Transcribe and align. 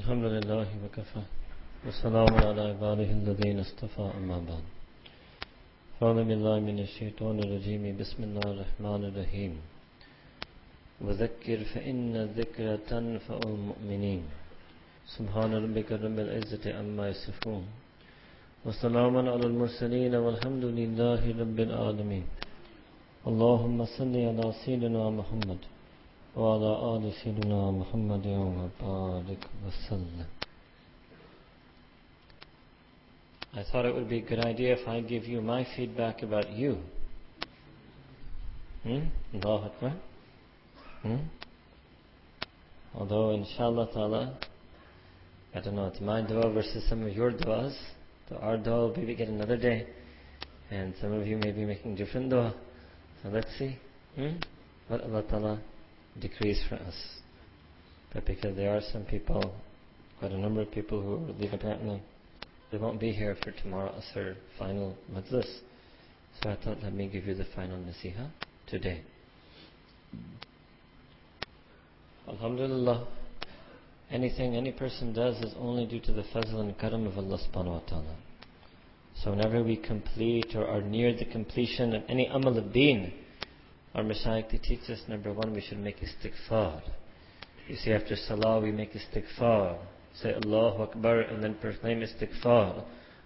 الحمد 0.00 0.24
لله 0.24 0.68
وكفى 0.84 1.22
وسلام 1.86 2.32
على 2.48 2.62
عباده 2.72 3.10
الذين 3.20 3.58
اصطفى 3.60 4.04
أما 4.18 4.38
بعد. 4.48 4.64
أعوذ 6.02 6.24
بالله 6.24 6.56
من 6.60 6.78
الشيطان 6.78 7.36
الرجيم. 7.44 7.82
بسم 8.00 8.20
الله 8.24 8.46
الرحمن 8.54 9.02
الرحيم. 9.10 9.52
وذكر 11.04 11.58
فإن 11.72 12.16
الذكر 12.16 12.76
تنفع 12.88 13.38
المؤمنين. 13.44 14.22
سبحان 15.16 15.50
ربك 15.64 15.92
رب 15.92 16.18
العزة 16.24 16.64
عما 16.78 17.08
يصفون. 17.12 17.64
وسلام 18.64 19.14
على 19.16 19.46
المرسلين 19.52 20.14
والحمد 20.14 20.64
لله 20.64 21.22
رب 21.42 21.58
العالمين. 21.68 22.24
اللهم 23.26 23.78
صل 23.84 24.14
على 24.28 24.52
سيدنا 24.64 25.10
محمد. 25.10 25.60
وعلى 26.37 26.71
آل 26.93 27.13
سيدنا 27.23 27.71
محمد 27.71 28.25
وبارك 28.27 29.43
وسلم 29.65 30.25
I 33.53 33.63
thought 33.63 33.85
it 33.85 33.95
would 33.95 34.07
be 34.07 34.19
a 34.19 34.21
good 34.21 34.45
idea 34.45 34.75
if 34.75 34.87
I 34.87 35.01
give 35.01 35.23
you 35.25 35.41
my 35.41 35.65
feedback 35.75 36.21
about 36.21 36.51
you. 36.51 36.77
Hmm? 38.83 38.99
Allah 39.33 39.65
Akbar. 39.65 39.93
Hmm? 41.01 41.15
Although, 42.93 43.31
inshallah 43.31 43.89
ta'ala, 43.91 44.37
I 45.55 45.59
don't 45.61 45.75
know, 45.75 45.87
it's 45.87 46.01
my 46.01 46.21
dua 46.21 46.51
versus 46.53 46.87
some 46.87 47.01
of 47.01 47.13
your 47.13 47.31
duas. 47.31 47.75
So 48.29 48.35
our 48.35 48.57
dua 48.57 48.81
will 48.81 48.95
maybe 48.95 49.15
get 49.15 49.27
another 49.27 49.57
day. 49.57 49.87
And 50.69 50.93
some 51.01 51.13
of 51.13 51.25
you 51.25 51.37
may 51.37 51.51
be 51.51 51.65
making 51.65 51.95
different 51.95 52.29
dua. 52.29 52.53
So 53.23 53.29
let's 53.29 53.49
see 53.57 53.75
hmm? 54.15 54.35
what 54.87 55.01
Allah 55.01 55.23
ta'ala 55.23 55.59
decrees 56.20 56.62
for 56.68 56.76
us. 56.76 56.94
But 58.12 58.26
because 58.26 58.56
there 58.56 58.76
are 58.76 58.80
some 58.92 59.04
people, 59.04 59.54
quite 60.18 60.32
a 60.32 60.38
number 60.38 60.60
of 60.60 60.70
people 60.70 61.00
who 61.00 61.14
are 61.14 61.32
leaving 61.38 61.54
apparently, 61.54 62.02
they 62.70 62.78
won't 62.78 63.00
be 63.00 63.12
here 63.12 63.36
for 63.42 63.50
tomorrow 63.52 63.92
Asr 63.92 64.34
final 64.58 64.96
majlis. 65.12 65.60
So 66.42 66.50
I 66.50 66.56
thought 66.56 66.82
let 66.82 66.94
me 66.94 67.08
give 67.08 67.26
you 67.26 67.34
the 67.34 67.46
final 67.54 67.78
nasiha 67.78 68.30
today. 68.66 69.02
Alhamdulillah, 72.28 73.06
anything 74.10 74.56
any 74.56 74.72
person 74.72 75.12
does 75.12 75.36
is 75.42 75.54
only 75.58 75.86
due 75.86 76.00
to 76.00 76.12
the 76.12 76.22
fazl 76.22 76.60
and 76.60 76.78
karam 76.78 77.06
of 77.06 77.18
Allah 77.18 77.38
subhanahu 77.38 77.72
wa 77.72 77.80
ta'ala. 77.80 78.16
So 79.22 79.30
whenever 79.30 79.62
we 79.62 79.76
complete 79.76 80.54
or 80.54 80.66
are 80.66 80.80
near 80.80 81.14
the 81.14 81.24
completion 81.24 81.94
of 81.94 82.02
any 82.08 82.26
amal 82.26 82.56
of 82.58 82.72
deen, 82.72 83.12
our 83.94 84.02
Mashaykh 84.02 84.50
they 84.50 84.58
teach 84.58 84.88
us 84.88 85.02
number 85.08 85.32
one 85.32 85.52
we 85.52 85.60
should 85.60 85.78
make 85.78 85.98
istighfar. 86.00 86.82
You 87.68 87.76
see 87.76 87.92
after 87.92 88.16
salah 88.16 88.60
we 88.60 88.72
make 88.72 88.92
istighfar. 88.94 89.78
Say 90.14 90.34
Allahu 90.34 90.82
Akbar 90.82 91.20
and 91.20 91.42
then 91.42 91.54
proclaim 91.60 92.00
istighfar. 92.00 92.84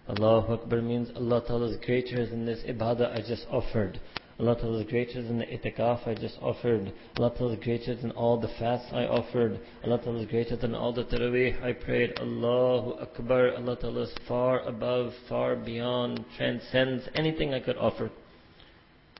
Allahu 0.08 0.52
Akbar 0.54 0.82
means 0.82 1.08
Allah 1.16 1.42
Ta'ala 1.46 1.66
is 1.70 1.76
greater 1.84 2.26
than 2.26 2.46
this 2.46 2.62
ibadah 2.68 3.12
I 3.12 3.26
just 3.26 3.46
offered. 3.50 4.00
Allah 4.38 4.54
Ta'ala 4.54 4.80
is 4.80 4.90
greater 4.90 5.22
than 5.22 5.38
the 5.38 5.46
itikaf 5.46 6.06
I 6.06 6.14
just 6.14 6.36
offered. 6.42 6.92
Allah 7.16 7.32
Ta'ala 7.36 7.54
is 7.54 7.64
greater 7.64 7.94
than 7.94 8.10
all 8.10 8.38
the 8.38 8.48
fasts 8.58 8.88
I 8.92 9.06
offered. 9.06 9.58
Allah 9.84 9.98
Ta'ala 9.98 10.20
is 10.20 10.26
greater 10.28 10.56
than 10.56 10.74
all 10.74 10.92
the 10.92 11.04
taraweeh 11.04 11.62
I 11.62 11.72
prayed. 11.72 12.18
Allahu 12.20 13.00
Akbar. 13.00 13.54
Allah 13.56 13.76
Ta'ala 13.76 14.02
is 14.02 14.14
far 14.28 14.60
above, 14.60 15.12
far 15.28 15.56
beyond, 15.56 16.24
transcends 16.36 17.08
anything 17.14 17.54
I 17.54 17.60
could 17.60 17.78
offer. 17.78 18.10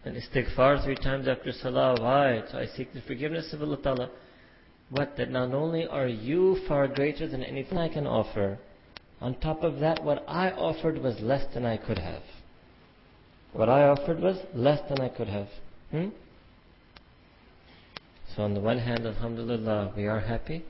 And 0.06 0.16
istighfar 0.16 0.84
three 0.84 0.94
times 0.94 1.26
after 1.26 1.50
salah. 1.50 2.00
Why? 2.00 2.40
So 2.52 2.58
I 2.58 2.66
seek 2.66 2.92
the 2.94 3.00
forgiveness 3.00 3.52
of 3.52 3.60
Allah 3.60 3.82
Ta'ala. 3.82 4.10
What? 4.88 5.16
That 5.16 5.32
not 5.32 5.52
only 5.52 5.84
are 5.84 6.06
you 6.06 6.58
far 6.68 6.86
greater 6.86 7.26
than 7.26 7.42
anything 7.42 7.76
I 7.76 7.88
can 7.88 8.06
offer, 8.06 8.60
on 9.20 9.34
top 9.40 9.64
of 9.64 9.80
that, 9.80 10.04
what 10.04 10.24
I 10.28 10.52
offered 10.52 11.02
was 11.02 11.18
less 11.20 11.52
than 11.52 11.66
I 11.66 11.76
could 11.76 11.98
have. 11.98 12.22
What 13.52 13.68
I 13.68 13.88
offered 13.88 14.20
was 14.20 14.36
less 14.54 14.80
than 14.88 15.00
I 15.00 15.08
could 15.08 15.26
have. 15.26 15.48
Hmm? 15.90 16.10
So 18.36 18.44
on 18.44 18.54
the 18.54 18.60
one 18.60 18.78
hand, 18.78 19.04
Alhamdulillah, 19.06 19.94
we 19.96 20.06
are 20.06 20.20
happy 20.20 20.64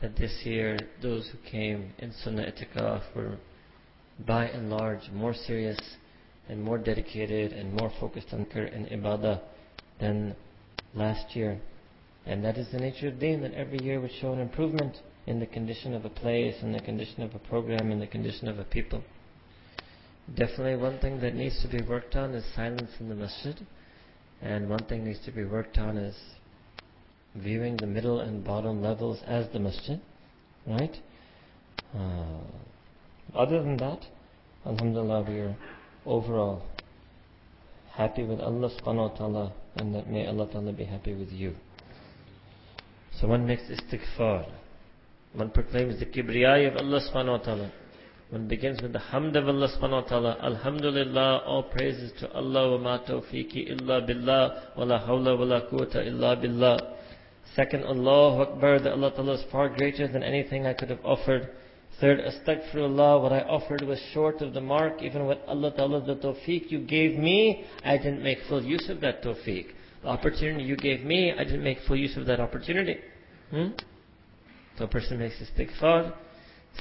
that 0.00 0.16
this 0.16 0.32
year 0.44 0.78
those 1.02 1.28
who 1.28 1.50
came 1.50 1.92
in 1.98 2.14
Sunnah 2.24 2.50
Itikaf 2.50 3.02
were 3.14 3.36
by 4.26 4.46
and 4.46 4.70
large 4.70 5.10
more 5.12 5.34
serious 5.34 5.78
and 6.48 6.62
more 6.62 6.78
dedicated 6.78 7.52
and 7.52 7.72
more 7.74 7.92
focused 8.00 8.28
on 8.32 8.46
Qur 8.46 8.74
and 8.74 8.86
Ibadah 8.88 9.40
than 10.00 10.34
last 10.94 11.36
year. 11.36 11.60
And 12.26 12.44
that 12.44 12.58
is 12.58 12.70
the 12.72 12.78
nature 12.78 13.08
of 13.08 13.18
deen, 13.18 13.42
that 13.42 13.54
every 13.54 13.78
year 13.82 14.00
would 14.00 14.12
show 14.20 14.32
an 14.32 14.40
improvement 14.40 14.96
in 15.26 15.40
the 15.40 15.46
condition 15.46 15.94
of 15.94 16.04
a 16.04 16.10
place, 16.10 16.56
in 16.62 16.72
the 16.72 16.80
condition 16.80 17.22
of 17.22 17.34
a 17.34 17.38
program, 17.38 17.90
in 17.90 18.00
the 18.00 18.06
condition 18.06 18.48
of 18.48 18.58
a 18.58 18.64
people. 18.64 19.02
Definitely 20.34 20.76
one 20.76 20.98
thing 20.98 21.20
that 21.20 21.34
needs 21.34 21.62
to 21.62 21.68
be 21.68 21.82
worked 21.82 22.14
on 22.16 22.34
is 22.34 22.44
silence 22.54 22.90
in 23.00 23.08
the 23.08 23.14
masjid. 23.14 23.66
And 24.40 24.68
one 24.68 24.84
thing 24.84 25.04
needs 25.04 25.24
to 25.24 25.32
be 25.32 25.44
worked 25.44 25.78
on 25.78 25.96
is 25.96 26.16
viewing 27.34 27.76
the 27.76 27.86
middle 27.86 28.20
and 28.20 28.44
bottom 28.44 28.82
levels 28.82 29.20
as 29.26 29.46
the 29.52 29.58
masjid. 29.58 30.00
Right? 30.66 30.96
Uh, 31.94 32.40
other 33.34 33.62
than 33.62 33.78
that, 33.78 34.00
Alhamdulillah, 34.66 35.22
we 35.28 35.38
are 35.40 35.56
overall 36.08 36.62
happy 37.98 38.22
with 38.22 38.40
Allah 38.40 38.70
subhanahu 38.70 39.10
wa 39.10 39.16
ta'ala 39.16 39.52
and 39.76 39.94
that 39.94 40.08
may 40.08 40.26
Allah 40.26 40.46
ta'ala 40.50 40.72
be 40.72 40.84
happy 40.84 41.14
with 41.14 41.32
you. 41.32 41.54
So 43.20 43.26
one 43.26 43.46
makes 43.46 43.62
istighfar. 43.62 44.46
One 45.34 45.50
proclaims 45.50 45.98
the 45.98 46.06
kibriyai 46.06 46.70
of 46.70 46.76
Allah 46.76 47.00
subhanahu 47.00 47.38
wa 47.38 47.44
ta'ala. 47.44 47.72
One 48.30 48.46
begins 48.46 48.80
with 48.82 48.92
the 48.92 49.00
hamd 49.00 49.36
of 49.36 49.48
Allah 49.48 49.68
subhanahu 49.68 50.02
wa 50.02 50.08
ta'ala. 50.08 50.36
Alhamdulillah, 50.42 51.42
all 51.44 51.64
praises 51.64 52.12
to 52.20 52.30
Allah 52.32 52.72
wa 52.72 52.78
ma 52.78 52.98
tawfiqi 52.98 53.70
illa 53.70 54.00
billah 54.06 54.76
wa 54.76 54.84
la 54.84 55.00
hawla 55.00 55.36
wa 55.36 55.44
la 55.44 55.60
quwwata 55.62 56.06
illa 56.06 56.36
billah. 56.36 56.78
Second, 57.56 57.84
Allahu 57.84 58.42
Akbar, 58.42 58.78
that 58.80 58.92
Allah 58.92 59.10
ta'ala 59.10 59.34
is 59.34 59.44
far 59.50 59.68
greater 59.70 60.06
than 60.06 60.22
anything 60.22 60.66
I 60.66 60.74
could 60.74 60.90
have 60.90 61.04
offered. 61.04 61.48
Third, 62.00 62.20
astaghfirullah, 62.20 63.20
what 63.22 63.32
I 63.32 63.40
offered 63.40 63.82
was 63.82 63.98
short 64.12 64.40
of 64.40 64.54
the 64.54 64.60
mark. 64.60 65.02
Even 65.02 65.26
with 65.26 65.38
Allah 65.48 65.74
ta'ala, 65.74 66.04
the 66.06 66.14
tawfiq 66.14 66.70
you 66.70 66.78
gave 66.80 67.18
me, 67.18 67.64
I 67.84 67.96
didn't 67.96 68.22
make 68.22 68.38
full 68.48 68.62
use 68.62 68.88
of 68.88 69.00
that 69.00 69.22
tawfiq. 69.22 69.66
The 70.02 70.08
opportunity 70.08 70.62
you 70.62 70.76
gave 70.76 71.04
me, 71.04 71.32
I 71.32 71.42
didn't 71.42 71.64
make 71.64 71.78
full 71.88 71.96
use 71.96 72.16
of 72.16 72.26
that 72.26 72.38
opportunity. 72.38 72.98
Hmm? 73.50 73.68
So 74.76 74.84
a 74.84 74.88
person 74.88 75.18
makes 75.18 75.34
istighfar. 75.42 76.14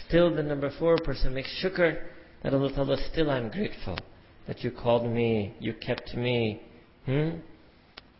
Still, 0.08 0.36
the 0.36 0.44
number 0.44 0.72
four, 0.78 0.96
a 0.96 1.02
person 1.02 1.34
makes 1.34 1.50
shukr. 1.64 2.00
That 2.44 2.54
Allah 2.54 2.72
Ta'ala, 2.72 2.98
still 3.12 3.32
I'm 3.32 3.50
grateful. 3.50 3.98
That 4.46 4.64
you 4.64 4.70
called 4.70 5.12
me, 5.12 5.56
you 5.60 5.74
kept 5.74 6.14
me. 6.16 6.62
Hmm? 7.06 7.30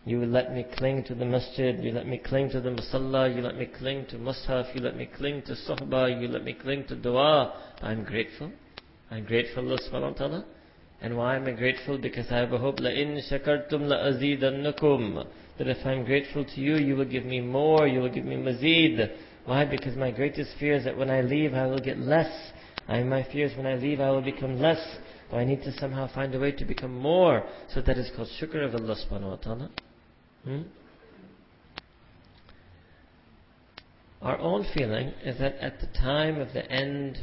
You 0.07 0.27
let 0.27 0.53
me 0.53 0.67
cling 0.77 1.05
to 1.05 1.15
the 1.15 1.25
masjid, 1.25 1.79
you 1.79 1.93
let 1.93 2.09
me 2.09 2.19
cling 2.19 2.51
to 2.51 2.61
the 2.61 2.71
musalla, 2.71 3.33
you 3.33 3.41
let 3.41 3.57
me 3.57 3.67
cling 3.67 4.07
to 4.07 4.17
mushaf, 4.17 4.75
you 4.75 4.81
let 4.81 4.97
me 4.97 5.07
cling 5.07 5.43
to 5.43 5.53
sohbah, 5.53 6.21
you 6.21 6.27
let 6.27 6.43
me 6.43 6.55
cling 6.55 6.85
to 6.89 6.97
dua. 6.97 7.53
I'm 7.81 8.03
grateful. 8.03 8.51
I'm 9.13 9.25
grateful, 9.25 9.65
Allah 9.65 9.79
subhanahu 9.79 10.13
wa 10.13 10.19
ta'ala. 10.19 10.45
And 11.03 11.17
why 11.17 11.37
am 11.37 11.47
I 11.47 11.53
grateful? 11.53 11.99
Because 11.99 12.27
I 12.33 12.39
have 12.39 12.53
a 12.53 12.59
hope, 12.59 12.79
لَإِن 12.79 13.31
شَكَرْتُمْ 13.31 13.71
لَأَزِيدَنَّكُمْ 13.71 15.27
That 15.59 15.69
if 15.69 15.87
I'm 15.87 16.05
grateful 16.05 16.45
to 16.45 16.61
you, 16.61 16.77
you 16.77 16.97
will 16.97 17.05
give 17.05 17.25
me 17.25 17.41
more, 17.41 17.87
you 17.87 18.01
will 18.01 18.13
give 18.13 18.25
me 18.25 18.37
mazid. 18.37 19.09
Why? 19.45 19.65
Because 19.65 19.97
my 19.97 20.11
greatest 20.11 20.51
fear 20.59 20.75
is 20.75 20.85
that 20.85 20.97
when 20.97 21.11
I 21.11 21.21
leave, 21.21 21.55
I 21.55 21.67
will 21.67 21.81
get 21.81 21.99
less. 21.99 22.33
I, 22.89 23.05
my 23.05 23.23
fear 23.23 23.47
is 23.47 23.57
when 23.57 23.67
I 23.67 23.77
leave, 23.77 24.01
I 24.01 24.11
will 24.11 24.23
become 24.23 24.61
less. 24.61 24.81
So 25.31 25.37
I 25.37 25.45
need 25.45 25.63
to 25.63 25.73
somehow 25.79 26.13
find 26.13 26.35
a 26.35 26.41
way 26.41 26.53
to 26.53 26.65
become 26.65 26.97
more. 26.99 27.45
So 27.73 27.81
that 27.83 27.99
is 27.99 28.11
called 28.17 28.29
shukr 28.41 28.65
of 28.65 28.75
Allah 28.75 28.97
subhanahu 28.97 29.31
wa 29.31 29.37
ta'ala. 29.37 29.71
Hmm? 30.48 30.62
Our 34.22 34.40
own 34.40 34.66
feeling 34.74 35.10
is 35.24 35.40
that 35.40 35.58
at 35.60 35.82
the 35.82 35.88
time 35.88 36.40
of 36.40 36.54
the 36.54 36.72
end 36.72 37.20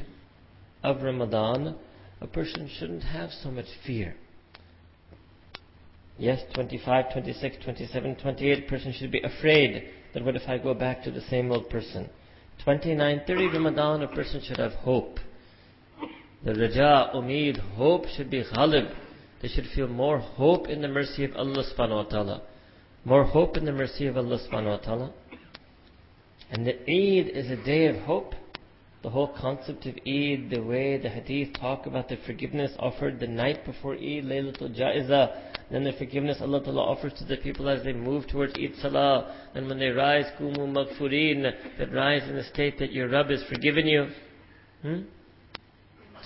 of 0.82 1.02
Ramadan, 1.02 1.76
a 2.20 2.26
person 2.26 2.68
shouldn't 2.78 3.02
have 3.02 3.30
so 3.42 3.50
much 3.50 3.64
fear. 3.86 4.14
Yes, 6.18 6.42
25, 6.54 7.14
26, 7.14 7.64
27, 7.64 8.16
28, 8.16 8.68
person 8.68 8.92
should 8.92 9.10
be 9.10 9.22
afraid 9.22 9.88
that 10.12 10.22
what 10.22 10.36
if 10.36 10.46
I 10.46 10.58
go 10.58 10.74
back 10.74 11.02
to 11.04 11.10
the 11.10 11.22
same 11.22 11.50
old 11.50 11.70
person? 11.70 12.10
29, 12.62 13.22
30 13.26 13.46
Ramadan, 13.48 14.02
a 14.02 14.08
person 14.08 14.42
should 14.42 14.58
have 14.58 14.72
hope. 14.72 15.18
The 16.44 16.54
raja, 16.54 17.10
umid, 17.14 17.58
hope 17.76 18.06
should 18.06 18.28
be 18.28 18.44
ghalib. 18.44 18.94
They 19.40 19.48
should 19.48 19.66
feel 19.74 19.88
more 19.88 20.18
hope 20.18 20.68
in 20.68 20.82
the 20.82 20.88
mercy 20.88 21.24
of 21.24 21.34
Allah 21.36 21.64
subhanahu 21.64 22.04
wa 22.04 22.10
ta'ala. 22.10 22.42
More 23.06 23.24
hope 23.24 23.58
in 23.58 23.66
the 23.66 23.72
mercy 23.72 24.06
of 24.06 24.16
Allah 24.16 24.38
subhanahu 24.38 24.66
wa 24.66 24.76
ta'ala. 24.78 25.12
And 26.50 26.66
the 26.66 26.72
Eid 26.72 27.28
is 27.28 27.50
a 27.50 27.62
day 27.62 27.86
of 27.86 27.96
hope. 27.96 28.34
The 29.02 29.10
whole 29.10 29.28
concept 29.28 29.84
of 29.84 29.94
Eid, 30.06 30.48
the 30.48 30.62
way 30.62 30.96
the 30.96 31.10
hadith 31.10 31.52
talk 31.60 31.84
about 31.84 32.08
the 32.08 32.16
forgiveness 32.24 32.72
offered 32.78 33.20
the 33.20 33.26
night 33.26 33.66
before 33.66 33.92
Eid, 33.92 34.24
Laylatul 34.24 34.74
Ja'iza, 34.74 35.36
Then 35.70 35.84
the 35.84 35.92
forgiveness 35.92 36.38
Allah 36.40 36.64
Ta'ala 36.64 36.80
offers 36.80 37.12
to 37.18 37.24
the 37.24 37.36
people 37.36 37.68
as 37.68 37.84
they 37.84 37.92
move 37.92 38.26
towards 38.26 38.54
Eid 38.54 38.74
Salah. 38.80 39.34
And 39.54 39.68
when 39.68 39.78
they 39.78 39.88
rise, 39.88 40.24
kumu 40.40 40.72
maghfurin, 40.72 41.42
that 41.78 41.92
rise 41.92 42.26
in 42.26 42.36
the 42.36 42.44
state 42.44 42.78
that 42.78 42.92
your 42.92 43.10
Rabb 43.10 43.28
has 43.28 43.42
forgiven 43.50 43.86
you. 43.86 44.08
Hmm? 44.80 45.00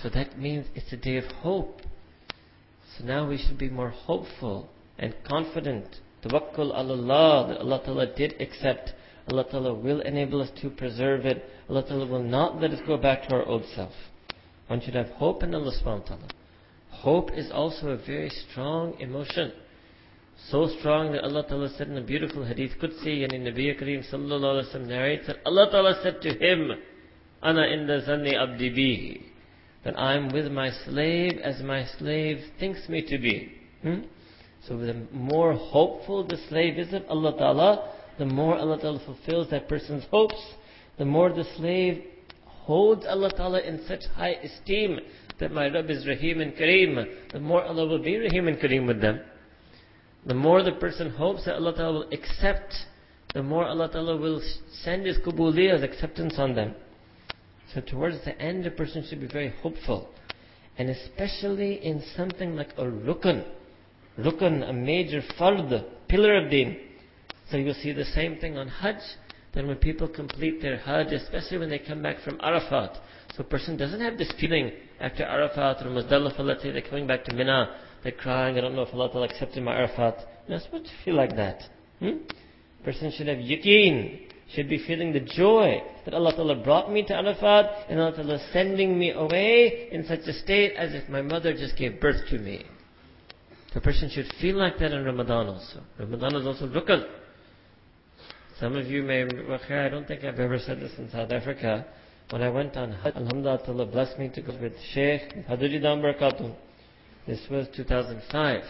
So 0.01 0.09
that 0.09 0.39
means 0.39 0.65
it's 0.75 0.93
a 0.93 0.97
day 0.97 1.17
of 1.17 1.25
hope. 1.25 1.81
So 2.97 3.03
now 3.03 3.27
we 3.27 3.37
should 3.37 3.57
be 3.57 3.69
more 3.69 3.89
hopeful 3.89 4.69
and 4.97 5.13
confident. 5.27 5.99
Tawakkul 6.23 6.73
Allah 6.73 7.47
that 7.47 7.57
Allah 7.59 7.81
Ta'ala 7.83 8.15
did 8.15 8.35
accept. 8.39 8.93
Allah 9.29 9.45
Ta'ala 9.49 9.73
will 9.73 10.01
enable 10.01 10.41
us 10.41 10.49
to 10.61 10.69
preserve 10.69 11.25
it. 11.25 11.43
Allah 11.69 11.83
Ta'ala 11.83 12.05
will 12.05 12.23
not 12.23 12.59
let 12.59 12.71
us 12.71 12.79
go 12.85 12.97
back 12.97 13.27
to 13.27 13.35
our 13.35 13.45
old 13.45 13.63
self. 13.75 13.93
One 14.67 14.81
should 14.81 14.95
have 14.95 15.09
hope 15.09 15.43
in 15.43 15.55
Allah 15.55 15.71
subhanahu 15.71 16.01
wa 16.01 16.07
ta'ala. 16.07 16.27
Hope 16.91 17.31
is 17.35 17.49
also 17.51 17.89
a 17.89 17.97
very 17.97 18.29
strong 18.29 18.99
emotion. 18.99 19.51
So 20.47 20.67
strong 20.79 21.11
that 21.13 21.23
Allah 21.23 21.43
Ta'ala 21.47 21.69
said 21.77 21.87
in 21.87 21.97
a 21.97 22.01
beautiful 22.01 22.45
hadith 22.45 22.71
Qudsi 22.81 23.23
and 23.23 23.33
in 23.33 23.43
Nabi 23.43 23.79
Kareem 23.79 24.03
sallallahu 24.11 24.63
alayhi 24.63 24.81
wa 24.81 24.87
narrates 24.87 25.27
that 25.27 25.37
Allah 25.45 25.69
Ta'ala 25.71 25.99
said 26.01 26.21
to 26.21 26.29
him, 26.29 26.71
Ana 27.41 27.61
inda 27.61 28.05
zanni 28.05 28.35
abdi 28.35 28.69
bi. 28.69 29.25
That 29.85 29.97
I'm 29.97 30.31
with 30.33 30.51
my 30.51 30.71
slave 30.85 31.39
as 31.43 31.61
my 31.63 31.85
slave 31.97 32.39
thinks 32.59 32.89
me 32.89 33.01
to 33.07 33.17
be. 33.17 33.51
Hmm? 33.81 34.01
So 34.67 34.77
the 34.77 35.07
more 35.11 35.53
hopeful 35.53 36.23
the 36.23 36.37
slave 36.49 36.77
is 36.77 36.93
of 36.93 37.03
Allah 37.09 37.37
Ta'ala, 37.37 37.91
the 38.17 38.25
more 38.25 38.57
Allah 38.57 38.79
Ta'ala 38.79 38.99
fulfills 39.05 39.49
that 39.49 39.69
person's 39.69 40.03
hopes, 40.11 40.41
the 40.97 41.05
more 41.05 41.29
the 41.29 41.45
slave 41.57 42.03
holds 42.45 43.05
Allah 43.05 43.31
Ta'ala 43.31 43.61
in 43.61 43.81
such 43.87 44.03
high 44.15 44.35
esteem 44.43 44.99
that 45.39 45.51
my 45.51 45.69
Rabb 45.69 45.89
is 45.89 46.05
Rahim 46.05 46.41
and 46.41 46.53
Kareem, 46.53 47.31
the 47.31 47.39
more 47.39 47.63
Allah 47.63 47.87
will 47.87 48.03
be 48.03 48.17
Rahim 48.17 48.47
and 48.47 48.57
Kareem 48.57 48.85
with 48.85 49.01
them. 49.01 49.21
The 50.25 50.33
more 50.33 50.61
the 50.61 50.73
person 50.73 51.11
hopes 51.11 51.45
that 51.45 51.55
Allah 51.55 51.73
Ta'ala 51.75 51.93
will 51.93 52.09
accept, 52.11 52.73
the 53.33 53.41
more 53.41 53.65
Allah 53.65 53.89
Ta'ala 53.89 54.17
will 54.17 54.41
send 54.83 55.05
His 55.05 55.17
kubuliyah, 55.19 55.81
acceptance 55.81 56.35
on 56.37 56.55
them. 56.55 56.75
So 57.73 57.81
towards 57.81 58.23
the 58.25 58.39
end, 58.39 58.65
a 58.65 58.71
person 58.71 59.05
should 59.07 59.21
be 59.21 59.27
very 59.27 59.53
hopeful. 59.61 60.09
And 60.77 60.89
especially 60.89 61.75
in 61.85 62.03
something 62.15 62.55
like 62.55 62.69
a 62.77 62.83
rukun. 62.83 63.45
Rukun, 64.23 64.67
a 64.67 64.73
major 64.73 65.21
fard, 65.39 65.85
pillar 66.07 66.37
of 66.37 66.49
deen. 66.49 66.77
So 67.49 67.57
you'll 67.57 67.73
see 67.73 67.91
the 67.91 68.05
same 68.05 68.37
thing 68.37 68.57
on 68.57 68.67
Hajj. 68.67 69.01
Then 69.53 69.67
when 69.67 69.77
people 69.77 70.07
complete 70.07 70.61
their 70.61 70.77
Hajj, 70.77 71.11
especially 71.11 71.57
when 71.57 71.69
they 71.69 71.79
come 71.79 72.03
back 72.03 72.17
from 72.23 72.39
Arafat. 72.41 72.97
So 73.35 73.41
a 73.41 73.43
person 73.43 73.77
doesn't 73.77 74.01
have 74.01 74.17
this 74.17 74.31
feeling 74.39 74.71
after 74.99 75.23
Arafat 75.23 75.85
or 75.85 75.89
Muzdalifah, 75.89 76.39
let's 76.39 76.61
say 76.61 76.71
they're 76.71 76.81
coming 76.81 77.07
back 77.07 77.23
to 77.25 77.33
Mina, 77.33 77.75
they're 78.03 78.11
crying, 78.11 78.57
I 78.57 78.61
don't 78.61 78.75
know 78.75 78.83
if 78.83 78.93
Allah 78.93 79.09
will 79.13 79.23
accept 79.23 79.55
my 79.57 79.75
Arafat. 79.75 80.25
You're 80.47 80.57
not 80.57 80.65
supposed 80.65 80.85
to 80.85 80.91
feel 81.03 81.15
like 81.15 81.35
that. 81.35 81.63
Hmm? 81.99 82.17
person 82.83 83.11
should 83.11 83.27
have 83.27 83.39
yaqeen, 83.39 84.21
should 84.53 84.69
be 84.69 84.83
feeling 84.85 85.13
the 85.13 85.19
joy 85.19 85.81
that 86.05 86.13
Allah 86.13 86.31
Ta'ala 86.33 86.63
brought 86.63 86.91
me 86.91 87.03
to 87.03 87.13
Arafat 87.13 87.89
and 87.89 87.99
Allah 87.99 88.15
Ta'ala 88.15 88.39
sending 88.51 88.97
me 88.97 89.11
away 89.11 89.89
in 89.91 90.05
such 90.05 90.21
a 90.21 90.33
state 90.33 90.73
as 90.75 90.93
if 90.93 91.07
my 91.09 91.21
mother 91.21 91.53
just 91.53 91.77
gave 91.77 91.99
birth 91.99 92.27
to 92.29 92.39
me. 92.39 92.65
The 93.73 93.81
person 93.81 94.09
should 94.09 94.31
feel 94.41 94.57
like 94.57 94.79
that 94.79 94.91
in 94.91 95.05
Ramadan 95.05 95.47
also. 95.47 95.81
Ramadan 95.99 96.35
is 96.35 96.47
also 96.47 96.67
rukn. 96.67 97.05
Some 98.59 98.75
of 98.75 98.87
you 98.87 99.03
may, 99.03 99.23
I 99.23 99.89
don't 99.89 100.07
think 100.07 100.23
I've 100.23 100.39
ever 100.39 100.59
said 100.59 100.79
this 100.79 100.91
in 100.97 101.09
South 101.11 101.31
Africa. 101.31 101.85
When 102.31 102.41
I 102.41 102.49
went 102.49 102.75
on 102.77 102.91
Hajj, 102.91 103.15
Alhamdulillah, 103.15 103.85
blessed 103.85 104.19
me 104.19 104.29
to 104.35 104.41
go 104.41 104.57
with 104.59 104.73
Sheikh 104.93 105.47
Haduri 105.47 105.81
Barakatuh. 105.81 106.53
This 107.25 107.39
was 107.49 107.67
2005. 107.75 108.63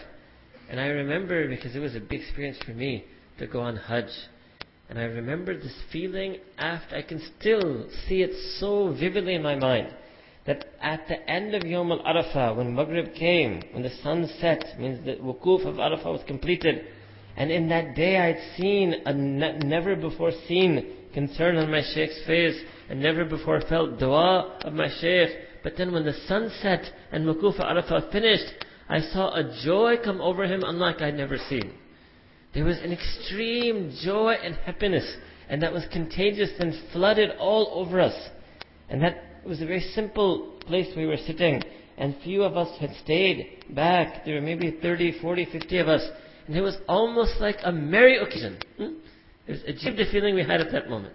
And 0.70 0.80
I 0.80 0.86
remember, 0.86 1.48
because 1.48 1.74
it 1.74 1.80
was 1.80 1.96
a 1.96 2.00
big 2.00 2.20
experience 2.20 2.58
for 2.64 2.72
me, 2.72 3.04
to 3.38 3.46
go 3.46 3.60
on 3.60 3.76
Hajj. 3.76 4.10
And 4.88 4.98
I 4.98 5.04
remember 5.04 5.56
this 5.58 5.74
feeling 5.92 6.38
after, 6.58 6.96
I 6.96 7.02
can 7.02 7.20
still 7.38 7.88
see 8.06 8.22
it 8.22 8.32
so 8.58 8.94
vividly 8.98 9.34
in 9.34 9.42
my 9.42 9.56
mind, 9.56 9.94
that 10.46 10.72
at 10.80 11.06
the 11.08 11.30
end 11.30 11.54
of 11.54 11.66
Yom 11.66 11.92
al-Arafah, 11.92 12.56
when 12.56 12.74
Maghrib 12.74 13.14
came, 13.14 13.62
when 13.72 13.82
the 13.82 13.90
sun 14.02 14.28
set, 14.40 14.78
means 14.78 15.04
the 15.04 15.16
wukuf 15.16 15.66
of 15.66 15.76
Arafah 15.76 16.12
was 16.12 16.22
completed, 16.26 16.86
and 17.36 17.50
in 17.50 17.68
that 17.68 17.94
day 17.94 18.16
I 18.16 18.26
had 18.32 18.56
seen 18.56 18.94
a 19.04 19.12
ne- 19.12 19.58
never 19.58 19.96
before 19.96 20.32
seen 20.48 20.96
concern 21.12 21.56
on 21.56 21.70
my 21.70 21.82
Sheikh's 21.94 22.24
face, 22.26 22.60
and 22.88 23.00
never 23.00 23.24
before 23.24 23.60
felt 23.68 23.98
dua 23.98 24.58
of 24.64 24.72
my 24.72 24.88
Sheikh. 25.00 25.30
But 25.62 25.76
then 25.76 25.92
when 25.92 26.04
the 26.04 26.14
sun 26.26 26.50
set 26.62 26.84
and 27.12 27.26
Wukuf 27.26 27.58
Arafah 27.58 28.10
finished, 28.10 28.52
I 28.88 29.00
saw 29.00 29.34
a 29.34 29.62
joy 29.64 29.96
come 30.02 30.20
over 30.20 30.44
him 30.44 30.62
unlike 30.64 31.00
I'd 31.00 31.14
never 31.14 31.38
seen. 31.48 31.72
There 32.54 32.64
was 32.64 32.78
an 32.78 32.92
extreme 32.92 33.94
joy 34.02 34.34
and 34.42 34.56
happiness, 34.56 35.08
and 35.48 35.62
that 35.62 35.72
was 35.72 35.84
contagious 35.92 36.50
and 36.58 36.74
flooded 36.92 37.30
all 37.38 37.70
over 37.74 38.00
us. 38.00 38.28
And 38.88 39.02
that 39.02 39.29
was 39.48 39.62
a 39.62 39.66
very 39.66 39.80
simple 39.94 40.54
place 40.66 40.88
we 40.96 41.06
were 41.06 41.16
sitting, 41.16 41.62
and 41.96 42.16
few 42.22 42.42
of 42.42 42.56
us 42.56 42.76
had 42.78 42.90
stayed 43.02 43.64
back. 43.74 44.24
There 44.24 44.36
were 44.36 44.40
maybe 44.40 44.78
30, 44.82 45.20
40, 45.20 45.46
50 45.52 45.78
of 45.78 45.88
us. 45.88 46.02
And 46.46 46.56
it 46.56 46.62
was 46.62 46.76
almost 46.88 47.40
like 47.40 47.56
a 47.62 47.72
merry 47.72 48.18
occasion. 48.18 48.58
Hmm? 48.76 48.94
It 49.46 49.52
was 49.52 49.60
a 49.66 49.90
the 49.90 50.10
feeling 50.10 50.34
we 50.34 50.42
had 50.42 50.60
at 50.60 50.72
that 50.72 50.88
moment. 50.88 51.14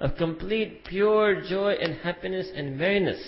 Of 0.00 0.16
complete 0.16 0.84
pure 0.84 1.42
joy 1.42 1.74
and 1.80 1.94
happiness 1.94 2.48
and 2.54 2.78
merriness. 2.78 3.20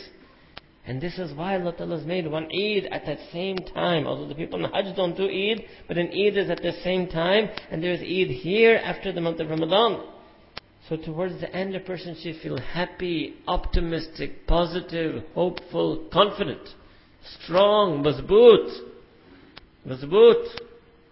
And 0.86 1.00
this 1.00 1.18
is 1.18 1.34
why 1.34 1.58
Allah 1.58 1.74
Ta'ala 1.76 1.98
has 1.98 2.06
made 2.06 2.30
one 2.30 2.44
Eid 2.44 2.86
at 2.92 3.06
that 3.06 3.18
same 3.32 3.56
time. 3.58 4.06
Although 4.06 4.28
the 4.28 4.34
people 4.34 4.64
in 4.64 4.70
Hajj 4.70 4.94
don't 4.96 5.16
do 5.16 5.24
Eid, 5.24 5.64
but 5.88 5.98
an 5.98 6.08
Eid 6.08 6.36
is 6.36 6.48
at 6.48 6.62
the 6.62 6.72
same 6.84 7.08
time, 7.08 7.48
and 7.70 7.82
there 7.82 7.92
is 7.92 8.00
Eid 8.00 8.30
here 8.36 8.76
after 8.76 9.12
the 9.12 9.20
month 9.20 9.40
of 9.40 9.50
Ramadan. 9.50 10.04
So 10.88 10.96
towards 10.96 11.40
the 11.40 11.52
end, 11.54 11.74
a 11.74 11.80
person 11.80 12.16
should 12.22 12.36
feel 12.36 12.58
happy, 12.58 13.34
optimistic, 13.48 14.46
positive, 14.46 15.24
hopeful, 15.34 16.08
confident, 16.12 16.60
strong, 17.42 18.04
mazboot, 18.04 18.78
mazboot 19.86 20.46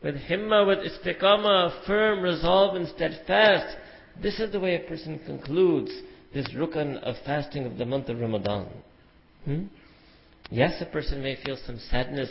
with 0.03 0.17
himma, 0.17 0.67
with 0.67 0.79
istiqamah, 0.79 1.87
firm 1.87 2.23
resolve 2.23 2.77
and 2.77 2.87
steadfast. 2.89 3.77
This 4.23 4.39
is 4.39 4.53
the 4.53 4.61
way 4.61 4.77
a 4.77 4.89
person 4.89 5.19
concludes 5.27 5.91
this 6.33 6.49
rukn 6.51 6.99
of 7.03 7.17
fasting 7.25 7.65
of 7.65 7.77
the 7.77 7.87
month 7.87 8.09
of 8.09 8.21
Ramadan. 8.21 8.69
Hmm? 9.45 9.65
Yes, 10.51 10.81
a 10.81 10.87
person 10.87 11.23
may 11.23 11.37
feel 11.43 11.57
some 11.67 11.81
sadness 11.91 12.29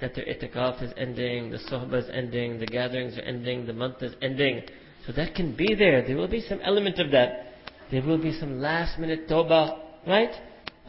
that 0.00 0.14
their 0.14 0.24
itikaf 0.24 0.82
is 0.82 0.92
ending, 0.96 1.50
the 1.50 1.58
sohbah 1.58 2.04
is 2.04 2.10
ending, 2.12 2.58
the 2.58 2.66
gatherings 2.66 3.18
are 3.18 3.22
ending, 3.22 3.66
the 3.66 3.72
month 3.72 4.02
is 4.02 4.14
ending. 4.22 4.62
So 5.06 5.12
that 5.12 5.34
can 5.34 5.54
be 5.54 5.74
there. 5.74 6.04
There 6.06 6.16
will 6.16 6.28
be 6.28 6.40
some 6.40 6.60
element 6.62 6.98
of 6.98 7.10
that. 7.12 7.52
There 7.90 8.02
will 8.02 8.18
be 8.18 8.32
some 8.38 8.60
last 8.60 8.98
minute 8.98 9.28
tawbah, 9.28 9.78
right? 10.06 10.32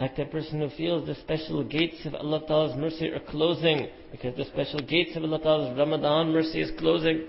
Like 0.02 0.16
that 0.18 0.32
person 0.32 0.60
who 0.60 0.70
feels 0.76 1.08
the 1.08 1.16
special 1.16 1.64
gates 1.64 2.06
of 2.06 2.16
Allah 2.16 2.42
Ta'ala's 2.48 2.76
mercy 2.76 3.10
are 3.10 3.20
closing 3.20 3.88
because 4.12 4.36
the 4.36 4.46
special 4.46 4.80
gates 4.80 5.16
of 5.16 5.24
Allah 5.24 5.40
Ta'ala's 5.40 5.78
Ramadan 5.78 6.32
mercy 6.32 6.62
is 6.62 6.72
closing. 6.80 7.28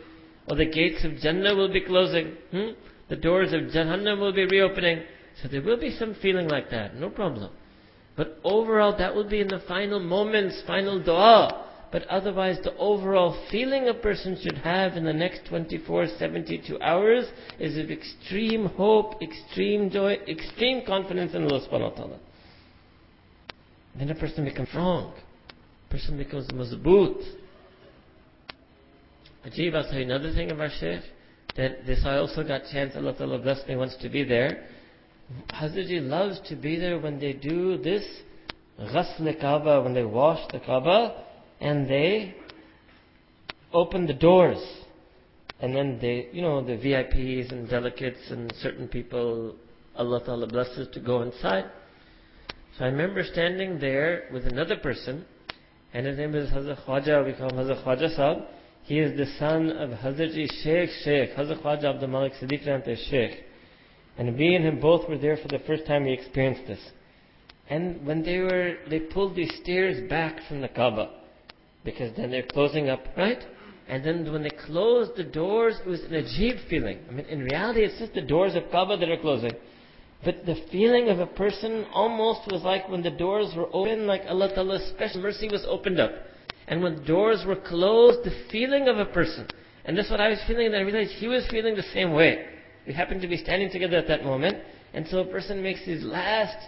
Or 0.49 0.57
the 0.57 0.67
gates 0.67 1.05
of 1.05 1.17
Jannah 1.17 1.55
will 1.55 1.73
be 1.73 1.83
closing. 1.83 2.33
Hmm? 2.51 2.69
The 3.09 3.17
doors 3.17 3.53
of 3.53 3.61
Jahannam 3.73 4.21
will 4.21 4.33
be 4.33 4.47
reopening. 4.47 5.03
So 5.43 5.49
there 5.49 5.63
will 5.63 5.79
be 5.79 5.97
some 5.97 6.15
feeling 6.21 6.49
like 6.49 6.71
that, 6.71 6.95
no 6.97 7.11
problem. 7.11 7.51
But 8.17 8.39
overall, 8.45 8.97
that 8.99 9.15
will 9.15 9.29
be 9.29 9.41
in 9.41 9.49
the 9.49 9.61
final 9.69 10.01
moments, 10.01 10.63
final 10.67 11.03
dua. 11.03 11.68
But 11.91 12.07
otherwise, 12.09 12.59
the 12.63 12.77
overall 12.77 13.47
feeling 13.51 13.89
a 13.89 13.95
person 13.95 14.39
should 14.43 14.59
have 14.59 14.97
in 14.97 15.05
the 15.05 15.13
next 15.13 15.47
24, 15.49 16.09
72 16.19 16.81
hours 16.81 17.25
is 17.59 17.79
of 17.79 17.91
extreme 17.91 18.67
hope, 18.67 19.23
extreme 19.23 19.89
joy, 19.91 20.19
extreme 20.29 20.85
confidence 20.87 21.35
in 21.35 21.45
Allah 21.45 21.67
subhanahu 21.67 21.91
wa 21.91 21.97
ta'ala. 21.97 22.19
Then 23.99 24.11
a 24.11 24.15
person 24.15 24.45
becomes 24.45 24.69
strong. 24.69 25.15
A 25.89 25.93
person 25.93 26.19
becomes 26.19 26.47
mazboot. 26.49 27.23
Ajib, 29.47 29.75
I'll 29.75 29.85
tell 29.85 29.95
you 29.95 30.05
another 30.05 30.33
thing 30.35 30.53
our 30.53 30.69
Shaykh. 30.79 31.03
That 31.57 31.87
this 31.87 32.05
I 32.05 32.19
also 32.19 32.47
got 32.47 32.63
chance, 32.71 32.95
Allah 32.97 33.15
Ta'ala 33.17 33.39
bless 33.39 33.67
me, 33.67 33.75
wants 33.77 33.97
to 34.03 34.09
be 34.09 34.23
there. 34.23 34.69
Hazratji 35.51 36.07
loves 36.07 36.39
to 36.49 36.55
be 36.55 36.79
there 36.79 36.99
when 36.99 37.19
they 37.19 37.33
do 37.33 37.79
this 37.79 38.05
ghasl 38.79 39.41
Kaaba, 39.41 39.83
when 39.83 39.95
they 39.95 40.05
wash 40.05 40.41
the 40.53 40.61
Kaaba, 40.61 41.25
and 41.61 41.89
they 41.89 42.35
opened 43.73 44.09
the 44.09 44.15
doors. 44.15 44.59
And 45.61 45.75
then 45.75 45.99
they, 46.01 46.29
you 46.33 46.41
know, 46.41 46.65
the 46.65 46.77
VIPs 46.77 47.51
and 47.51 47.69
delegates 47.69 48.31
and 48.31 48.53
certain 48.63 48.87
people, 48.87 49.57
Allah 49.97 50.23
Ta'ala 50.25 50.47
blesses 50.47 50.89
to 50.93 51.01
go 51.01 51.23
inside. 51.23 51.65
So 52.79 52.85
I 52.85 52.89
remember 52.89 53.25
standing 53.25 53.81
there 53.81 54.29
with 54.33 54.47
another 54.47 54.77
person, 54.77 55.25
and 55.93 56.07
his 56.07 56.17
name 56.17 56.35
is 56.37 56.49
Hazrat 56.51 56.85
Khwaja, 56.85 57.27
we 57.27 57.33
call 57.33 57.51
him 57.51 57.57
Hazrat 57.57 57.85
Khwaja 57.85 58.15
Sahib. 58.15 58.45
He 58.85 59.01
is 59.01 59.19
the 59.19 59.27
son 59.39 59.71
of 59.71 59.91
Hazrat 59.91 60.33
Sheikh 60.33 60.91
Sheikh, 61.03 61.35
Hazrat 61.37 61.61
Khwaja 61.61 61.95
Abdul 61.95 62.09
Malik 62.09 62.35
Siddiq 62.41 62.65
Rante 62.67 62.97
Sheikh. 63.11 63.43
And 64.17 64.39
we 64.39 64.55
and 64.55 64.65
him 64.65 64.81
both 64.81 65.09
were 65.09 65.19
there 65.19 65.37
for 65.37 65.49
the 65.49 65.59
first 65.67 65.87
time 65.87 66.05
we 66.05 66.13
experienced 66.13 66.67
this. 66.69 66.81
And 67.69 68.07
when 68.07 68.23
they 68.23 68.39
were, 68.39 68.77
they 68.89 69.01
pulled 69.01 69.35
these 69.35 69.53
stairs 69.63 70.09
back 70.09 70.39
from 70.49 70.61
the 70.61 70.69
Kaaba. 70.69 71.18
Because 71.91 72.15
then 72.17 72.31
they're 72.31 72.43
closing 72.43 72.91
up, 72.91 73.01
right? 73.17 73.43
And 73.89 74.05
then 74.05 74.31
when 74.31 74.43
they 74.43 74.51
closed 74.51 75.13
the 75.17 75.25
doors, 75.25 75.77
it 75.81 75.89
was 75.89 76.01
an 76.03 76.11
ajib 76.11 76.69
feeling. 76.69 76.99
I 77.09 77.13
mean, 77.13 77.25
in 77.27 77.41
reality, 77.43 77.81
it's 77.81 77.99
just 77.99 78.13
the 78.13 78.21
doors 78.21 78.55
of 78.55 78.65
Kaaba 78.71 78.99
that 78.99 79.09
are 79.09 79.17
closing. 79.17 79.53
But 80.23 80.45
the 80.45 80.57
feeling 80.71 81.09
of 81.09 81.21
a 81.21 81.27
person 81.27 81.87
almost 81.95 82.41
was 82.53 82.63
like 82.63 82.89
when 82.91 83.03
the 83.03 83.11
doors 83.11 83.55
were 83.57 83.69
open, 83.73 84.07
like 84.07 84.23
Allah 84.29 84.49
Ta'ala's 84.55 84.87
special 84.91 85.23
mercy 85.23 85.49
was 85.49 85.65
opened 85.67 85.99
up. 85.99 86.13
And 86.67 86.83
when 86.83 86.97
the 86.97 87.05
doors 87.05 87.45
were 87.47 87.57
closed, 87.57 88.23
the 88.25 88.37
feeling 88.51 88.89
of 88.89 88.99
a 88.99 89.07
person. 89.07 89.49
And 89.87 89.97
that's 89.97 90.11
what 90.11 90.21
I 90.21 90.29
was 90.29 90.41
feeling, 90.47 90.67
and 90.67 90.77
I 90.77 90.81
realized 90.81 91.13
he 91.13 91.29
was 91.29 91.47
feeling 91.51 91.75
the 91.75 91.91
same 91.95 92.13
way. 92.13 92.45
We 92.87 92.93
happened 92.93 93.23
to 93.23 93.29
be 93.29 93.39
standing 93.39 93.71
together 93.71 93.97
at 93.97 94.09
that 94.09 94.25
moment. 94.25 94.59
And 94.93 95.07
so 95.09 95.21
a 95.21 95.25
person 95.25 95.63
makes 95.63 95.81
his 95.81 96.03
last, 96.03 96.59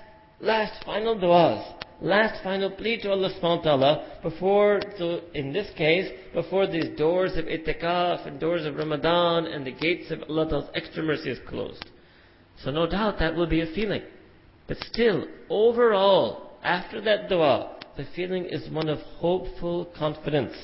last 0.40 0.82
final 0.84 1.16
du'as 1.16 1.80
last 2.00 2.42
final 2.42 2.70
plea 2.70 3.00
to 3.02 3.10
Allah 3.10 3.30
subhanahu 3.30 3.58
wa 3.58 3.62
ta'ala 3.62 4.06
before, 4.22 4.80
so 4.98 5.20
in 5.34 5.52
this 5.52 5.68
case, 5.76 6.10
before 6.34 6.66
these 6.66 6.88
doors 6.96 7.36
of 7.36 7.44
itikaf 7.44 8.26
and 8.26 8.40
doors 8.40 8.64
of 8.66 8.76
Ramadan 8.76 9.46
and 9.46 9.66
the 9.66 9.72
gates 9.72 10.10
of 10.10 10.22
Allah 10.28 10.48
Ta'ala's 10.48 10.70
extra 10.74 11.02
mercy 11.02 11.30
is 11.30 11.38
closed. 11.48 11.84
So 12.62 12.70
no 12.70 12.86
doubt 12.88 13.18
that 13.18 13.34
will 13.34 13.46
be 13.46 13.60
a 13.60 13.74
feeling. 13.74 14.02
But 14.66 14.78
still, 14.78 15.26
overall, 15.48 16.52
after 16.62 17.00
that 17.02 17.28
dua, 17.28 17.76
the 17.96 18.06
feeling 18.14 18.44
is 18.44 18.70
one 18.70 18.88
of 18.88 18.98
hopeful 19.18 19.90
confidence. 19.98 20.54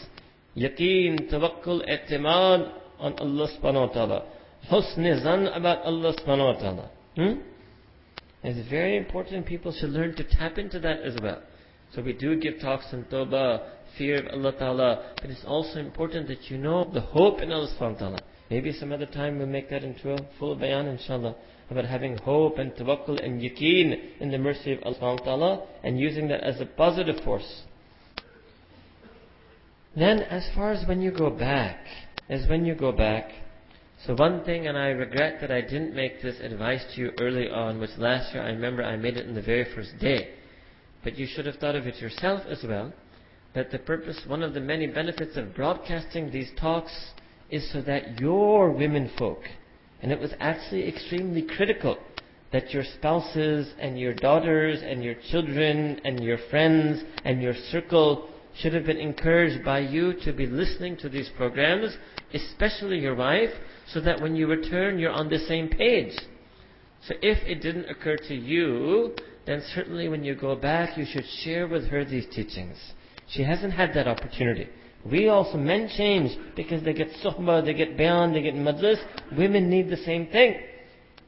Yaqeen, 0.57 1.31
tawakkul, 1.31 1.83
i'timad 1.89 2.73
on 2.99 3.13
Allah 3.15 3.49
subhanahu 3.59 3.89
wa 3.89 3.93
ta'ala. 3.93 4.25
Husn 4.71 5.23
zan 5.23 5.47
about 5.49 5.85
Allah 5.85 6.15
subhanahu 6.15 6.55
wa 6.55 6.61
ta'ala. 6.61 6.91
Hmm? 7.17 7.41
It's 8.43 8.69
very 8.69 8.97
important 8.97 9.47
people 9.47 9.73
should 9.73 9.91
learn 9.91 10.15
to 10.17 10.25
tap 10.25 10.59
into 10.59 10.79
that 10.81 11.01
as 11.01 11.17
well. 11.23 11.43
So 11.95 12.03
we 12.03 12.13
do 12.13 12.39
give 12.39 12.61
talks 12.61 12.87
on 12.93 13.05
tawbah, 13.11 13.63
fear 13.97 14.19
of 14.19 14.27
Allah 14.33 14.53
Ta'ala, 14.53 15.13
but 15.21 15.31
it's 15.31 15.45
also 15.47 15.79
important 15.79 16.29
that 16.29 16.51
you 16.51 16.59
know 16.59 16.85
the 16.93 17.01
hope 17.01 17.41
in 17.41 17.53
Allah 17.53 17.69
subhanahu 17.69 17.99
ta'ala. 17.99 18.19
Maybe 18.51 18.73
some 18.73 18.93
other 18.93 19.07
time 19.07 19.39
we'll 19.39 19.47
make 19.47 19.71
that 19.71 19.83
into 19.83 20.13
a 20.13 20.19
full 20.39 20.55
bayan 20.55 20.87
inshallah 20.87 21.35
about 21.71 21.85
having 21.87 22.17
hope 22.19 22.59
and 22.59 22.73
tawakkul 22.73 23.25
and 23.25 23.41
yaqeen 23.41 24.21
in 24.21 24.31
the 24.31 24.39
mercy 24.39 24.73
of 24.73 24.83
Allah 24.85 24.97
subhanahu 24.99 25.25
ta'ala 25.25 25.67
and 25.83 25.99
using 25.99 26.29
that 26.29 26.45
as 26.45 26.61
a 26.61 26.67
positive 26.67 27.25
force. 27.25 27.63
Then 29.97 30.21
as 30.21 30.47
far 30.55 30.73
as 30.73 30.87
when 30.87 31.01
you 31.01 31.11
go 31.11 31.31
back, 31.31 31.79
as 32.29 32.49
when 32.49 32.65
you 32.67 32.75
go 32.75 32.93
back, 32.93 33.31
so 34.05 34.15
one 34.15 34.45
thing, 34.45 34.67
and 34.67 34.77
I 34.77 34.89
regret 34.89 35.41
that 35.41 35.51
I 35.51 35.63
didn't 35.63 35.95
make 35.95 36.21
this 36.21 36.39
advice 36.41 36.85
to 36.95 37.01
you 37.01 37.13
early 37.21 37.49
on, 37.49 37.81
which 37.81 37.91
last 37.97 38.35
year 38.35 38.43
I 38.43 38.51
remember 38.51 38.83
I 38.83 38.97
made 38.97 39.17
it 39.17 39.27
in 39.27 39.35
the 39.35 39.43
very 39.43 39.65
first 39.75 39.99
day. 39.99 40.35
But 41.03 41.17
you 41.17 41.27
should 41.27 41.47
have 41.47 41.57
thought 41.57 41.77
of 41.77 41.87
it 41.87 42.01
yourself 42.01 42.43
as 42.49 42.63
well. 42.63 42.93
That 43.55 43.71
the 43.71 43.79
purpose, 43.79 44.21
one 44.27 44.43
of 44.43 44.53
the 44.53 44.61
many 44.61 44.87
benefits 44.87 45.37
of 45.37 45.55
broadcasting 45.55 46.31
these 46.31 46.51
talks 46.61 46.93
is 47.51 47.73
so 47.73 47.81
that 47.83 48.21
your 48.21 48.71
women 48.71 49.11
folk, 49.19 49.43
and 50.03 50.13
it 50.13 50.21
was 50.21 50.35
actually 50.41 50.87
extremely 50.87 51.43
critical 51.43 51.97
that 52.53 52.71
your 52.73 52.85
spouses 52.85 53.73
and 53.79 53.99
your 53.99 54.15
daughters 54.15 54.81
and 54.83 55.03
your 55.03 55.17
children 55.31 56.01
and 56.05 56.23
your 56.23 56.39
friends 56.51 57.03
and 57.25 57.43
your 57.43 57.55
circle 57.71 58.29
should 58.59 58.73
have 58.73 58.85
been 58.85 58.97
encouraged 58.97 59.65
by 59.65 59.81
you 59.81 60.15
to 60.25 60.33
be 60.33 60.47
listening 60.47 60.97
to 60.99 61.09
these 61.09 61.31
programs, 61.37 61.97
especially 62.33 62.99
your 62.99 63.15
wife, 63.15 63.51
so 63.93 64.01
that 64.01 64.21
when 64.21 64.35
you 64.35 64.47
return, 64.47 64.99
you're 64.99 65.11
on 65.11 65.29
the 65.29 65.39
same 65.39 65.69
page. 65.69 66.17
So 67.07 67.15
if 67.23 67.39
it 67.47 67.63
didn't 67.63 67.89
occur 67.89 68.17
to 68.29 68.35
you, 68.35 69.15
then 69.47 69.63
certainly 69.75 70.09
when 70.09 70.25
you 70.25 70.35
go 70.35 70.57
back, 70.57 70.97
you 70.97 71.05
should 71.11 71.25
share 71.45 71.69
with 71.69 71.89
her 71.89 72.05
these 72.05 72.27
teachings. 72.35 72.77
She 73.29 73.43
hasn't 73.43 73.73
had 73.73 73.95
that 73.95 74.09
opportunity. 74.09 74.69
We 75.09 75.29
also, 75.29 75.57
men 75.57 75.89
change 75.97 76.37
because 76.57 76.83
they 76.83 76.93
get 76.93 77.09
suhbah, 77.23 77.65
they 77.65 77.75
get 77.75 77.97
bayan, 77.97 78.33
they 78.33 78.43
get 78.43 78.55
majlis. 78.55 78.97
Women 79.37 79.71
need 79.71 79.89
the 79.89 79.99
same 79.99 80.27
thing. 80.29 80.57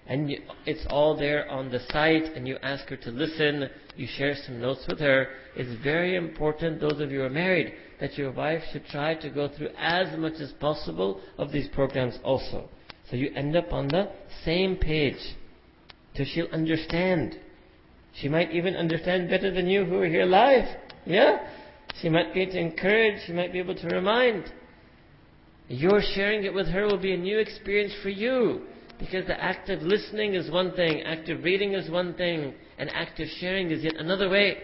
And 0.08 0.30
you, 0.30 0.38
it's 0.64 0.86
all 0.88 1.16
there 1.16 1.48
on 1.50 1.70
the 1.70 1.80
site, 1.92 2.34
and 2.34 2.48
you 2.48 2.56
ask 2.62 2.88
her 2.88 2.96
to 2.96 3.10
listen, 3.10 3.68
you 3.96 4.06
share 4.16 4.34
some 4.46 4.58
notes 4.58 4.84
with 4.88 5.00
her. 5.00 5.28
It's 5.54 5.82
very 5.82 6.16
important, 6.16 6.80
those 6.80 7.00
of 7.00 7.10
you 7.10 7.18
who 7.18 7.24
are 7.26 7.30
married, 7.30 7.74
that 8.00 8.16
your 8.16 8.32
wife 8.32 8.62
should 8.72 8.86
try 8.86 9.14
to 9.16 9.28
go 9.28 9.48
through 9.48 9.68
as 9.76 10.16
much 10.18 10.40
as 10.40 10.50
possible 10.52 11.20
of 11.36 11.52
these 11.52 11.68
programs 11.74 12.18
also. 12.24 12.68
So 13.10 13.16
you 13.16 13.32
end 13.34 13.54
up 13.54 13.72
on 13.72 13.88
the 13.88 14.10
same 14.44 14.76
page. 14.76 15.18
So 16.16 16.24
she'll 16.24 16.48
understand. 16.52 17.38
She 18.14 18.28
might 18.28 18.50
even 18.52 18.76
understand 18.76 19.28
better 19.28 19.52
than 19.52 19.68
you 19.68 19.84
who 19.84 19.98
are 19.98 20.06
here 20.06 20.24
live. 20.24 20.64
Yeah? 21.04 21.38
She 22.00 22.08
might 22.08 22.32
be 22.32 22.42
able 22.42 22.52
to 22.52 22.60
encourage, 22.60 23.26
she 23.26 23.32
might 23.32 23.52
be 23.52 23.58
able 23.58 23.74
to 23.74 23.86
remind. 23.88 24.44
Your 25.68 26.00
sharing 26.14 26.44
it 26.44 26.54
with 26.54 26.68
her 26.68 26.86
will 26.86 26.98
be 26.98 27.12
a 27.12 27.16
new 27.16 27.38
experience 27.38 27.92
for 28.02 28.08
you. 28.08 28.62
Because 28.98 29.26
the 29.26 29.40
act 29.40 29.70
of 29.70 29.82
listening 29.82 30.34
is 30.34 30.50
one 30.50 30.72
thing, 30.72 31.02
active 31.02 31.44
reading 31.44 31.74
is 31.74 31.88
one 31.90 32.14
thing, 32.14 32.54
and 32.78 32.90
active 32.90 33.28
sharing 33.38 33.70
is 33.70 33.84
yet 33.84 33.96
another 33.96 34.28
way. 34.28 34.58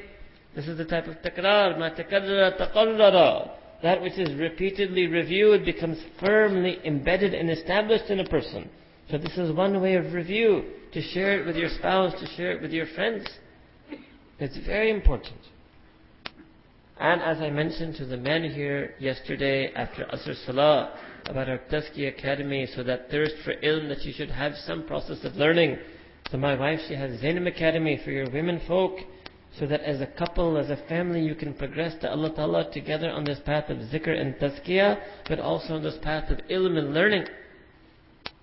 This 0.57 0.67
is 0.67 0.76
the 0.76 0.85
type 0.85 1.07
of 1.07 1.17
takrar, 1.23 1.79
ma 1.79 1.91
takarrara. 1.91 3.50
That 3.83 4.00
which 4.03 4.19
is 4.19 4.35
repeatedly 4.38 5.07
reviewed 5.07 5.64
becomes 5.64 5.99
firmly 6.19 6.79
embedded 6.85 7.35
and 7.35 7.50
established 7.50 8.11
in 8.11 8.21
a 8.21 8.29
person. 8.29 8.69
So 9.11 9.19
this 9.19 9.37
is 9.37 9.53
one 9.53 9.81
way 9.83 9.95
of 9.95 10.12
review, 10.12 10.64
to 10.93 11.03
share 11.03 11.41
it 11.41 11.47
with 11.47 11.57
your 11.57 11.69
spouse, 11.69 12.19
to 12.21 12.26
share 12.35 12.53
it 12.53 12.62
with 12.62 12.73
your 12.73 12.87
friends. 12.95 13.26
It's 14.38 14.57
very 14.67 14.91
important. 14.91 15.38
And 16.99 17.21
as 17.21 17.38
I 17.38 17.50
mentioned 17.50 17.97
to 17.97 18.07
the 18.07 18.17
men 18.17 18.45
here 18.45 18.95
yesterday 18.99 19.73
after 19.75 20.05
Asr 20.05 20.35
Salah 20.47 20.99
about 21.26 21.49
our 21.49 21.59
Tazkiyah 21.71 22.19
Academy, 22.19 22.69
so 22.75 22.83
that 22.83 23.11
thirst 23.11 23.35
for 23.45 23.54
ilm, 23.54 23.88
that 23.88 24.04
you 24.04 24.12
should 24.12 24.31
have 24.31 24.52
some 24.66 24.87
process 24.87 25.25
of 25.25 25.35
learning. 25.37 25.78
So 26.31 26.38
my 26.38 26.54
wife, 26.59 26.81
she 26.88 26.95
has 26.95 27.21
Zainab 27.21 27.47
Academy 27.47 28.00
for 28.04 28.11
your 28.11 28.31
women 28.31 28.61
folk 28.66 28.99
so 29.59 29.66
that 29.66 29.83
as 29.83 30.00
a 30.00 30.07
couple, 30.07 30.57
as 30.57 30.71
a 30.71 30.76
family, 30.88 31.21
you 31.21 31.35
can 31.35 31.54
progress 31.54 31.95
to 32.00 32.11
Allah 32.11 32.35
Ta'ala 32.35 32.73
together 32.73 33.09
on 33.11 33.25
this 33.25 33.38
path 33.45 33.71
of 33.71 33.78
zikr 33.78 34.09
and 34.09 34.35
tazkiyah, 34.35 35.00
but 35.28 35.38
also 35.38 35.75
on 35.75 35.83
this 35.83 35.99
path 36.02 36.31
of 36.31 36.38
ilm 36.50 36.76
and 36.76 36.93
learning. 36.93 37.25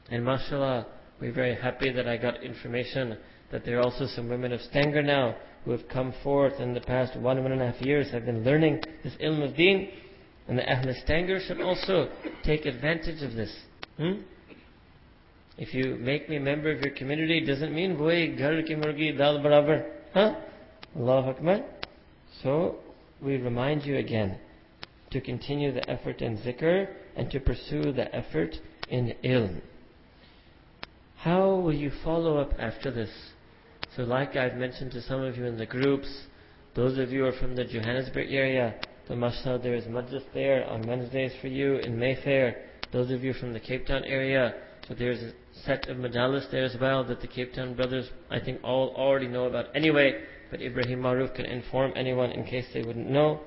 And 0.09 0.23
mashallah, 0.23 0.87
we're 1.19 1.33
very 1.33 1.55
happy 1.55 1.91
that 1.91 2.07
I 2.07 2.15
got 2.17 2.43
information 2.43 3.17
that 3.51 3.65
there 3.65 3.79
are 3.79 3.83
also 3.83 4.07
some 4.07 4.29
women 4.29 4.53
of 4.53 4.61
Stanger 4.61 5.03
now 5.03 5.35
who 5.65 5.71
have 5.71 5.87
come 5.89 6.13
forth 6.23 6.59
in 6.59 6.73
the 6.73 6.81
past 6.81 7.17
one, 7.17 7.43
one 7.43 7.51
and 7.51 7.61
a 7.61 7.71
half 7.71 7.81
years, 7.81 8.09
have 8.11 8.25
been 8.25 8.45
learning 8.45 8.81
this 9.03 9.13
ilm 9.21 9.47
of 9.47 9.55
deen. 9.55 9.89
And 10.51 10.59
the 10.59 10.69
Ahl 10.69 10.93
Stanger 11.05 11.39
should 11.39 11.61
also 11.61 12.09
take 12.43 12.65
advantage 12.65 13.23
of 13.23 13.35
this. 13.35 13.55
Hmm? 13.95 14.23
If 15.57 15.73
you 15.73 15.95
make 15.95 16.27
me 16.27 16.35
a 16.35 16.41
member 16.41 16.69
of 16.69 16.81
your 16.81 16.93
community, 16.93 17.37
it 17.37 17.45
doesn't 17.45 17.73
mean, 17.73 17.95
boy, 17.95 18.35
ghar 18.37 18.61
ki 18.61 18.75
murgi 18.75 19.17
dal 19.17 19.39
barabar. 19.39 19.85
Huh? 20.13 20.35
Allahu 20.93 21.29
Akbar. 21.29 21.61
So, 22.43 22.79
we 23.21 23.37
remind 23.37 23.85
you 23.85 23.95
again 23.95 24.39
to 25.11 25.21
continue 25.21 25.71
the 25.71 25.89
effort 25.89 26.21
in 26.21 26.37
zikr 26.39 26.89
and 27.15 27.31
to 27.31 27.39
pursue 27.39 27.93
the 27.93 28.13
effort 28.13 28.57
in 28.89 29.13
ilm. 29.23 29.61
How 31.15 31.55
will 31.55 31.73
you 31.73 31.91
follow 32.03 32.39
up 32.39 32.51
after 32.59 32.91
this? 32.91 33.11
So 33.95 34.03
like 34.03 34.35
I've 34.35 34.55
mentioned 34.55 34.91
to 34.91 35.01
some 35.01 35.21
of 35.21 35.37
you 35.37 35.45
in 35.45 35.57
the 35.57 35.65
groups, 35.65 36.09
those 36.75 36.97
of 36.97 37.09
you 37.09 37.21
who 37.21 37.27
are 37.27 37.39
from 37.39 37.55
the 37.55 37.63
Johannesburg 37.63 38.33
area, 38.33 38.75
the 39.07 39.15
mashallah 39.15 39.59
there 39.59 39.75
is 39.75 39.85
majlis 39.85 40.23
there 40.33 40.65
on 40.67 40.87
Wednesdays 40.87 41.33
for 41.41 41.47
you 41.47 41.77
in 41.77 41.97
Mayfair. 41.97 42.65
Those 42.91 43.11
of 43.11 43.23
you 43.23 43.33
from 43.33 43.53
the 43.53 43.59
Cape 43.59 43.87
Town 43.87 44.03
area, 44.03 44.53
so 44.87 44.93
there's 44.93 45.21
a 45.21 45.31
set 45.65 45.87
of 45.87 45.97
majalis 45.97 46.49
there 46.51 46.65
as 46.65 46.75
well 46.79 47.03
that 47.05 47.21
the 47.21 47.27
Cape 47.27 47.53
Town 47.53 47.73
brothers 47.75 48.09
I 48.29 48.39
think 48.39 48.59
all 48.63 48.93
already 48.95 49.27
know 49.27 49.45
about 49.45 49.67
anyway 49.75 50.21
but 50.51 50.61
Ibrahim 50.61 51.01
Maruf 51.01 51.33
can 51.33 51.45
inform 51.45 51.93
anyone 51.95 52.31
in 52.31 52.43
case 52.43 52.65
they 52.73 52.83
wouldn't 52.83 53.09
know. 53.09 53.39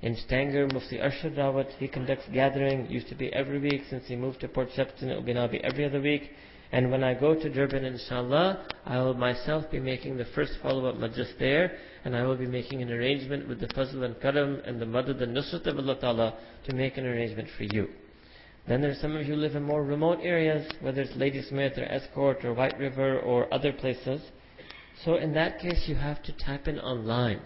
In 0.00 0.14
Stanger, 0.14 0.68
Mufti 0.68 0.98
Arshad 0.98 1.36
Rawat, 1.36 1.72
he 1.78 1.88
conducts 1.88 2.24
gathering, 2.32 2.88
used 2.88 3.08
to 3.08 3.16
be 3.16 3.32
every 3.32 3.58
week, 3.58 3.82
since 3.90 4.06
he 4.06 4.14
moved 4.14 4.40
to 4.40 4.48
Port 4.48 4.68
Shepstone, 4.76 5.10
it 5.10 5.16
will 5.16 5.22
be 5.22 5.34
now 5.34 5.48
be 5.48 5.58
every 5.64 5.84
other 5.84 6.00
week. 6.00 6.30
And 6.70 6.90
when 6.90 7.02
I 7.02 7.14
go 7.14 7.34
to 7.34 7.48
Durban, 7.48 7.84
inshallah, 7.84 8.66
I 8.84 8.98
will 8.98 9.14
myself 9.14 9.70
be 9.70 9.80
making 9.80 10.18
the 10.18 10.26
first 10.34 10.52
follow-up 10.62 10.96
majlis 10.96 11.38
there, 11.38 11.78
and 12.04 12.14
I 12.14 12.26
will 12.26 12.36
be 12.36 12.46
making 12.46 12.82
an 12.82 12.92
arrangement 12.92 13.48
with 13.48 13.60
the 13.60 13.68
Fazl 13.68 14.04
and 14.04 14.20
Karam 14.20 14.60
and 14.66 14.80
the 14.80 14.84
Madad 14.84 15.22
and 15.22 15.34
Nusrat 15.34 15.66
of 15.66 15.78
Allah 15.78 15.98
Ta'ala 15.98 16.34
to 16.66 16.74
make 16.74 16.98
an 16.98 17.06
arrangement 17.06 17.48
for 17.56 17.64
you. 17.64 17.88
Then 18.66 18.82
there's 18.82 19.00
some 19.00 19.16
of 19.16 19.26
you 19.26 19.34
who 19.34 19.40
live 19.40 19.56
in 19.56 19.62
more 19.62 19.82
remote 19.82 20.18
areas, 20.22 20.70
whether 20.82 21.00
it's 21.00 21.16
Ladysmith 21.16 21.78
or 21.78 21.86
Estcourt 21.86 22.44
or 22.44 22.52
White 22.52 22.78
River 22.78 23.18
or 23.20 23.52
other 23.52 23.72
places. 23.72 24.20
So 25.04 25.16
in 25.16 25.32
that 25.34 25.60
case, 25.60 25.84
you 25.86 25.94
have 25.94 26.22
to 26.24 26.32
tap 26.32 26.68
in 26.68 26.78
online. 26.78 27.40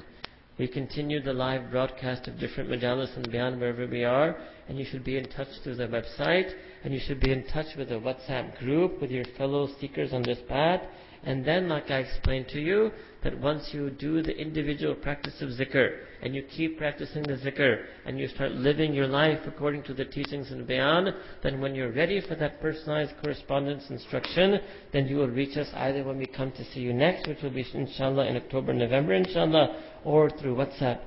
We 0.58 0.68
continue 0.68 1.22
the 1.22 1.32
live 1.32 1.70
broadcast 1.70 2.28
of 2.28 2.38
different 2.38 2.68
majalis 2.68 3.16
and 3.16 3.30
beyond 3.32 3.58
wherever 3.58 3.86
we 3.86 4.04
are, 4.04 4.36
and 4.68 4.78
you 4.78 4.84
should 4.84 5.02
be 5.02 5.16
in 5.16 5.28
touch 5.30 5.48
through 5.64 5.76
the 5.76 5.88
website, 5.88 6.52
and 6.84 6.92
you 6.92 7.00
should 7.00 7.20
be 7.20 7.32
in 7.32 7.46
touch 7.46 7.74
with 7.76 7.88
the 7.88 7.94
WhatsApp 7.94 8.58
group 8.58 9.00
with 9.00 9.10
your 9.10 9.24
fellow 9.38 9.66
seekers 9.80 10.12
on 10.12 10.22
this 10.22 10.40
path, 10.48 10.82
And 11.24 11.44
then, 11.44 11.68
like 11.68 11.88
I 11.90 11.98
explained 11.98 12.48
to 12.48 12.60
you, 12.60 12.90
that 13.22 13.38
once 13.38 13.70
you 13.72 13.90
do 13.90 14.22
the 14.22 14.36
individual 14.36 14.96
practice 14.96 15.40
of 15.40 15.50
zikr, 15.50 15.98
and 16.20 16.34
you 16.34 16.42
keep 16.42 16.78
practicing 16.78 17.22
the 17.22 17.34
zikr, 17.34 17.84
and 18.04 18.18
you 18.18 18.26
start 18.26 18.50
living 18.52 18.92
your 18.92 19.06
life 19.06 19.38
according 19.46 19.84
to 19.84 19.94
the 19.94 20.04
teachings 20.04 20.50
in 20.50 20.64
bayan, 20.66 21.14
then 21.44 21.60
when 21.60 21.76
you're 21.76 21.92
ready 21.92 22.20
for 22.20 22.34
that 22.34 22.60
personalized 22.60 23.12
correspondence 23.22 23.88
instruction, 23.88 24.58
then 24.92 25.06
you 25.06 25.16
will 25.16 25.28
reach 25.28 25.56
us 25.56 25.68
either 25.74 26.02
when 26.02 26.18
we 26.18 26.26
come 26.26 26.50
to 26.50 26.64
see 26.72 26.80
you 26.80 26.92
next, 26.92 27.28
which 27.28 27.40
will 27.42 27.50
be 27.50 27.64
inshallah 27.72 28.26
in 28.26 28.36
October, 28.36 28.72
November, 28.72 29.12
inshallah, 29.14 29.80
or 30.04 30.30
through 30.30 30.56
WhatsApp. 30.56 31.00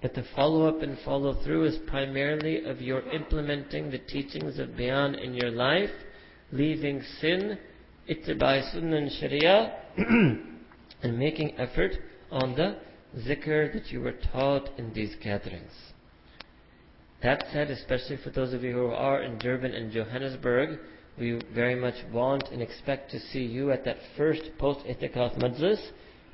But 0.00 0.14
the 0.14 0.24
follow-up 0.36 0.82
and 0.82 0.96
follow-through 1.04 1.64
is 1.64 1.78
primarily 1.88 2.64
of 2.64 2.80
your 2.80 3.02
implementing 3.10 3.90
the 3.90 3.98
teachings 3.98 4.58
of 4.58 4.76
bayan 4.76 5.16
in 5.16 5.34
your 5.34 5.50
life, 5.50 5.90
leaving 6.52 7.02
sin, 7.20 7.58
ittibai 8.08 8.72
sunnah 8.72 8.96
and 8.96 9.12
sharia, 9.12 9.76
and 11.02 11.18
making 11.18 11.58
effort 11.58 11.92
on 12.30 12.54
the 12.54 12.76
zikr 13.16 13.72
that 13.72 13.90
you 13.90 14.00
were 14.00 14.14
taught 14.32 14.68
in 14.78 14.92
these 14.92 15.14
gatherings. 15.22 15.72
That 17.22 17.44
said, 17.52 17.70
especially 17.70 18.18
for 18.22 18.30
those 18.30 18.52
of 18.52 18.62
you 18.62 18.72
who 18.72 18.86
are 18.86 19.22
in 19.22 19.38
Durban 19.38 19.72
and 19.72 19.90
Johannesburg, 19.90 20.78
we 21.18 21.40
very 21.52 21.74
much 21.74 21.96
want 22.12 22.44
and 22.52 22.62
expect 22.62 23.10
to 23.10 23.18
see 23.18 23.42
you 23.42 23.72
at 23.72 23.84
that 23.84 23.96
first 24.16 24.42
post-itikaf 24.58 25.36
majlis, 25.38 25.80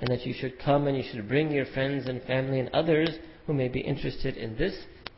and 0.00 0.08
that 0.10 0.26
you 0.26 0.34
should 0.34 0.58
come 0.58 0.86
and 0.86 0.96
you 0.96 1.04
should 1.10 1.28
bring 1.28 1.50
your 1.50 1.66
friends 1.66 2.08
and 2.08 2.22
family 2.22 2.60
and 2.60 2.68
others 2.70 3.10
who 3.46 3.52
may 3.52 3.68
be 3.68 3.80
interested 3.80 4.36
in 4.36 4.56
this 4.56 4.74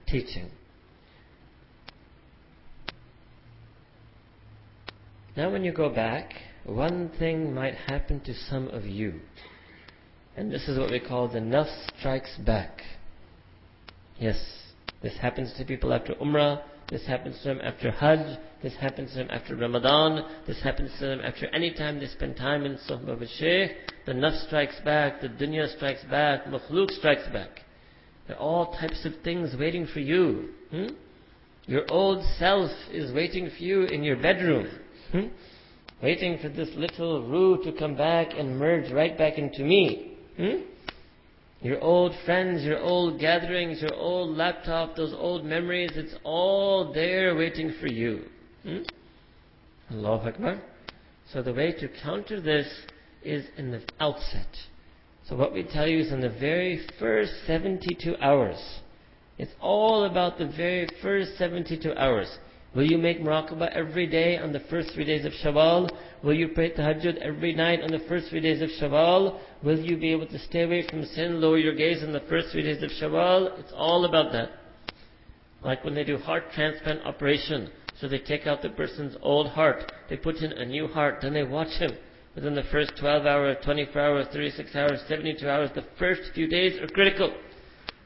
teaching. 0.06 0.50
Now, 5.36 5.50
when 5.50 5.64
you 5.64 5.72
go 5.72 5.90
back, 5.90 6.32
one 6.64 7.10
thing 7.18 7.54
might 7.54 7.74
happen 7.74 8.20
to 8.20 8.34
some 8.34 8.68
of 8.68 8.84
you. 8.84 9.20
And 10.36 10.50
this 10.50 10.66
is 10.68 10.78
what 10.78 10.90
we 10.90 11.00
call 11.00 11.28
the 11.28 11.40
nafs 11.40 11.90
strikes 11.98 12.36
back. 12.38 12.80
Yes, 14.18 14.36
this 15.02 15.16
happens 15.18 15.52
to 15.58 15.64
people 15.64 15.92
after 15.92 16.14
Umrah, 16.14 16.62
this 16.90 17.06
happens 17.06 17.36
to 17.42 17.48
them 17.48 17.60
after 17.62 17.90
Hajj, 17.90 18.38
this 18.62 18.74
happens 18.76 19.10
to 19.10 19.18
them 19.18 19.28
after 19.30 19.56
Ramadan, 19.56 20.24
this 20.46 20.62
happens 20.62 20.90
to 20.98 21.06
them 21.06 21.20
after 21.20 21.46
any 21.48 21.72
time 21.72 22.00
they 22.00 22.06
spend 22.06 22.36
time 22.36 22.64
in 22.64 22.78
Suhbah 22.88 23.18
with 23.18 23.28
Shaykh. 23.30 23.72
The 24.06 24.12
nafs 24.12 24.46
strikes 24.46 24.78
back, 24.84 25.20
the 25.20 25.28
dunya 25.28 25.74
strikes 25.76 26.04
back, 26.04 26.44
makhluk 26.44 26.90
strikes 26.92 27.26
back. 27.32 27.60
There 28.28 28.36
are 28.36 28.40
all 28.40 28.72
types 28.72 29.04
of 29.04 29.12
things 29.24 29.54
waiting 29.58 29.86
for 29.92 30.00
you. 30.00 30.50
Hmm? 30.70 30.86
Your 31.66 31.82
old 31.90 32.24
self 32.38 32.70
is 32.92 33.12
waiting 33.12 33.50
for 33.50 33.62
you 33.62 33.82
in 33.82 34.04
your 34.04 34.16
bedroom. 34.16 34.68
Hmm? 35.10 35.26
Waiting 36.00 36.38
for 36.40 36.48
this 36.48 36.68
little 36.76 37.28
Ruh 37.28 37.62
to 37.64 37.72
come 37.76 37.96
back 37.96 38.28
and 38.36 38.58
merge 38.58 38.92
right 38.92 39.18
back 39.18 39.38
into 39.38 39.64
me. 39.64 40.16
Hmm? 40.36 40.62
Your 41.62 41.80
old 41.80 42.12
friends, 42.24 42.62
your 42.62 42.78
old 42.78 43.18
gatherings, 43.18 43.80
your 43.80 43.94
old 43.94 44.36
laptop, 44.36 44.94
those 44.94 45.14
old 45.14 45.44
memories, 45.44 45.90
it's 45.94 46.14
all 46.22 46.92
there 46.92 47.34
waiting 47.34 47.74
for 47.80 47.88
you. 47.88 48.24
Hmm? 48.62 48.82
Allahu 49.90 50.28
Akbar. 50.28 50.62
So 51.32 51.42
the 51.42 51.52
way 51.52 51.72
to 51.72 51.88
counter 52.04 52.40
this 52.40 52.68
is 53.22 53.46
in 53.56 53.70
the 53.70 53.82
outset. 54.00 54.48
So 55.28 55.36
what 55.36 55.52
we 55.52 55.64
tell 55.64 55.88
you 55.88 55.98
is 55.98 56.12
in 56.12 56.20
the 56.20 56.28
very 56.30 56.86
first 56.98 57.32
72 57.46 58.16
hours. 58.20 58.80
It's 59.38 59.52
all 59.60 60.04
about 60.04 60.38
the 60.38 60.46
very 60.46 60.88
first 61.02 61.36
72 61.36 61.92
hours. 61.94 62.28
Will 62.74 62.84
you 62.84 62.98
make 62.98 63.20
muraqabah 63.20 63.72
every 63.74 64.06
day 64.06 64.36
on 64.36 64.52
the 64.52 64.60
first 64.60 64.90
three 64.92 65.04
days 65.04 65.24
of 65.24 65.32
Shawwal? 65.32 65.90
Will 66.22 66.34
you 66.34 66.48
pray 66.48 66.70
tahajjud 66.70 67.16
every 67.18 67.54
night 67.54 67.80
on 67.80 67.90
the 67.90 68.04
first 68.06 68.28
three 68.28 68.40
days 68.40 68.60
of 68.62 68.68
Shawwal? 68.68 69.40
Will 69.64 69.78
you 69.78 69.96
be 69.96 70.12
able 70.12 70.26
to 70.26 70.38
stay 70.38 70.62
away 70.62 70.86
from 70.86 71.04
sin, 71.04 71.40
lower 71.40 71.58
your 71.58 71.74
gaze 71.74 72.02
on 72.02 72.12
the 72.12 72.20
first 72.28 72.48
three 72.52 72.62
days 72.62 72.82
of 72.82 72.90
Shawwal? 72.90 73.58
It's 73.58 73.72
all 73.74 74.04
about 74.04 74.32
that. 74.32 74.50
Like 75.62 75.84
when 75.84 75.94
they 75.94 76.04
do 76.04 76.18
heart 76.18 76.44
transplant 76.54 77.04
operation. 77.04 77.70
So 78.00 78.08
they 78.08 78.18
take 78.18 78.46
out 78.46 78.62
the 78.62 78.68
person's 78.68 79.16
old 79.22 79.48
heart. 79.48 79.90
They 80.10 80.16
put 80.16 80.36
in 80.36 80.52
a 80.52 80.66
new 80.66 80.86
heart. 80.86 81.20
Then 81.22 81.32
they 81.32 81.44
watch 81.44 81.78
him. 81.78 81.92
Within 82.36 82.54
the 82.54 82.64
first 82.64 82.92
12 83.00 83.24
hours, 83.24 83.56
24 83.64 84.02
hours, 84.02 84.26
36 84.30 84.76
hours, 84.76 85.00
72 85.08 85.48
hours, 85.48 85.70
the 85.74 85.84
first 85.98 86.20
few 86.34 86.46
days 86.46 86.78
are 86.82 86.86
critical. 86.88 87.34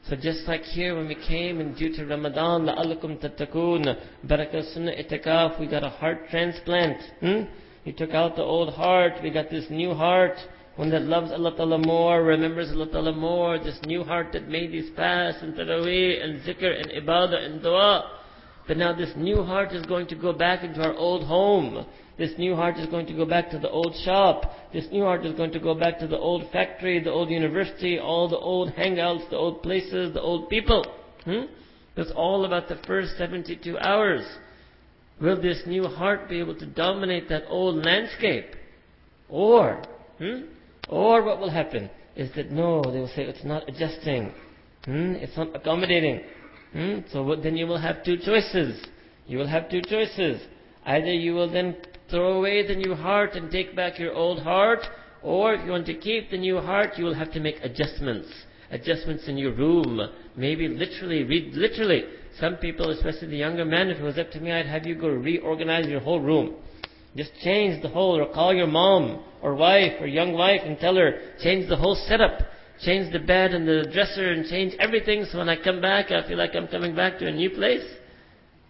So 0.07 0.15
just 0.15 0.47
like 0.47 0.61
here 0.61 0.95
when 0.95 1.09
we 1.09 1.15
came 1.15 1.59
and 1.59 1.75
due 1.75 1.93
to 1.97 2.05
Ramadan, 2.05 2.65
la'allakum 2.65 3.21
tattakun, 3.21 3.93
barakah 4.25 4.73
sunnah 4.73 4.93
itikaf, 4.93 5.59
we 5.59 5.67
got 5.67 5.83
a 5.83 5.89
heart 5.89 6.29
transplant. 6.29 6.97
Hmm? 7.19 7.41
We 7.85 7.91
took 7.91 8.11
out 8.11 8.37
the 8.37 8.41
old 8.41 8.73
heart, 8.73 9.13
we 9.21 9.31
got 9.31 9.49
this 9.49 9.65
new 9.69 9.93
heart, 9.93 10.37
one 10.77 10.89
that 10.91 11.01
loves 11.01 11.33
Allah 11.33 11.53
Ta'ala 11.57 11.79
more, 11.79 12.23
remembers 12.23 12.71
Allah 12.71 12.89
Ta'ala 12.89 13.11
more, 13.11 13.59
this 13.59 13.79
new 13.85 14.01
heart 14.01 14.27
that 14.31 14.47
made 14.47 14.71
these 14.71 14.91
fasts 14.95 15.41
and 15.43 15.53
taraweeh 15.55 16.23
and 16.23 16.41
zikr 16.43 16.79
and 16.81 16.89
ibadah 17.05 17.45
and 17.45 17.61
dua. 17.61 18.19
But 18.65 18.77
now 18.77 18.93
this 18.93 19.11
new 19.17 19.43
heart 19.43 19.73
is 19.73 19.85
going 19.85 20.07
to 20.07 20.15
go 20.15 20.31
back 20.31 20.63
into 20.63 20.81
our 20.81 20.93
old 20.93 21.25
home. 21.25 21.85
This 22.21 22.37
new 22.37 22.55
heart 22.55 22.77
is 22.77 22.85
going 22.85 23.07
to 23.07 23.15
go 23.15 23.25
back 23.25 23.49
to 23.49 23.57
the 23.57 23.71
old 23.71 23.95
shop. 24.05 24.43
This 24.71 24.85
new 24.91 25.01
heart 25.01 25.25
is 25.25 25.33
going 25.33 25.51
to 25.53 25.59
go 25.59 25.73
back 25.73 25.97
to 25.97 26.07
the 26.07 26.19
old 26.19 26.51
factory, 26.51 27.03
the 27.03 27.09
old 27.09 27.31
university, 27.31 27.97
all 27.97 28.29
the 28.29 28.37
old 28.37 28.73
hangouts, 28.73 29.27
the 29.31 29.37
old 29.37 29.63
places, 29.63 30.13
the 30.13 30.21
old 30.21 30.47
people. 30.47 30.85
Hmm? 31.25 31.45
All 32.15 32.45
about 32.45 32.69
the 32.69 32.79
first 32.85 33.17
72 33.17 33.75
hours. 33.79 34.21
Will 35.19 35.41
this 35.41 35.63
new 35.65 35.87
heart 35.87 36.29
be 36.29 36.37
able 36.39 36.53
to 36.59 36.65
dominate 36.67 37.27
that 37.29 37.45
old 37.47 37.83
landscape? 37.83 38.55
Or, 39.27 39.83
hmm? 40.19 40.41
or 40.89 41.23
what 41.23 41.39
will 41.39 41.49
happen 41.49 41.89
is 42.15 42.29
that 42.35 42.51
no, 42.51 42.83
they 42.83 42.99
will 42.99 43.07
say 43.15 43.23
it's 43.23 43.43
not 43.43 43.67
adjusting. 43.67 44.31
Hmm? 44.85 45.13
It's 45.13 45.35
not 45.35 45.55
accommodating. 45.55 46.21
Hmm? 46.71 46.99
So 47.11 47.35
then 47.41 47.57
you 47.57 47.65
will 47.65 47.81
have 47.81 48.03
two 48.03 48.17
choices. 48.17 48.85
You 49.25 49.39
will 49.39 49.47
have 49.47 49.71
two 49.71 49.81
choices. 49.81 50.39
Either 50.85 51.11
you 51.11 51.33
will 51.33 51.51
then 51.51 51.77
throw 52.11 52.33
away 52.33 52.67
the 52.67 52.75
new 52.75 52.93
heart 52.93 53.33
and 53.33 53.49
take 53.49 53.75
back 53.75 53.97
your 53.97 54.13
old 54.13 54.41
heart, 54.43 54.81
or 55.23 55.53
if 55.53 55.65
you 55.65 55.71
want 55.71 55.85
to 55.87 55.95
keep 55.95 56.29
the 56.29 56.37
new 56.37 56.57
heart, 56.59 56.91
you 56.97 57.05
will 57.05 57.13
have 57.13 57.31
to 57.31 57.39
make 57.39 57.55
adjustments. 57.63 58.27
Adjustments 58.69 59.27
in 59.27 59.37
your 59.37 59.53
room. 59.53 59.99
Maybe 60.35 60.67
literally, 60.67 61.23
read 61.23 61.53
literally. 61.55 62.03
Some 62.39 62.57
people, 62.57 62.89
especially 62.91 63.27
the 63.27 63.37
younger 63.37 63.65
men, 63.65 63.89
if 63.89 63.97
it 63.97 64.03
was 64.03 64.17
up 64.17 64.31
to 64.31 64.39
me, 64.39 64.51
I'd 64.51 64.65
have 64.65 64.85
you 64.85 64.95
go 64.95 65.09
reorganize 65.09 65.87
your 65.87 65.99
whole 65.99 66.21
room. 66.21 66.55
Just 67.15 67.31
change 67.43 67.81
the 67.81 67.89
whole, 67.89 68.19
or 68.19 68.33
call 68.33 68.53
your 68.53 68.67
mom, 68.67 69.23
or 69.41 69.55
wife, 69.55 69.93
or 69.99 70.07
young 70.07 70.33
wife 70.33 70.61
and 70.63 70.77
tell 70.79 70.95
her, 70.95 71.19
change 71.41 71.67
the 71.67 71.75
whole 71.75 71.95
setup. 72.07 72.39
Change 72.83 73.11
the 73.13 73.19
bed 73.19 73.53
and 73.53 73.67
the 73.67 73.87
dresser 73.93 74.31
and 74.31 74.47
change 74.47 74.73
everything 74.79 75.25
so 75.31 75.37
when 75.37 75.49
I 75.49 75.61
come 75.61 75.81
back, 75.81 76.09
I 76.09 76.27
feel 76.27 76.37
like 76.37 76.55
I'm 76.55 76.67
coming 76.67 76.95
back 76.95 77.19
to 77.19 77.27
a 77.27 77.31
new 77.31 77.51
place. 77.51 77.85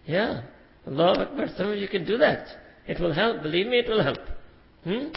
Yeah. 0.04 0.42
Allah 0.86 1.28
Akbar. 1.28 1.46
Some 1.56 1.70
of 1.70 1.78
you 1.78 1.88
can 1.88 2.04
do 2.04 2.18
that. 2.18 2.46
It 2.86 3.00
will 3.00 3.12
help. 3.12 3.42
Believe 3.42 3.66
me, 3.66 3.78
it 3.78 3.88
will 3.88 4.02
help. 4.02 4.18
Hmm? 4.84 5.08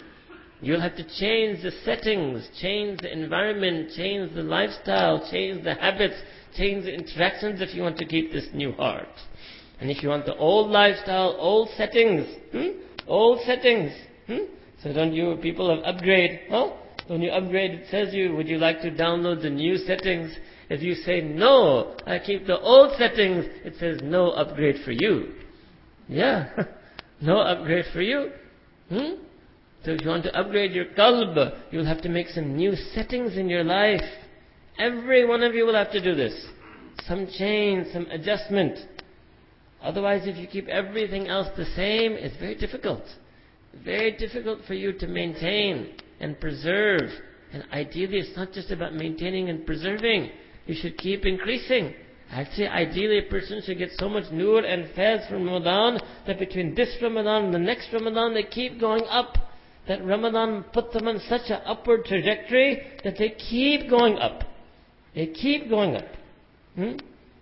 You'll 0.60 0.80
have 0.80 0.96
to 0.96 1.04
change 1.18 1.62
the 1.62 1.72
settings, 1.84 2.48
change 2.60 3.00
the 3.00 3.12
environment, 3.12 3.90
change 3.94 4.34
the 4.34 4.42
lifestyle, 4.42 5.28
change 5.30 5.64
the 5.64 5.74
habits, 5.74 6.14
change 6.56 6.84
the 6.84 6.94
interactions 6.94 7.60
if 7.60 7.74
you 7.74 7.82
want 7.82 7.98
to 7.98 8.06
keep 8.06 8.32
this 8.32 8.46
new 8.54 8.72
heart. 8.72 9.08
And 9.80 9.90
if 9.90 10.02
you 10.02 10.08
want 10.08 10.24
the 10.24 10.36
old 10.36 10.70
lifestyle, 10.70 11.36
old 11.38 11.68
settings, 11.76 12.26
hmm? 12.52 12.80
old 13.06 13.40
settings. 13.44 13.92
Hmm? 14.26 14.44
So 14.82 14.92
don't 14.92 15.12
you 15.12 15.36
people 15.42 15.74
have 15.74 15.84
upgrade? 15.84 16.40
Huh? 16.48 16.70
When 17.08 17.20
you 17.20 17.30
upgrade, 17.30 17.72
it 17.72 17.86
says 17.90 18.14
you, 18.14 18.34
would 18.34 18.48
you 18.48 18.58
like 18.58 18.80
to 18.80 18.90
download 18.90 19.42
the 19.42 19.50
new 19.50 19.76
settings? 19.76 20.34
If 20.68 20.82
you 20.82 20.94
say 20.94 21.20
no, 21.20 21.96
I 22.06 22.18
keep 22.18 22.46
the 22.46 22.58
old 22.58 22.96
settings, 22.98 23.44
it 23.64 23.74
says 23.78 24.00
no 24.02 24.30
upgrade 24.30 24.84
for 24.84 24.92
you. 24.92 25.34
Yeah. 26.08 26.48
No 27.20 27.38
upgrade 27.38 27.86
for 27.92 28.02
you. 28.02 28.30
Hmm? 28.88 29.22
So 29.84 29.92
if 29.92 30.02
you 30.02 30.08
want 30.08 30.24
to 30.24 30.36
upgrade 30.36 30.72
your 30.72 30.86
qalb, 30.86 31.60
you'll 31.70 31.86
have 31.86 32.02
to 32.02 32.08
make 32.08 32.28
some 32.28 32.56
new 32.56 32.74
settings 32.94 33.36
in 33.36 33.48
your 33.48 33.64
life. 33.64 34.02
Every 34.78 35.26
one 35.26 35.42
of 35.42 35.54
you 35.54 35.64
will 35.64 35.74
have 35.74 35.92
to 35.92 36.02
do 36.02 36.14
this. 36.14 36.46
Some 37.06 37.28
change, 37.38 37.88
some 37.92 38.06
adjustment. 38.06 38.78
Otherwise, 39.82 40.22
if 40.26 40.36
you 40.36 40.46
keep 40.46 40.68
everything 40.68 41.28
else 41.28 41.48
the 41.56 41.64
same, 41.76 42.12
it's 42.12 42.36
very 42.38 42.56
difficult. 42.56 43.04
Very 43.84 44.16
difficult 44.16 44.60
for 44.66 44.74
you 44.74 44.92
to 44.94 45.06
maintain 45.06 45.94
and 46.20 46.38
preserve. 46.40 47.10
And 47.52 47.64
ideally, 47.72 48.18
it's 48.18 48.36
not 48.36 48.52
just 48.52 48.70
about 48.70 48.94
maintaining 48.94 49.48
and 49.48 49.64
preserving. 49.64 50.30
You 50.66 50.74
should 50.74 50.98
keep 50.98 51.24
increasing. 51.24 51.94
Actually, 52.30 52.68
ideally, 52.68 53.18
a 53.18 53.30
person 53.30 53.62
should 53.64 53.78
get 53.78 53.90
so 53.98 54.08
much 54.08 54.30
nur 54.32 54.64
and 54.64 54.92
faiz 54.94 55.28
from 55.28 55.44
Ramadan 55.44 56.00
that 56.26 56.38
between 56.38 56.74
this 56.74 56.96
Ramadan 57.00 57.46
and 57.46 57.54
the 57.54 57.58
next 57.58 57.92
Ramadan, 57.92 58.34
they 58.34 58.42
keep 58.42 58.80
going 58.80 59.04
up. 59.04 59.36
That 59.86 60.04
Ramadan 60.04 60.64
put 60.72 60.92
them 60.92 61.06
on 61.06 61.20
such 61.28 61.48
an 61.48 61.60
upward 61.64 62.04
trajectory 62.04 62.82
that 63.04 63.16
they 63.18 63.30
keep 63.30 63.88
going 63.88 64.18
up. 64.18 64.42
They 65.14 65.28
keep 65.28 65.68
going 65.70 65.96
up. 65.96 66.08
Hmm? 66.74 66.96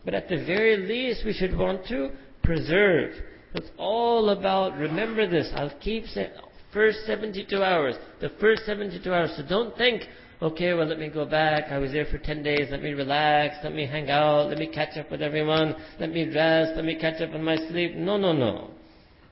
But 0.04 0.12
at 0.12 0.28
the 0.28 0.44
very 0.44 0.76
least, 0.76 1.24
we 1.24 1.32
should 1.32 1.56
want 1.56 1.86
to 1.86 2.10
preserve. 2.42 3.14
It's 3.54 3.70
all 3.78 4.28
about, 4.30 4.76
remember 4.76 5.26
this, 5.28 5.50
I'll 5.54 5.72
keep 5.80 6.06
saying, 6.06 6.30
first 6.72 7.06
72 7.06 7.62
hours. 7.62 7.94
The 8.20 8.30
first 8.40 8.66
72 8.66 9.12
hours. 9.12 9.32
So 9.36 9.44
don't 9.48 9.74
think, 9.76 10.02
okay, 10.44 10.74
well, 10.74 10.86
let 10.86 10.98
me 10.98 11.08
go 11.08 11.24
back. 11.24 11.72
I 11.72 11.78
was 11.78 11.92
there 11.92 12.06
for 12.06 12.18
10 12.18 12.42
days. 12.42 12.68
Let 12.70 12.82
me 12.82 12.90
relax. 12.90 13.56
Let 13.64 13.74
me 13.74 13.86
hang 13.86 14.10
out. 14.10 14.48
Let 14.48 14.58
me 14.58 14.66
catch 14.66 14.96
up 14.96 15.10
with 15.10 15.22
everyone. 15.22 15.74
Let 15.98 16.10
me 16.10 16.28
rest. 16.28 16.72
Let 16.76 16.84
me 16.84 16.96
catch 16.96 17.20
up 17.22 17.34
on 17.34 17.42
my 17.42 17.56
sleep. 17.68 17.94
No, 17.96 18.16
no, 18.16 18.32
no. 18.32 18.70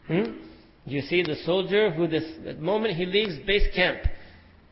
Hmm? 0.06 0.32
You 0.84 1.00
see 1.02 1.22
the 1.22 1.36
soldier 1.44 1.90
who 1.90 2.08
this, 2.08 2.24
the 2.44 2.54
moment 2.54 2.96
he 2.96 3.06
leaves 3.06 3.34
base 3.46 3.68
camp, 3.74 3.98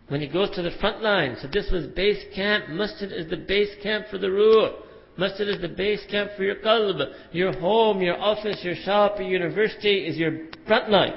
when 0.09 0.21
he 0.21 0.27
goes 0.27 0.51
to 0.57 0.63
the 0.63 0.73
front 0.81 1.03
line. 1.03 1.37
So 1.41 1.47
this 1.47 1.71
was 1.71 1.87
base 1.89 2.25
camp. 2.35 2.69
Masjid 2.69 3.13
is 3.13 3.31
the 3.31 3.37
base 3.37 3.71
camp 3.83 4.07
for 4.11 4.19
the 4.19 4.31
ruh. 4.31 4.73
Masjid 5.17 5.49
is 5.49 5.61
the 5.61 5.69
base 5.69 6.01
camp 6.11 6.33
for 6.37 6.43
your 6.43 6.57
qalb. 6.57 7.01
Your 7.33 7.57
home, 7.59 8.01
your 8.01 8.19
office, 8.19 8.59
your 8.63 8.75
shop, 8.75 9.19
your 9.19 9.29
university 9.29 10.07
is 10.07 10.17
your 10.17 10.49
front 10.67 10.91
line. 10.91 11.13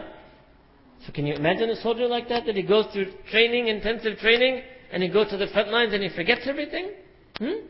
So 1.05 1.11
can 1.11 1.25
you 1.25 1.33
imagine 1.33 1.69
a 1.69 1.81
soldier 1.81 2.07
like 2.07 2.29
that? 2.29 2.45
That 2.45 2.55
he 2.55 2.63
goes 2.63 2.85
through 2.93 3.11
training, 3.31 3.67
intensive 3.67 4.19
training, 4.19 4.61
and 4.93 5.01
he 5.01 5.09
goes 5.09 5.29
to 5.31 5.37
the 5.37 5.47
front 5.47 5.69
lines 5.69 5.91
and 5.93 6.03
he 6.03 6.09
forgets 6.09 6.43
everything? 6.45 6.91
Hmm? 7.39 7.65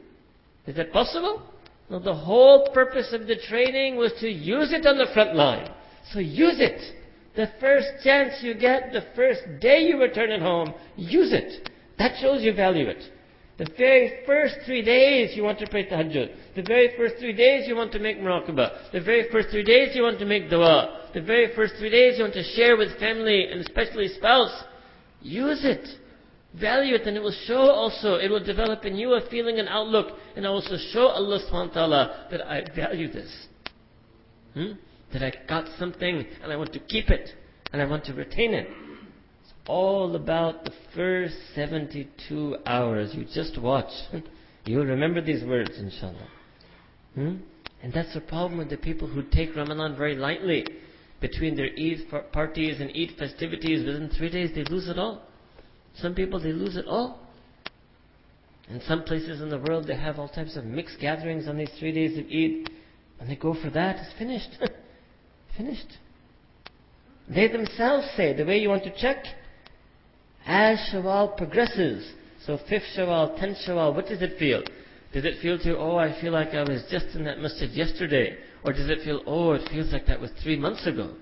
Is 0.68 0.76
that 0.76 0.92
possible? 0.92 1.42
No, 1.90 2.00
the 2.00 2.14
whole 2.14 2.70
purpose 2.74 3.14
of 3.14 3.28
the 3.28 3.38
training 3.48 3.96
was 3.96 4.12
to 4.20 4.28
use 4.28 4.74
it 4.74 4.86
on 4.86 4.98
the 4.98 5.08
front 5.14 5.36
line. 5.36 5.72
So 6.12 6.20
use 6.20 6.60
it. 6.60 6.82
The 7.36 7.50
first 7.60 7.88
chance 8.04 8.36
you 8.42 8.54
get, 8.54 8.92
the 8.92 9.06
first 9.16 9.42
day 9.62 9.80
you 9.80 10.00
return 10.00 10.32
at 10.32 10.42
home, 10.42 10.74
use 10.98 11.34
it. 11.34 11.70
That 11.98 12.20
shows 12.22 12.44
you 12.44 12.54
value 12.54 12.88
it. 12.88 13.04
The 13.58 13.68
very 13.78 14.26
first 14.26 14.56
three 14.66 14.84
days 14.84 15.36
you 15.36 15.44
want 15.44 15.60
to 15.60 15.68
pray 15.68 15.88
tahajjud. 15.88 16.56
The 16.56 16.64
very 16.64 16.92
first 16.98 17.16
three 17.20 17.34
days 17.34 17.68
you 17.68 17.76
want 17.76 17.92
to 17.94 18.00
make 18.00 18.18
muraqabah. 18.20 18.92
The 18.92 19.02
very 19.02 19.30
first 19.32 19.50
three 19.50 19.64
days 19.64 19.96
you 19.96 20.04
want 20.04 20.20
to 20.20 20.26
make 20.26 20.50
dua. 20.50 21.10
The 21.14 21.22
very 21.22 21.56
first 21.56 21.76
three 21.80 21.92
days 21.92 22.18
you 22.18 22.24
want 22.24 22.34
to 22.34 22.44
share 22.44 22.76
with 22.76 23.00
family 23.00 23.48
and 23.50 23.62
especially 23.62 24.10
spouse. 24.10 24.64
Use 25.22 25.64
it. 25.64 25.88
Value 26.60 26.96
it 26.96 27.08
and 27.08 27.18
it 27.18 27.22
will 27.22 27.36
show 27.46 27.62
also, 27.62 28.16
it 28.16 28.30
will 28.30 28.44
develop 28.44 28.86
in 28.86 28.96
you 28.96 29.14
a 29.14 29.30
feeling 29.30 29.58
and 29.60 29.68
outlook 29.68 30.18
and 30.36 30.46
also 30.46 30.78
show 30.92 31.08
Allah 31.08 31.40
subhanahu 31.40 31.70
wa 31.70 31.74
ta'ala 31.74 32.28
that 32.32 32.42
I 32.48 32.64
value 32.76 33.12
this. 33.12 33.48
Hmm? 34.54 34.74
that 35.14 35.24
I 35.24 35.32
got 35.48 35.68
something 35.78 36.26
and 36.44 36.52
I 36.52 36.58
want 36.58 36.74
to 36.74 36.80
keep 36.80 37.10
it 37.10 37.30
and 37.72 37.82
I 37.82 37.86
want 37.86 38.04
to 38.06 38.14
retain 38.14 38.54
it. 38.54 38.68
It's 39.42 39.54
all 39.68 40.16
about 40.16 40.66
the 40.66 40.74
first 40.96 41.36
72 41.56 42.58
hours. 42.66 43.12
You 43.14 43.26
just 43.34 43.60
watch. 43.62 43.92
You'll 44.66 44.86
remember 44.86 45.22
these 45.22 45.44
words, 45.46 45.72
inshallah. 45.78 46.28
Hmm? 47.16 47.36
And 47.82 47.94
that's 47.94 48.14
the 48.14 48.22
problem 48.22 48.58
with 48.58 48.70
the 48.70 48.78
people 48.78 49.08
who 49.08 49.24
take 49.24 49.56
Ramadan 49.56 49.96
very 49.96 50.16
lightly. 50.16 50.66
Between 51.20 51.56
their 51.56 51.68
Eid 51.68 52.32
parties 52.34 52.82
and 52.82 52.90
Eid 52.90 53.18
festivities, 53.18 53.86
within 53.86 54.10
three 54.18 54.30
days 54.30 54.52
they 54.56 54.64
lose 54.66 54.90
it 54.90 54.98
all. 54.98 55.22
Some 55.96 56.16
people, 56.16 56.40
they 56.40 56.52
lose 56.52 56.76
it 56.76 56.86
all. 56.88 57.20
In 58.70 58.82
some 58.88 59.04
places 59.04 59.42
in 59.42 59.50
the 59.50 59.60
world, 59.60 59.88
they 59.88 59.96
have 59.96 60.20
all 60.20 60.30
types 60.30 60.56
of 60.56 60.66
mixed 60.66 61.00
gatherings 61.00 61.48
on 61.48 61.58
these 61.58 61.72
three 61.80 61.92
days 61.92 62.18
of 62.18 62.26
Eid. 62.26 62.70
When 63.20 63.30
they 63.30 63.36
go 63.36 63.54
for 63.54 63.70
that, 63.72 63.98
it's 63.98 64.18
finished. 64.18 64.50
Finished. 65.58 65.98
They 67.30 67.48
themselves 67.48 68.08
say, 68.18 68.34
the 68.34 68.44
way 68.44 68.58
you 68.58 68.70
want 68.70 68.84
to 68.86 69.00
check, 69.00 69.24
as 70.46 70.80
Shawwal 70.92 71.38
progresses, 71.38 72.12
so 72.46 72.58
5th 72.58 72.98
Shawwal, 72.98 73.40
10th 73.40 73.68
Shawwal, 73.68 73.96
what 73.96 74.08
does 74.08 74.22
it 74.22 74.40
feel? 74.40 74.64
Does 75.14 75.26
it 75.26 75.42
feel 75.42 75.60
to, 75.60 75.78
oh, 75.78 75.96
I 75.96 76.20
feel 76.20 76.34
like 76.34 76.50
I 76.50 76.64
was 76.64 76.84
just 76.90 77.16
in 77.16 77.24
that 77.26 77.40
masjid 77.40 77.70
yesterday? 77.70 78.36
Or 78.64 78.74
does 78.74 78.90
it 78.90 79.04
feel, 79.04 79.22
oh, 79.28 79.52
it 79.52 79.70
feels 79.70 79.94
like 79.94 80.08
that 80.08 80.20
was 80.20 80.32
three 80.42 80.58
months 80.58 80.88
ago? 80.88 81.14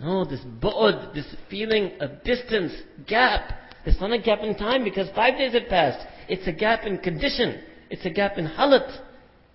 No, 0.00 0.24
this 0.24 0.40
bu'ud, 0.40 1.14
this 1.14 1.26
feeling 1.50 1.92
of 2.00 2.22
distance, 2.22 2.72
gap. 3.08 3.50
It's 3.88 4.00
not 4.02 4.12
a 4.12 4.18
gap 4.18 4.40
in 4.40 4.54
time 4.54 4.84
because 4.84 5.08
five 5.14 5.38
days 5.38 5.54
have 5.54 5.66
passed. 5.70 6.06
It's 6.28 6.46
a 6.46 6.52
gap 6.52 6.84
in 6.84 6.98
condition. 6.98 7.62
It's 7.88 8.04
a 8.04 8.10
gap 8.10 8.36
in 8.36 8.46
halat. 8.46 8.86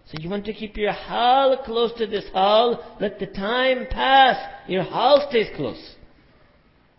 So 0.07 0.17
you 0.19 0.27
want 0.27 0.43
to 0.45 0.53
keep 0.53 0.75
your 0.75 0.91
hal 0.91 1.61
close 1.63 1.91
to 1.99 2.07
this 2.07 2.25
hal. 2.33 2.97
Let 2.99 3.19
the 3.19 3.27
time 3.27 3.85
pass. 3.91 4.37
Your 4.67 4.81
hal 4.81 5.27
stays 5.29 5.49
close. 5.55 5.95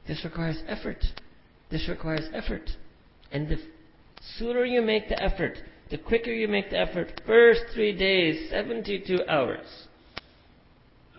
This 0.07 0.25
requires 0.25 0.63
effort. 0.69 1.05
This 1.73 1.89
requires 1.89 2.29
effort. 2.33 2.71
And 3.33 3.49
the 3.49 3.59
sooner 4.39 4.65
you 4.65 4.81
make 4.81 5.09
the 5.09 5.21
effort, 5.21 5.59
the 5.91 5.99
quicker 5.99 6.31
you 6.31 6.47
make 6.47 6.71
the 6.71 6.79
effort, 6.79 7.21
first 7.27 7.63
three 7.75 7.99
days, 7.99 8.49
72 8.51 9.19
hours. 9.29 9.67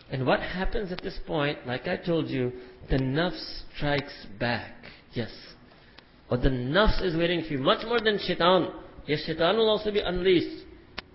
And 0.10 0.25
what 0.25 0.39
happens 0.39 0.93
at 0.93 1.01
this 1.01 1.19
point, 1.28 1.67
like 1.67 1.89
I 1.89 1.97
told 1.97 2.30
you, 2.30 2.54
the 2.89 2.99
nafs 2.99 3.63
strikes 3.75 4.28
back. 4.39 4.75
Yes. 5.12 5.32
Or 6.30 6.38
the 6.38 6.50
nafs 6.50 7.04
is 7.04 7.16
waiting 7.16 7.44
for 7.44 7.54
you, 7.54 7.60
much 7.60 7.86
more 7.86 8.00
than 8.00 8.20
shaitan. 8.20 8.72
Yes, 9.06 9.24
shaitan 9.26 9.58
will 9.58 9.70
also 9.70 9.92
be 9.92 10.00
unleashed. 10.00 10.66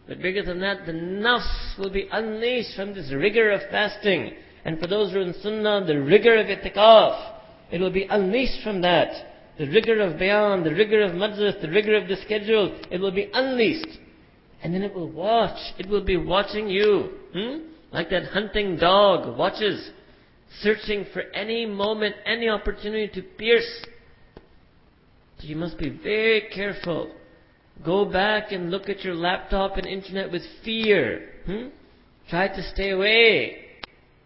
But 0.07 0.23
bigger 0.23 0.43
than 0.43 0.61
that, 0.61 0.87
the 0.87 0.93
nafs 0.93 1.79
will 1.79 1.91
be 1.91 2.09
unleashed 2.11 2.75
from 2.77 2.95
this 2.95 3.13
rigor 3.13 3.51
of 3.51 3.61
fasting. 3.71 4.35
And 4.65 4.79
for 4.79 4.87
those 4.87 5.13
who 5.13 5.19
are 5.19 5.23
in 5.23 5.35
sunnah, 5.43 5.85
the 5.87 6.01
rigor 6.01 6.37
of 6.37 6.47
itikaf. 6.47 7.37
It 7.71 7.81
will 7.81 7.93
be 7.93 8.07
unleashed 8.11 8.63
from 8.63 8.83
that. 8.83 9.27
The 9.59 9.67
rigor 9.67 10.01
of 10.01 10.19
bayan, 10.19 10.65
the 10.65 10.75
rigor 10.75 11.03
of 11.03 11.13
majlis, 11.13 11.61
the 11.61 11.69
rigor 11.69 11.97
of 11.97 12.09
the 12.09 12.17
schedule. 12.25 12.81
It 12.91 12.99
will 12.99 13.13
be 13.13 13.31
unleashed. 13.33 13.99
And 14.63 14.75
then 14.75 14.83
it 14.83 14.95
will 14.95 15.11
watch. 15.11 15.59
It 15.79 15.89
will 15.89 16.05
be 16.05 16.17
watching 16.17 16.69
you. 16.69 17.11
Hmm? 17.33 17.59
Like 17.93 18.11
that 18.11 18.25
hunting 18.25 18.77
dog 18.77 19.37
watches, 19.37 19.91
searching 20.61 21.07
for 21.13 21.23
any 21.35 21.67
moment, 21.67 22.17
any 22.25 22.49
opportunity 22.49 23.09
to 23.21 23.23
pierce. 23.23 23.85
So 25.41 25.47
you 25.47 25.57
must 25.57 25.79
be 25.79 25.89
very 25.89 26.49
careful 26.55 27.11
Go 27.85 28.05
back 28.05 28.53
and 28.53 28.71
look 28.71 28.89
at 28.89 29.05
your 29.05 29.15
laptop 29.15 29.77
and 29.77 29.87
internet 29.87 30.31
with 30.31 30.43
fear. 30.65 31.31
Hmm? 31.47 31.69
Try 32.29 32.49
to 32.49 32.63
stay 32.75 32.91
away. 32.91 33.67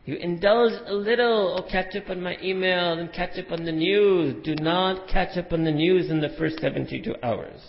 You 0.06 0.16
indulge 0.16 0.72
a 0.86 0.92
little, 0.92 1.56
or 1.56 1.70
catch 1.70 1.96
up 1.96 2.10
on 2.10 2.20
my 2.20 2.36
email 2.42 2.98
and 2.98 3.12
catch 3.12 3.38
up 3.38 3.52
on 3.52 3.64
the 3.64 3.72
news. 3.72 4.44
Do 4.44 4.54
not 4.56 5.08
catch 5.08 5.38
up 5.38 5.52
on 5.52 5.64
the 5.64 5.70
news 5.70 6.10
in 6.10 6.20
the 6.20 6.30
first 6.36 6.60
72 6.60 7.14
hours. 7.22 7.60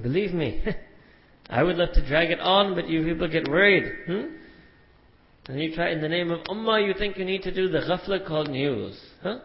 Believe 0.00 0.32
me, 0.32 0.62
I 1.50 1.62
would 1.62 1.76
love 1.76 1.92
to 1.94 2.06
drag 2.06 2.30
it 2.30 2.40
on, 2.40 2.74
but 2.74 2.88
you 2.88 3.04
people 3.04 3.28
get 3.28 3.48
worried. 3.48 3.92
Hmm? 4.06 4.36
And 5.48 5.60
you 5.60 5.74
try 5.74 5.90
in 5.90 6.00
the 6.00 6.08
name 6.08 6.30
of 6.30 6.40
Ummah, 6.44 6.86
you 6.86 6.94
think 6.94 7.18
you 7.18 7.24
need 7.24 7.42
to 7.42 7.52
do 7.52 7.68
the 7.68 7.80
ghafla 7.80 8.26
called 8.26 8.48
news. 8.48 8.98
Huh? 9.22 9.40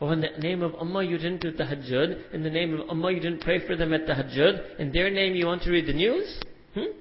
Or 0.00 0.12
in 0.12 0.20
the 0.20 0.28
name 0.38 0.62
of 0.62 0.72
Ummah 0.72 1.08
you 1.08 1.16
didn't 1.16 1.40
do 1.42 1.52
tahajjud. 1.52 2.32
In 2.32 2.42
the 2.42 2.50
name 2.50 2.74
of 2.74 2.86
Ummah 2.88 3.14
you 3.14 3.20
didn't 3.20 3.40
pray 3.40 3.66
for 3.66 3.74
them 3.74 3.92
at 3.92 4.06
tahajjud. 4.06 4.78
In 4.78 4.92
their 4.92 5.10
name 5.10 5.34
you 5.34 5.46
want 5.46 5.62
to 5.62 5.70
read 5.70 5.86
the 5.86 5.92
news? 5.92 6.40
Hmm? 6.74 6.92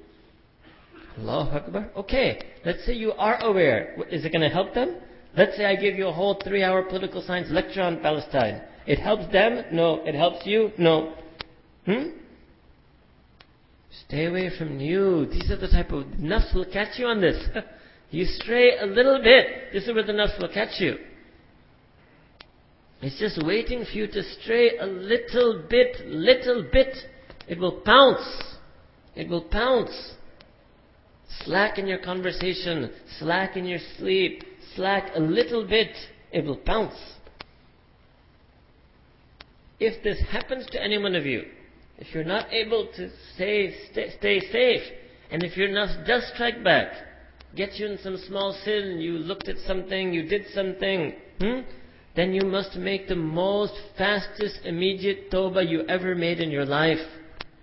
Allahu 1.20 1.58
Akbar. 1.58 1.90
Okay, 1.96 2.42
let's 2.66 2.86
say 2.86 2.94
you 2.94 3.12
are 3.14 3.40
aware. 3.44 3.96
Is 4.10 4.26
it 4.26 4.32
going 4.32 4.42
to 4.42 4.50
help 4.50 4.74
them? 4.74 4.98
Let's 5.36 5.56
say 5.56 5.66
I 5.66 5.76
give 5.76 5.96
you 5.96 6.08
a 6.08 6.12
whole 6.12 6.40
three 6.44 6.64
hour 6.64 6.84
political 6.84 7.22
science 7.22 7.50
lecture 7.52 7.82
on 7.82 8.00
Palestine. 8.02 8.62
It 8.88 9.00
helps 9.00 9.32
them? 9.32 9.64
No. 9.72 10.04
It 10.06 10.16
helps 10.16 10.46
you? 10.46 10.72
No. 10.80 11.14
Hmm? 11.86 12.10
Stay 14.08 14.26
away 14.26 14.50
from 14.58 14.78
news. 14.78 15.32
These 15.34 15.52
are 15.52 15.58
the 15.58 15.68
type 15.68 15.92
of 15.92 16.06
nafs 16.20 16.54
will 16.56 16.66
catch 16.66 16.98
you 16.98 17.06
on 17.06 17.22
this. 17.22 17.38
you 18.10 18.26
stray 18.26 18.78
a 18.80 18.86
little 18.86 19.22
bit. 19.24 19.74
This 19.74 19.84
is 19.84 19.94
where 19.94 20.04
the 20.04 20.14
nafs 20.14 20.40
will 20.40 20.52
catch 20.52 20.80
you. 20.80 20.96
It's 23.02 23.20
just 23.20 23.46
waiting 23.46 23.86
for 23.86 23.92
you 23.92 24.08
to 24.08 24.24
stray 24.42 24.78
a 24.78 24.86
little 24.86 25.64
bit, 25.70 26.08
little 26.08 26.66
bit. 26.72 26.96
It 27.48 27.60
will 27.60 27.82
pounce. 27.82 28.44
It 29.16 29.30
will 29.30 29.44
pounce. 29.44 30.14
Slack 31.44 31.78
in 31.78 31.88
your 31.88 32.00
conversation, 32.00 32.92
slack 33.20 33.58
in 33.58 33.66
your 33.66 33.80
sleep, 33.98 34.44
slack 34.76 35.12
a 35.16 35.20
little 35.20 35.68
bit, 35.68 35.92
it 36.32 36.46
will 36.46 36.58
pounce. 36.58 36.96
If 39.80 40.04
this 40.04 40.20
happens 40.30 40.66
to 40.72 40.82
any 40.82 40.98
one 40.98 41.16
of 41.16 41.26
you, 41.26 41.44
if 41.98 42.14
you're 42.14 42.24
not 42.24 42.52
able 42.52 42.88
to 42.96 43.10
stay, 43.36 43.76
stay, 43.92 44.14
stay 44.18 44.40
safe, 44.52 44.82
and 45.30 45.44
if 45.44 45.58
you're 45.58 45.72
not, 45.72 46.06
just 46.06 46.34
strike 46.34 46.64
back, 46.64 46.94
get 47.56 47.76
you 47.76 47.88
in 47.88 47.98
some 48.00 48.18
small 48.28 48.58
sin, 48.64 49.00
you 49.00 49.14
looked 49.14 49.48
at 49.50 49.58
something, 49.66 50.14
you 50.14 50.28
did 50.28 50.46
something, 50.54 51.14
hmm? 51.40 51.60
Then 52.18 52.34
you 52.34 52.42
must 52.42 52.76
make 52.76 53.08
the 53.08 53.16
most 53.16 53.74
fastest 53.96 54.62
immediate 54.66 55.30
tawbah 55.30 55.70
you 55.70 55.84
ever 55.88 56.16
made 56.16 56.40
in 56.40 56.50
your 56.50 56.66
life. 56.66 56.98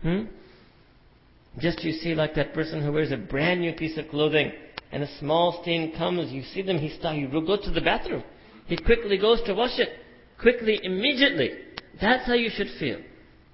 Hmm? 0.01 0.23
Just 1.59 1.83
you 1.83 1.93
see 1.93 2.15
like 2.15 2.37
that 2.37 2.55
person 2.55 2.81
who 2.81 2.93
wears 2.93 3.11
a 3.11 3.17
brand 3.17 3.61
new 3.61 3.73
piece 3.73 3.99
of 3.99 4.09
clothing 4.09 4.53
and 4.93 5.03
a 5.03 5.19
small 5.19 5.61
stain 5.63 5.93
comes, 5.99 6.31
you 6.31 6.43
see 6.55 6.63
them, 6.63 6.79
he 6.79 6.89
starts, 6.97 7.19
he 7.19 7.27
go 7.27 7.57
to 7.57 7.71
the 7.73 7.81
bathroom. 7.81 8.23
He 8.67 8.77
quickly 8.77 9.19
goes 9.19 9.43
to 9.43 9.55
wash 9.55 9.77
it. 9.79 9.89
Quickly, 10.41 10.79
immediately. 10.85 11.51
That's 12.01 12.25
how 12.25 12.35
you 12.35 12.51
should 12.55 12.69
feel. 12.79 13.01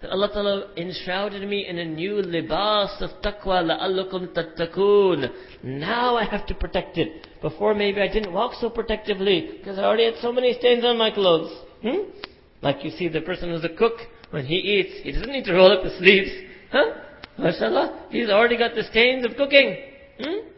That 0.01 0.13
Allah 0.13 0.29
Ta'ala 0.33 0.69
enshrouded 0.79 1.47
me 1.47 1.67
in 1.69 1.79
a 1.79 1.85
new 1.85 2.23
libas 2.23 3.03
of 3.03 3.11
taqwa, 3.23 3.63
la'allakum 3.63 4.29
tattaqoon. 4.29 5.31
Now 5.63 6.17
I 6.17 6.25
have 6.25 6.47
to 6.47 6.55
protect 6.55 6.97
it. 6.97 7.27
Before 7.43 7.75
maybe 7.75 8.01
I 8.01 8.09
didn't 8.09 8.33
walk 8.33 8.55
so 8.59 8.71
protectively, 8.71 9.59
because 9.59 9.79
I 9.79 9.85
already 9.85 10.07
had 10.07 10.15
so 10.23 10.33
many 10.33 10.55
stains 10.55 10.85
on 10.85 10.97
my 10.97 11.11
clothes. 11.11 11.53
Hmm? 11.83 12.11
Like 12.63 12.83
you 12.83 12.91
see 12.91 13.09
the 13.09 13.21
person 13.21 13.51
who's 13.51 13.65
a 13.65 13.77
cook, 13.77 13.95
when 14.31 14.47
he 14.47 14.57
eats, 14.57 15.03
he 15.03 15.13
doesn't 15.13 15.31
need 15.31 15.45
to 15.45 15.53
roll 15.53 15.71
up 15.71 15.85
his 15.85 15.99
sleeves. 15.99 16.31
Huh? 16.73 16.95
MashaAllah, 17.39 18.11
he's 18.11 18.31
already 18.31 18.57
got 18.57 18.75
the 18.75 18.85
stains 18.85 19.25
of 19.27 19.37
cooking. 19.37 19.77
Hmm? 20.19 20.49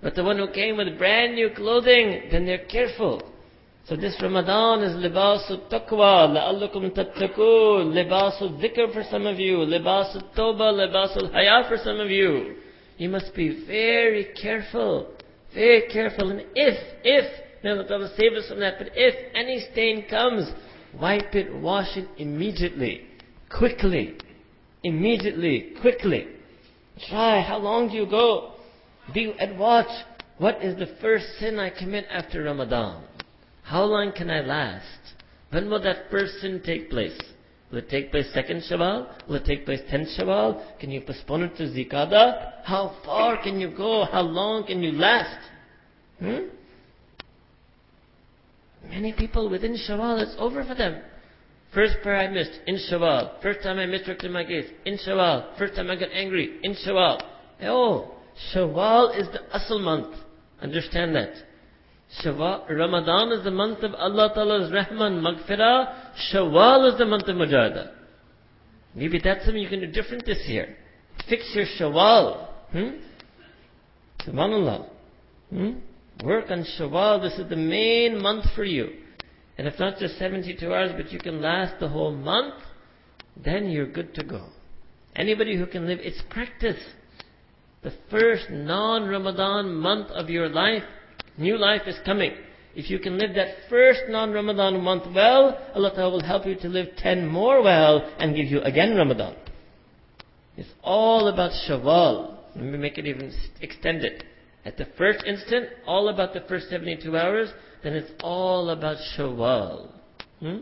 But 0.00 0.14
the 0.14 0.24
one 0.24 0.38
who 0.38 0.48
came 0.52 0.78
with 0.78 0.96
brand 0.96 1.34
new 1.34 1.50
clothing, 1.54 2.28
then 2.30 2.46
they're 2.46 2.64
careful. 2.66 3.22
So 3.88 3.94
this 3.94 4.16
Ramadan 4.20 4.82
is 4.82 4.96
libasul 4.96 5.70
taqwa, 5.70 6.26
la'allukum 6.34 6.90
tattaqoon, 6.90 7.92
libasul 7.94 8.60
dhikr 8.60 8.92
for 8.92 9.04
some 9.08 9.26
of 9.26 9.38
you, 9.38 9.58
libasul 9.58 10.24
tawbah, 10.34 10.72
libasul 10.74 11.30
haya 11.32 11.62
for 11.68 11.76
some 11.84 12.00
of 12.00 12.10
you. 12.10 12.56
You 12.98 13.08
must 13.08 13.32
be 13.36 13.64
very 13.64 14.34
careful, 14.42 15.06
very 15.54 15.86
careful. 15.88 16.30
And 16.32 16.40
if, 16.56 16.76
if, 17.04 17.62
may 17.62 17.70
Allah 17.70 18.10
save 18.16 18.32
us 18.32 18.48
from 18.48 18.58
that, 18.58 18.74
but 18.78 18.88
if 18.96 19.14
any 19.36 19.64
stain 19.70 20.06
comes, 20.10 20.50
wipe 21.00 21.36
it, 21.36 21.54
wash 21.54 21.96
it 21.96 22.08
immediately, 22.18 23.02
quickly, 23.56 24.16
immediately, 24.82 25.74
quickly. 25.80 26.26
Try, 27.08 27.40
how 27.40 27.58
long 27.58 27.88
do 27.88 27.94
you 27.94 28.06
go? 28.10 28.54
Be 29.14 29.32
at 29.38 29.56
watch. 29.56 29.86
What 30.38 30.60
is 30.60 30.76
the 30.76 30.92
first 31.00 31.26
sin 31.38 31.60
I 31.60 31.70
commit 31.70 32.06
after 32.10 32.42
Ramadan? 32.42 33.04
How 33.66 33.82
long 33.82 34.12
can 34.12 34.30
I 34.30 34.42
last? 34.42 34.84
When 35.50 35.68
will 35.68 35.82
that 35.82 36.08
first 36.08 36.40
sin 36.40 36.62
take 36.64 36.88
place? 36.88 37.18
Will 37.72 37.78
it 37.78 37.90
take 37.90 38.12
place 38.12 38.26
second 38.32 38.62
Shawwal? 38.70 39.28
Will 39.28 39.36
it 39.36 39.44
take 39.44 39.64
place 39.64 39.80
tenth 39.90 40.08
Shawwal? 40.16 40.78
Can 40.78 40.92
you 40.92 41.00
postpone 41.00 41.42
it 41.42 41.56
to 41.56 41.64
Zikada? 41.64 42.62
How 42.62 42.96
far 43.04 43.42
can 43.42 43.58
you 43.58 43.76
go? 43.76 44.04
How 44.04 44.20
long 44.20 44.64
can 44.68 44.84
you 44.84 44.92
last? 44.92 45.48
Hmm? 46.20 46.46
Many 48.88 49.12
people 49.12 49.50
within 49.50 49.76
Shawwal, 49.76 50.22
it's 50.22 50.36
over 50.38 50.64
for 50.64 50.76
them. 50.76 51.02
First 51.74 51.96
prayer 52.04 52.18
I 52.18 52.28
missed, 52.28 52.60
in 52.68 52.78
Shawwal. 52.88 53.42
First 53.42 53.64
time 53.64 53.80
I 53.80 53.86
misdirected 53.86 54.30
my 54.30 54.44
gaze, 54.44 54.70
in 54.84 54.96
Shawwal. 54.96 55.58
First 55.58 55.74
time 55.74 55.90
I 55.90 55.96
got 55.96 56.10
angry, 56.12 56.60
in 56.62 56.76
Shawwal. 56.86 57.20
Oh, 57.62 58.14
Shawwal 58.54 59.18
is 59.18 59.26
the 59.32 59.40
asal 59.56 59.80
month. 59.80 60.16
Understand 60.62 61.16
that. 61.16 61.34
Shawwal, 62.22 62.68
Ramadan 62.70 63.32
is 63.32 63.44
the 63.44 63.50
month 63.50 63.80
of 63.80 63.94
Allah 63.94 64.30
Ta'ala's 64.34 64.72
Rahman, 64.72 65.20
Maghfirah. 65.20 66.12
Shawwal 66.32 66.92
is 66.92 66.98
the 66.98 67.04
month 67.04 67.28
of 67.28 67.36
Mujahada. 67.36 67.92
Maybe 68.94 69.20
that's 69.22 69.44
something 69.44 69.62
you 69.62 69.68
can 69.68 69.80
do 69.80 69.86
different 69.86 70.24
this 70.24 70.42
year. 70.46 70.76
Fix 71.28 71.50
your 71.54 71.66
Shawwal. 71.78 72.48
Hmm? 72.70 72.88
Subhanallah. 74.26 74.88
Hmm? 75.50 75.70
Work 76.24 76.50
on 76.50 76.64
Shawwal. 76.78 77.22
This 77.22 77.38
is 77.38 77.48
the 77.50 77.56
main 77.56 78.22
month 78.22 78.44
for 78.54 78.64
you. 78.64 78.88
And 79.58 79.66
if 79.66 79.78
not 79.78 79.98
just 79.98 80.18
72 80.18 80.72
hours, 80.72 80.92
but 80.96 81.12
you 81.12 81.18
can 81.18 81.42
last 81.42 81.80
the 81.80 81.88
whole 81.88 82.12
month, 82.12 82.54
then 83.36 83.68
you're 83.68 83.90
good 83.90 84.14
to 84.14 84.24
go. 84.24 84.46
Anybody 85.14 85.56
who 85.56 85.66
can 85.66 85.86
live, 85.86 85.98
it's 86.00 86.22
practice 86.30 86.82
the 87.82 87.92
first 88.10 88.50
non-Ramadan 88.50 89.74
month 89.74 90.10
of 90.10 90.28
your 90.28 90.48
life, 90.48 90.82
new 91.38 91.58
life 91.58 91.82
is 91.86 91.96
coming. 92.04 92.32
If 92.74 92.90
you 92.90 92.98
can 92.98 93.18
live 93.18 93.34
that 93.36 93.70
first 93.70 94.02
non-Ramadan 94.08 94.82
month 94.82 95.04
well, 95.14 95.58
Allah 95.74 95.92
Ta'ala 95.94 96.12
will 96.12 96.22
help 96.22 96.44
you 96.44 96.56
to 96.56 96.68
live 96.68 96.88
10 96.98 97.26
more 97.26 97.62
well 97.62 98.00
and 98.18 98.36
give 98.36 98.46
you 98.46 98.60
again 98.60 98.94
Ramadan. 98.94 99.34
It's 100.56 100.68
all 100.82 101.28
about 101.28 101.52
Shawwal. 101.66 102.36
Let 102.54 102.64
me 102.64 102.78
make 102.78 102.98
it 102.98 103.06
even 103.06 103.32
extended. 103.60 104.24
At 104.64 104.76
the 104.76 104.86
first 104.98 105.24
instant, 105.24 105.68
all 105.86 106.08
about 106.08 106.34
the 106.34 106.42
first 106.48 106.68
72 106.68 107.16
hours, 107.16 107.50
then 107.82 107.94
it's 107.94 108.10
all 108.22 108.70
about 108.70 108.96
Shawwal. 109.16 109.92
Hmm? 110.40 110.56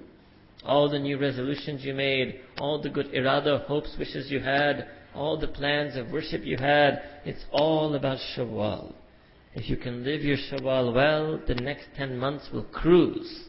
All 0.64 0.88
the 0.88 0.98
new 0.98 1.18
resolutions 1.18 1.84
you 1.84 1.94
made, 1.94 2.40
all 2.58 2.80
the 2.80 2.90
good 2.90 3.12
irada, 3.12 3.64
hopes, 3.66 3.96
wishes 3.98 4.30
you 4.30 4.40
had, 4.40 4.87
all 5.14 5.38
the 5.38 5.48
plans 5.48 5.96
of 5.96 6.10
worship 6.10 6.44
you 6.44 6.56
had, 6.56 7.02
it's 7.24 7.44
all 7.50 7.94
about 7.94 8.18
Shawwal. 8.37 8.92
If 9.54 9.68
you 9.68 9.76
can 9.76 10.04
live 10.04 10.22
your 10.22 10.36
Shawwal 10.36 10.94
well, 10.94 11.40
the 11.46 11.54
next 11.54 11.86
10 11.96 12.18
months 12.18 12.48
will 12.52 12.64
cruise. 12.64 13.48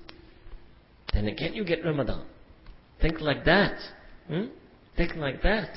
Then 1.14 1.28
again 1.28 1.54
you 1.54 1.64
get 1.66 1.84
Ramadan. 1.84 2.26
Think 3.02 3.22
like 3.22 3.46
that. 3.46 3.78
Hmm? 4.28 4.46
Think 4.96 5.16
like 5.16 5.42
that. 5.42 5.70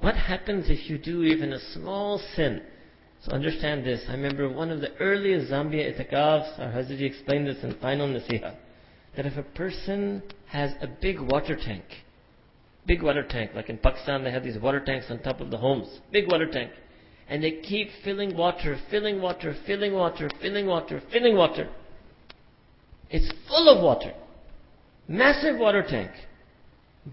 What 0.00 0.14
happens 0.14 0.66
if 0.68 0.88
you 0.88 0.98
do 0.98 1.22
even 1.22 1.52
a 1.52 1.60
small 1.72 2.20
sin? 2.34 2.62
So 3.22 3.32
understand 3.32 3.84
this. 3.84 4.04
I 4.08 4.12
remember 4.12 4.48
one 4.48 4.70
of 4.70 4.80
the 4.80 4.94
earliest 4.96 5.50
Zambia 5.50 5.92
itikafs, 5.92 6.58
our 6.58 6.70
Hazrat 6.70 7.00
explained 7.00 7.46
this 7.46 7.62
in 7.62 7.74
final 7.80 8.06
nasiha, 8.08 8.56
that 9.16 9.26
if 9.26 9.36
a 9.36 9.42
person 9.42 10.22
has 10.46 10.72
a 10.80 10.86
big 10.86 11.18
water 11.20 11.56
tank, 11.56 11.84
Big 12.86 13.02
water 13.02 13.24
tank. 13.28 13.50
Like 13.54 13.68
in 13.68 13.78
Pakistan, 13.78 14.22
they 14.22 14.30
have 14.30 14.44
these 14.44 14.58
water 14.58 14.80
tanks 14.80 15.06
on 15.10 15.18
top 15.18 15.40
of 15.40 15.50
the 15.50 15.56
homes. 15.56 15.88
Big 16.12 16.30
water 16.30 16.46
tank. 16.46 16.70
And 17.28 17.42
they 17.42 17.60
keep 17.60 17.88
filling 18.04 18.36
water, 18.36 18.78
filling 18.90 19.20
water, 19.20 19.56
filling 19.66 19.92
water, 19.92 20.30
filling 20.40 20.66
water, 20.66 21.02
filling 21.12 21.36
water. 21.36 21.68
It's 23.10 23.32
full 23.48 23.68
of 23.68 23.82
water. 23.82 24.12
Massive 25.08 25.58
water 25.58 25.84
tank. 25.88 26.10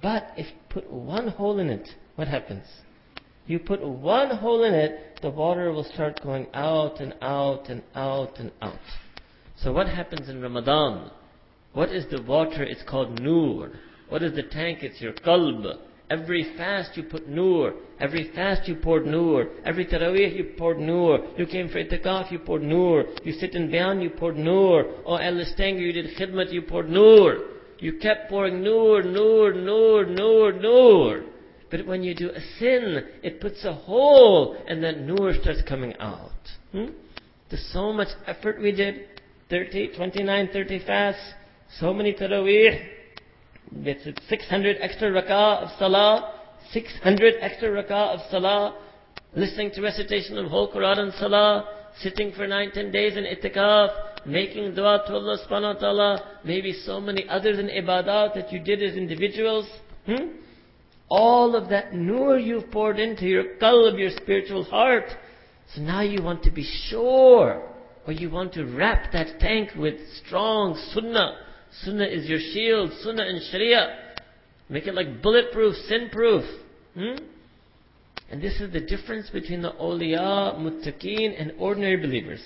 But 0.01 0.31
if 0.37 0.47
you 0.47 0.53
put 0.69 0.91
one 0.91 1.29
hole 1.29 1.59
in 1.59 1.69
it, 1.69 1.87
what 2.15 2.27
happens? 2.27 2.65
You 3.45 3.59
put 3.59 3.85
one 3.85 4.37
hole 4.37 4.63
in 4.63 4.73
it, 4.73 5.19
the 5.21 5.29
water 5.29 5.71
will 5.71 5.83
start 5.83 6.21
going 6.23 6.47
out 6.53 6.99
and 6.99 7.13
out 7.21 7.69
and 7.69 7.83
out 7.93 8.39
and 8.39 8.51
out. 8.61 8.79
So 9.57 9.71
what 9.71 9.87
happens 9.87 10.29
in 10.29 10.41
Ramadan? 10.41 11.11
What 11.73 11.89
is 11.89 12.05
the 12.09 12.21
water? 12.21 12.63
It's 12.63 12.83
called 12.83 13.19
nur. 13.19 13.71
What 14.09 14.23
is 14.23 14.35
the 14.35 14.43
tank? 14.43 14.79
It's 14.81 15.01
your 15.01 15.13
qalb. 15.13 15.77
Every 16.09 16.55
fast 16.57 16.95
you 16.95 17.03
put 17.03 17.27
nur. 17.27 17.73
Every 17.99 18.31
fast 18.35 18.67
you 18.67 18.75
poured 18.75 19.05
nur. 19.05 19.47
Every 19.65 19.85
tarawih 19.85 20.35
you 20.35 20.51
poured 20.57 20.79
nur. 20.79 21.19
You 21.37 21.45
came 21.45 21.69
for 21.69 21.83
itikaf, 21.83 22.31
you 22.31 22.39
poured 22.39 22.61
nur. 22.61 23.05
You 23.23 23.33
sit 23.33 23.55
in 23.55 23.71
bayan, 23.71 24.01
you 24.01 24.09
poured 24.09 24.37
nur. 24.37 24.85
Oh, 25.05 25.17
al 25.17 25.37
you 25.37 25.93
did 25.93 26.17
khidmat, 26.17 26.51
you 26.51 26.61
poured 26.61 26.89
nur. 26.89 27.37
You 27.79 27.97
kept 27.99 28.29
pouring 28.29 28.63
nur, 28.63 29.03
nur, 29.03 29.53
nur, 29.53 30.05
nur, 30.05 30.51
nur. 30.53 31.23
But 31.69 31.85
when 31.87 32.03
you 32.03 32.13
do 32.13 32.29
a 32.29 32.39
sin, 32.59 33.03
it 33.23 33.41
puts 33.41 33.65
a 33.65 33.73
hole 33.73 34.55
and 34.67 34.83
then 34.83 35.07
nur 35.07 35.33
starts 35.41 35.63
coming 35.67 35.95
out. 35.99 36.31
Hmm? 36.71 36.85
There's 37.49 37.67
so 37.73 37.91
much 37.91 38.09
effort 38.27 38.61
we 38.61 38.71
did. 38.71 39.21
30, 39.49 39.95
29, 39.95 40.49
30 40.53 40.85
fasts. 40.85 41.33
So 41.79 41.93
many 41.93 42.13
tarawih. 42.13 42.87
That's 43.75 44.03
600 44.29 44.77
extra 44.79 45.09
rak'ah 45.09 45.63
of 45.63 45.69
salah, 45.79 46.33
600 46.71 47.35
extra 47.41 47.69
rak'ah 47.69 48.15
of 48.15 48.19
salah, 48.29 48.75
listening 49.35 49.71
to 49.71 49.81
recitation 49.81 50.37
of 50.37 50.49
whole 50.49 50.71
Quran 50.71 50.99
and 50.99 51.13
salah, 51.13 51.65
sitting 52.01 52.31
for 52.33 52.47
9, 52.47 52.71
10 52.71 52.91
days 52.91 53.17
in 53.17 53.23
itikaf, 53.23 53.89
making 54.25 54.75
dua 54.75 55.03
to 55.07 55.13
Allah 55.13 55.37
subhanahu 55.45 55.75
wa 55.75 55.79
ta'ala, 55.79 56.39
maybe 56.43 56.73
so 56.85 56.99
many 56.99 57.27
others 57.29 57.59
in 57.59 57.67
ibadat 57.67 58.35
that 58.35 58.51
you 58.51 58.59
did 58.59 58.81
as 58.81 58.95
individuals. 58.95 59.67
Hmm? 60.05 60.37
All 61.09 61.55
of 61.55 61.69
that 61.69 61.93
nur 61.93 62.37
you've 62.37 62.71
poured 62.71 62.99
into 62.99 63.25
your 63.25 63.55
qalb, 63.61 63.99
your 63.99 64.11
spiritual 64.11 64.63
heart. 64.63 65.05
So 65.75 65.81
now 65.81 66.01
you 66.01 66.23
want 66.23 66.43
to 66.43 66.51
be 66.51 66.63
sure, 66.89 67.61
or 68.07 68.13
you 68.13 68.29
want 68.29 68.53
to 68.53 68.65
wrap 68.65 69.11
that 69.11 69.39
tank 69.39 69.71
with 69.77 69.95
strong 70.25 70.79
sunnah, 70.93 71.37
Sunnah 71.81 72.05
is 72.05 72.27
your 72.27 72.39
shield. 72.39 72.91
Sunnah 73.01 73.23
and 73.23 73.41
Sharia. 73.51 73.97
Make 74.69 74.87
it 74.87 74.93
like 74.93 75.21
bulletproof, 75.21 75.75
sin-proof. 75.87 76.43
Hmm? 76.93 77.15
And 78.31 78.41
this 78.41 78.59
is 78.61 78.71
the 78.71 78.79
difference 78.79 79.29
between 79.29 79.61
the 79.61 79.71
awliya, 79.71 80.57
muttaqeen, 80.57 81.39
and 81.39 81.53
ordinary 81.59 81.97
believers. 81.97 82.41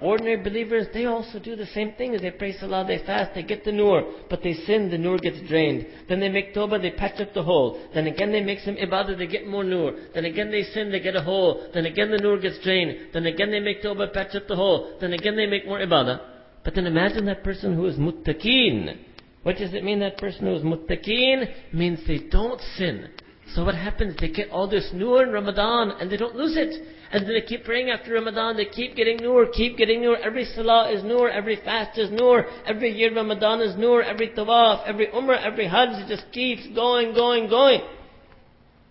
Ordinary 0.00 0.42
believers, 0.42 0.86
they 0.92 1.06
also 1.06 1.38
do 1.38 1.56
the 1.56 1.66
same 1.66 1.92
thing. 1.92 2.12
They 2.20 2.30
pray 2.32 2.52
salah, 2.58 2.84
they 2.86 2.98
fast, 2.98 3.34
they 3.34 3.42
get 3.42 3.64
the 3.64 3.72
nur, 3.72 4.02
but 4.28 4.42
they 4.42 4.52
sin, 4.52 4.90
the 4.90 4.98
nur 4.98 5.18
gets 5.18 5.40
drained. 5.48 5.86
Then 6.08 6.20
they 6.20 6.28
make 6.28 6.54
tawbah, 6.54 6.82
they 6.82 6.90
patch 6.90 7.20
up 7.20 7.32
the 7.32 7.42
hole. 7.42 7.80
Then 7.94 8.06
again 8.06 8.30
they 8.30 8.42
make 8.42 8.58
some 8.60 8.74
ibadah, 8.74 9.16
they 9.16 9.26
get 9.26 9.46
more 9.46 9.64
nur. 9.64 9.94
Then 10.12 10.24
again 10.24 10.50
they 10.50 10.62
sin, 10.64 10.90
they 10.90 11.00
get 11.00 11.16
a 11.16 11.22
hole. 11.22 11.70
Then 11.72 11.86
again 11.86 12.10
the 12.10 12.18
nur 12.18 12.38
gets 12.38 12.58
drained. 12.62 13.12
Then 13.12 13.26
again 13.26 13.50
they 13.50 13.60
make 13.60 13.82
tawbah, 13.82 14.12
patch 14.12 14.34
up 14.34 14.46
the 14.48 14.56
hole. 14.56 14.98
Then 15.00 15.12
again 15.12 15.36
they 15.36 15.46
make 15.46 15.66
more 15.66 15.78
ibadah. 15.78 16.33
But 16.64 16.74
then 16.74 16.86
imagine 16.86 17.26
that 17.26 17.44
person 17.44 17.74
who 17.74 17.86
is 17.86 17.96
muttaqeen. 17.96 18.96
What 19.42 19.58
does 19.58 19.74
it 19.74 19.84
mean 19.84 20.00
that 20.00 20.16
person 20.16 20.46
who 20.46 20.54
is 20.54 20.62
muttaqeen? 20.62 21.72
Means 21.72 22.00
they 22.06 22.18
don't 22.30 22.60
sin. 22.76 23.10
So 23.54 23.64
what 23.64 23.74
happens? 23.74 24.16
They 24.18 24.28
get 24.28 24.50
all 24.50 24.68
this 24.68 24.90
nur 24.94 25.22
in 25.22 25.30
Ramadan 25.30 25.92
and 26.00 26.10
they 26.10 26.16
don't 26.16 26.34
lose 26.34 26.56
it. 26.56 26.82
And 27.12 27.24
then 27.24 27.34
they 27.34 27.42
keep 27.42 27.64
praying 27.64 27.90
after 27.90 28.14
Ramadan, 28.14 28.56
they 28.56 28.64
keep 28.64 28.96
getting 28.96 29.18
nur, 29.18 29.46
keep 29.46 29.76
getting 29.76 30.02
nur. 30.02 30.16
Every 30.16 30.44
salah 30.46 30.90
is 30.90 31.04
nur, 31.04 31.30
every 31.30 31.56
fast 31.56 31.96
is 31.98 32.10
nur, 32.10 32.46
every 32.66 32.90
year 32.90 33.14
Ramadan 33.14 33.60
is 33.60 33.76
nur, 33.76 34.02
every 34.02 34.30
tawaf, 34.30 34.84
every 34.86 35.06
umrah, 35.08 35.44
every 35.44 35.68
hajj, 35.68 35.90
it 35.90 36.08
just 36.08 36.32
keeps 36.32 36.66
going, 36.74 37.14
going, 37.14 37.48
going. 37.48 37.82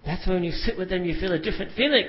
That's 0.06 0.26
when 0.28 0.44
you 0.44 0.52
sit 0.52 0.78
with 0.78 0.90
them, 0.90 1.04
you 1.04 1.20
feel 1.20 1.34
a 1.34 1.40
different 1.40 1.74
feeling. 1.76 2.06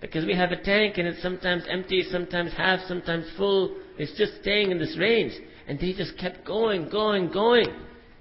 Because 0.00 0.24
we 0.24 0.34
have 0.34 0.50
a 0.50 0.62
tank 0.62 0.96
and 0.96 1.06
it's 1.06 1.20
sometimes 1.20 1.64
empty, 1.68 2.04
sometimes 2.10 2.52
half, 2.56 2.80
sometimes 2.88 3.26
full. 3.36 3.76
It's 4.00 4.16
just 4.16 4.40
staying 4.40 4.70
in 4.70 4.78
this 4.78 4.96
range. 4.98 5.32
And 5.68 5.78
they 5.78 5.92
just 5.92 6.16
kept 6.18 6.44
going, 6.46 6.88
going, 6.88 7.30
going. 7.30 7.66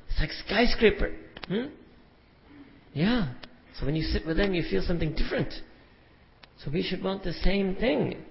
It's 0.10 0.20
like 0.20 0.32
skyscraper. 0.46 1.16
Hmm? 1.48 1.68
Yeah. 2.94 3.34
So 3.80 3.86
when 3.86 3.96
you 3.96 4.04
sit 4.04 4.26
with 4.26 4.38
them, 4.38 4.54
you 4.54 4.64
feel 4.70 4.82
something 4.82 5.14
different. 5.16 5.54
So 6.64 6.72
we 6.72 6.84
should 6.84 7.04
want 7.04 7.24
the 7.24 7.34
same 7.34 7.76
thing. 7.76 8.24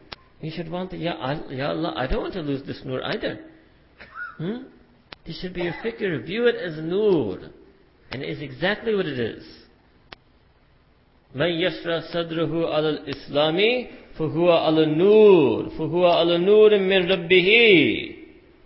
We 0.43 0.51
should 0.51 0.71
want 0.71 0.91
the, 0.91 0.99
Ya, 0.99 1.15
Allah, 1.15 1.95
I 1.97 2.07
don't 2.07 2.23
want 2.23 2.35
to 2.35 2.43
lose 2.43 2.67
this 2.67 2.83
nur 2.85 3.03
either. 3.03 3.41
Hmm? 4.37 4.65
This 5.27 5.41
should 5.41 5.55
be 5.55 5.63
your 5.63 5.75
figure. 5.83 6.21
View 6.21 6.47
it 6.47 6.57
as 6.57 6.83
nur. 6.83 7.39
And 8.11 8.23
it 8.23 8.29
is 8.29 8.41
exactly 8.41 8.95
what 8.95 9.07
it 9.07 9.19
is. 9.19 9.45
من 11.36 11.50
يشرح 11.50 12.14
صدره 12.14 12.74
على 12.74 12.90
الإسلام 12.90 13.88
فهو 14.14 14.52
على 14.52 14.84
النور 14.84 15.70
فهو 15.70 16.08
على 16.08 16.38
نور 16.38 16.78
من 16.78 17.12
ربه 17.12 17.50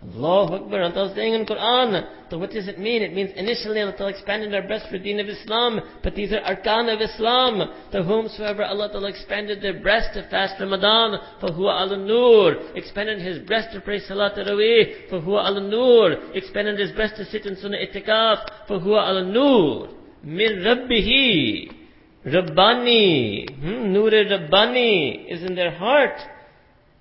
Allahu 0.00 0.54
Akbar. 0.54 0.82
Allah 0.82 1.10
is 1.10 1.16
saying 1.16 1.34
in 1.34 1.44
Quran. 1.44 2.30
So 2.30 2.38
what 2.38 2.50
does 2.52 2.68
it 2.68 2.78
mean? 2.78 3.02
It 3.02 3.12
means 3.14 3.30
initially 3.34 3.80
Allah 3.80 4.08
expanded 4.08 4.54
our 4.54 4.62
breast 4.62 4.86
for 4.88 4.98
deen 4.98 5.18
of 5.18 5.28
Islam, 5.28 5.80
but 6.04 6.14
these 6.14 6.32
are 6.32 6.40
arkan 6.40 6.94
of 6.94 7.00
Islam. 7.00 7.68
To 7.90 8.04
whomsoever 8.04 8.62
Allah 8.62 8.90
Ta'ala 8.92 9.08
expanded 9.08 9.60
their 9.60 9.80
breast 9.80 10.14
to 10.14 10.22
fast 10.30 10.54
Ramadan, 10.60 11.18
for 11.40 11.48
huwa 11.48 11.80
al 11.80 11.96
nur, 11.96 12.76
expanded 12.76 13.20
his 13.20 13.44
breast 13.44 13.72
to 13.72 13.80
pray 13.80 13.98
Salat 13.98 14.36
Tarawih, 14.36 15.10
for 15.10 15.20
huwa 15.20 15.44
al 15.46 15.60
nur, 15.60 16.12
expanded 16.32 16.78
his 16.78 16.92
breast 16.92 17.16
to 17.16 17.24
sit 17.24 17.44
in 17.46 17.56
Sunnah 17.56 17.78
Itikaf, 17.78 18.68
for 18.68 18.78
huwa 18.78 19.08
al 19.08 19.24
nur, 19.24 19.88
min 20.22 20.62
Rabbihi. 20.62 21.81
Rabbani, 22.25 23.47
hmm, 23.53 23.91
Nur 23.91 24.09
Rabbani 24.09 25.25
is 25.29 25.43
in 25.43 25.55
their 25.55 25.71
heart. 25.71 26.17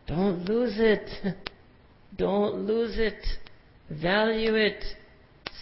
Don't 0.07 0.45
lose 0.49 0.75
it. 0.77 1.09
Don't 2.17 2.67
lose 2.67 2.99
it. 2.99 3.25
Value 3.89 4.55
it. 4.57 4.83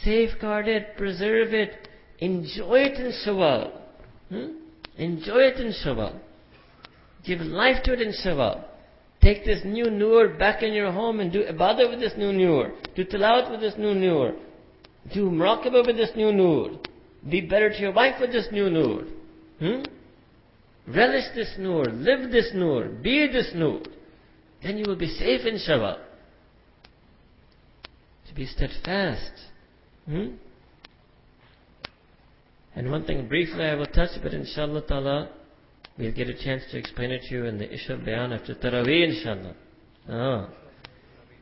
Safeguard 0.03 0.66
it. 0.66 0.96
Preserve 0.96 1.53
it. 1.53 1.88
Enjoy 2.20 2.79
it 2.79 2.99
in 2.99 3.12
Shawwal. 3.25 3.70
Hmm? 4.31 4.46
Enjoy 4.96 5.40
it 5.40 5.61
in 5.61 5.75
Shawwal. 5.85 6.18
Give 7.27 7.40
life 7.40 7.83
to 7.85 7.92
it 7.92 8.01
in 8.01 8.14
Shawwal. 8.25 8.64
Take 9.23 9.44
this 9.44 9.61
new 9.64 9.90
nur 9.90 10.29
back 10.38 10.62
in 10.62 10.73
your 10.73 10.90
home 10.90 11.20
and 11.20 11.31
do 11.31 11.44
ibadah 11.44 11.90
with 11.90 12.01
this 12.01 12.14
new 12.16 12.33
nur. 12.33 12.73
Do 12.96 13.05
tilawat 13.05 13.51
with 13.51 13.61
this 13.61 13.75
new 13.77 13.94
nur. 13.94 14.35
Do 15.12 15.31
muraqabah 15.31 15.87
with 15.87 15.96
this 15.96 16.11
new 16.16 16.33
nur. 16.33 16.79
Be 17.29 17.42
better 17.42 17.68
to 17.68 17.79
your 17.79 17.92
wife 17.92 18.14
with 18.18 18.33
this 18.33 18.49
new 18.51 18.70
nur. 18.70 19.05
Hmm? 19.61 19.83
Relish 20.88 21.27
this 21.35 21.55
nur. 21.59 21.85
Live 21.85 22.33
this 22.33 22.51
nur. 22.55 22.88
Be 22.88 23.29
this 23.29 23.53
nur. 23.55 23.81
Then 24.62 24.79
you 24.79 24.85
will 24.87 24.96
be 24.96 25.09
safe 25.09 25.46
in 25.46 25.55
Shawwal 25.57 25.99
to 28.31 28.37
be 28.37 28.46
steadfast. 28.46 29.33
Hmm? 30.07 30.29
And 32.75 32.90
one 32.90 33.05
thing 33.05 33.27
briefly 33.29 33.64
I 33.64 33.75
will 33.75 33.87
touch, 33.87 34.11
but 34.23 34.33
inshallah 34.33 34.83
ta'ala, 34.87 35.31
we'll 35.99 36.12
get 36.12 36.29
a 36.29 36.44
chance 36.44 36.62
to 36.70 36.79
explain 36.79 37.11
it 37.11 37.23
to 37.29 37.35
you 37.35 37.44
in 37.46 37.59
the 37.59 37.73
Isha 37.73 37.96
Bayan 38.05 38.33
after 38.33 38.55
Taraweeh 38.55 39.09
inshallah. 39.09 39.55
Ah. 40.09 40.49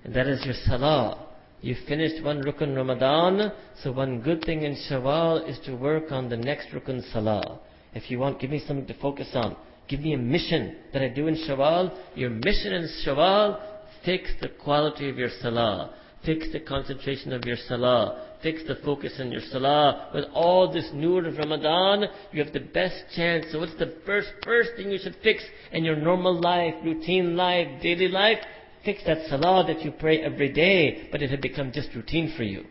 And 0.05 0.15
that 0.15 0.27
is 0.27 0.45
your 0.45 0.55
salah. 0.65 1.27
You 1.61 1.77
finished 1.87 2.25
one 2.25 2.43
rukun 2.43 2.75
Ramadan, 2.75 3.53
so 3.83 3.93
one 3.93 4.21
good 4.21 4.43
thing 4.45 4.63
in 4.63 4.75
Shawwal 4.89 5.49
is 5.49 5.59
to 5.67 5.75
work 5.75 6.11
on 6.11 6.31
the 6.31 6.37
next 6.37 6.69
rukun 6.69 7.03
salah. 7.13 7.61
If 7.95 8.11
you 8.11 8.19
want, 8.19 8.41
give 8.41 8.51
me 8.51 8.63
something 8.67 8.87
to 8.87 9.01
focus 9.01 9.29
on. 9.35 9.57
Give 9.89 10.01
me 10.01 10.13
a 10.13 10.19
mission 10.19 10.77
that 10.93 11.03
I 11.03 11.09
do 11.09 11.27
in 11.27 11.35
Shawwal. 11.35 11.97
Your 12.15 12.31
mission 12.31 12.75
in 12.75 12.89
Shawwal, 13.05 13.61
fix 14.05 14.31
the 14.41 14.49
quality 14.49 15.09
of 15.09 15.17
your 15.17 15.31
salah. 15.41 15.95
Fix 16.25 16.53
the 16.53 16.61
concentration 16.61 17.33
of 17.33 17.45
your 17.45 17.57
salah. 17.69 18.27
Fix 18.43 18.63
the 18.67 18.77
focus 18.85 19.19
in 19.19 19.33
your 19.33 19.41
salah. 19.51 20.11
With 20.15 20.25
all 20.35 20.71
this 20.73 20.91
nur 20.93 21.27
of 21.27 21.39
Ramadan, 21.39 22.05
you 22.33 22.45
have 22.45 22.53
the 22.53 22.61
best 22.61 23.05
chance. 23.17 23.47
So 23.51 23.61
what's 23.61 23.77
the 23.79 23.95
first, 24.05 24.29
first 24.45 24.71
thing 24.77 24.91
you 24.91 24.99
should 25.03 25.17
fix 25.23 25.43
in 25.73 25.85
your 25.85 25.97
normal 25.97 26.39
life, 26.41 26.75
routine 26.85 27.37
life, 27.37 27.81
daily 27.83 28.09
life? 28.09 28.39
Fix 28.85 29.03
that 29.07 29.27
salah 29.29 29.67
that 29.67 29.83
you 29.85 29.93
pray 29.93 30.21
every 30.21 30.53
day, 30.53 31.09
but 31.11 31.23
it 31.23 31.31
had 31.31 31.41
become 31.41 31.73
just 31.73 31.95
routine 31.95 32.35
for 32.37 32.43
you. 32.43 32.65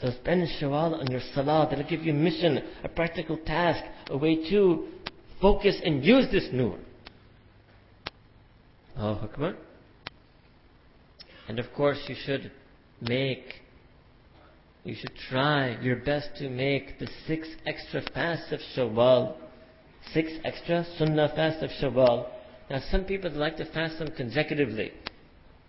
So 0.00 0.10
spend 0.10 0.48
Shawwal 0.60 0.98
on 0.98 1.06
your 1.10 1.20
salah. 1.34 1.68
That'll 1.70 1.88
give 1.88 2.02
you 2.02 2.12
a 2.12 2.16
mission, 2.16 2.62
a 2.82 2.88
practical 2.88 3.38
task, 3.38 3.84
a 4.08 4.16
way 4.16 4.48
to 4.50 4.86
focus 5.40 5.76
and 5.84 6.04
use 6.04 6.26
this 6.30 6.48
nur. 6.52 6.78
Allahu 8.96 9.26
Akbar. 9.26 9.54
And 11.48 11.58
of 11.58 11.66
course 11.74 11.98
you 12.08 12.14
should 12.24 12.50
make, 13.00 13.60
you 14.84 14.94
should 14.94 15.12
try 15.28 15.80
your 15.80 15.96
best 15.96 16.28
to 16.38 16.48
make 16.48 16.98
the 16.98 17.08
six 17.26 17.48
extra 17.66 18.02
fasts 18.14 18.52
of 18.52 18.60
Shawwal. 18.76 19.36
Six 20.12 20.32
extra 20.44 20.84
Sunnah 20.98 21.32
fasts 21.34 21.62
of 21.62 21.70
Shawwal. 21.70 22.28
Now 22.70 22.80
some 22.90 23.04
people 23.04 23.30
like 23.30 23.56
to 23.56 23.64
fast 23.72 23.98
them 23.98 24.08
consecutively. 24.16 24.92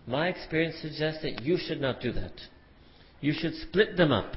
My 0.06 0.28
experience 0.28 0.76
suggests 0.82 1.22
that 1.22 1.42
you 1.44 1.58
should 1.58 1.80
not 1.80 2.02
do 2.02 2.12
that. 2.14 2.34
You 3.22 3.34
should 3.34 3.56
split 3.56 3.96
them 3.96 4.12
up. 4.12 4.36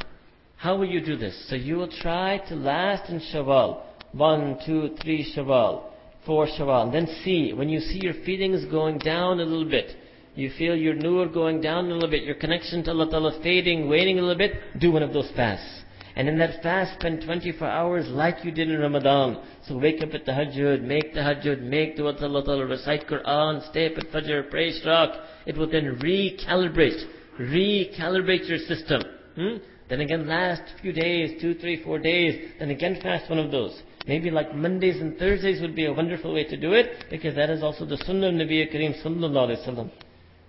How 0.57 0.77
will 0.77 0.87
you 0.87 1.05
do 1.05 1.17
this? 1.17 1.47
So 1.49 1.55
you 1.55 1.77
will 1.77 1.89
try 1.89 2.39
to 2.49 2.55
last 2.55 3.11
in 3.11 3.21
Shawwal. 3.21 3.83
One, 4.13 4.59
two, 4.65 4.97
three 5.03 5.31
Shawwal. 5.37 5.91
Four 6.25 6.47
Shawwal. 6.47 6.85
And 6.85 6.95
then 6.95 7.07
see, 7.25 7.53
when 7.53 7.69
you 7.69 7.81
see 7.81 8.01
your 8.03 8.15
feelings 8.25 8.65
going 8.65 8.99
down 8.99 9.41
a 9.41 9.45
little 9.45 9.69
bit, 9.69 9.95
you 10.35 10.51
feel 10.59 10.77
your 10.77 10.95
nur 10.95 11.29
going 11.29 11.61
down 11.61 11.87
a 11.87 11.95
little 11.95 12.11
bit, 12.11 12.23
your 12.23 12.35
connection 12.35 12.85
to 12.85 12.91
Allah 12.91 13.11
Ta'ala 13.11 13.41
fading, 13.43 13.89
waning 13.89 14.19
a 14.19 14.23
little 14.23 14.37
bit, 14.37 14.53
do 14.79 14.93
one 14.93 15.03
of 15.03 15.13
those 15.13 15.31
fasts. 15.35 15.83
And 16.15 16.29
in 16.29 16.39
that 16.39 16.63
fast, 16.63 16.99
spend 16.99 17.23
24 17.25 17.69
hours 17.69 18.07
like 18.09 18.43
you 18.43 18.51
did 18.51 18.71
in 18.71 18.81
Ramadan. 18.81 19.43
So 19.67 19.79
wake 19.79 20.03
up 20.03 20.15
at 20.15 20.25
the 20.25 20.33
tahajjud, 20.33 20.83
make 20.83 21.13
the 21.13 21.21
tahajjud, 21.21 21.63
make 21.63 21.97
dua 21.97 22.15
to 22.15 22.25
Allah 22.25 22.45
Ta'ala, 22.45 22.67
recite 22.67 23.07
Quran, 23.07 23.69
stay 23.71 23.93
up 23.93 23.99
at 23.99 24.11
Fajr, 24.11 24.51
pray 24.51 24.73
Shraq. 24.81 25.25
It 25.45 25.59
will 25.59 25.71
then 25.71 25.99
recalibrate, 26.03 27.05
recalibrate 27.39 28.49
your 28.49 28.59
system. 28.59 29.03
Hmm? 29.35 29.57
Then 29.89 30.01
again, 30.01 30.27
last 30.27 30.63
few 30.83 30.93
days, 30.93 31.41
two, 31.41 31.55
three, 31.55 31.83
four 31.83 31.99
days, 31.99 32.53
then 32.59 32.71
again 32.71 32.99
fast 33.01 33.31
one 33.31 33.39
of 33.39 33.51
those. 33.51 33.81
Maybe 34.07 34.31
like 34.31 34.55
Mondays 34.55 35.01
and 35.01 35.19
Thursdays 35.19 35.61
would 35.61 35.75
be 35.75 35.87
a 35.87 35.93
wonderful 35.93 36.33
way 36.35 36.45
to 36.45 36.57
do 36.57 36.73
it, 36.73 37.07
because 37.11 37.35
that 37.37 37.51
is 37.51 37.63
also 37.63 37.85
the 37.85 37.97
Sunnah 37.99 38.29
of 38.29 38.35
Nabi 38.35 38.73
Kareem 38.73 39.01
Sallallahu 39.05 39.51
Alaihi 39.51 39.69
Wasallam 39.69 39.91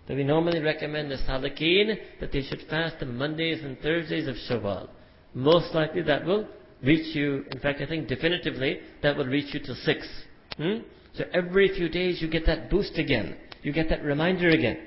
that 0.07 0.15
we 0.15 0.23
normally 0.23 0.61
recommend 0.61 1.11
the 1.11 1.17
Salikin 1.17 1.97
that 2.19 2.31
they 2.31 2.41
should 2.41 2.61
fast 2.69 2.99
the 2.99 3.05
Mondays 3.05 3.63
and 3.63 3.77
Thursdays 3.79 4.27
of 4.27 4.35
Shawwal. 4.49 4.89
Most 5.33 5.75
likely 5.75 6.01
that 6.03 6.25
will 6.25 6.47
reach 6.81 7.15
you, 7.15 7.45
in 7.51 7.59
fact 7.59 7.81
I 7.81 7.85
think 7.85 8.07
definitively, 8.07 8.79
that 9.03 9.17
will 9.17 9.25
reach 9.25 9.53
you 9.53 9.59
to 9.59 9.75
six. 9.75 10.07
Hmm? 10.55 10.77
So 11.13 11.25
every 11.33 11.69
few 11.75 11.89
days 11.89 12.21
you 12.21 12.29
get 12.29 12.45
that 12.45 12.69
boost 12.69 12.97
again. 12.97 13.35
You 13.63 13.73
get 13.73 13.89
that 13.89 14.03
reminder 14.03 14.49
again. 14.49 14.79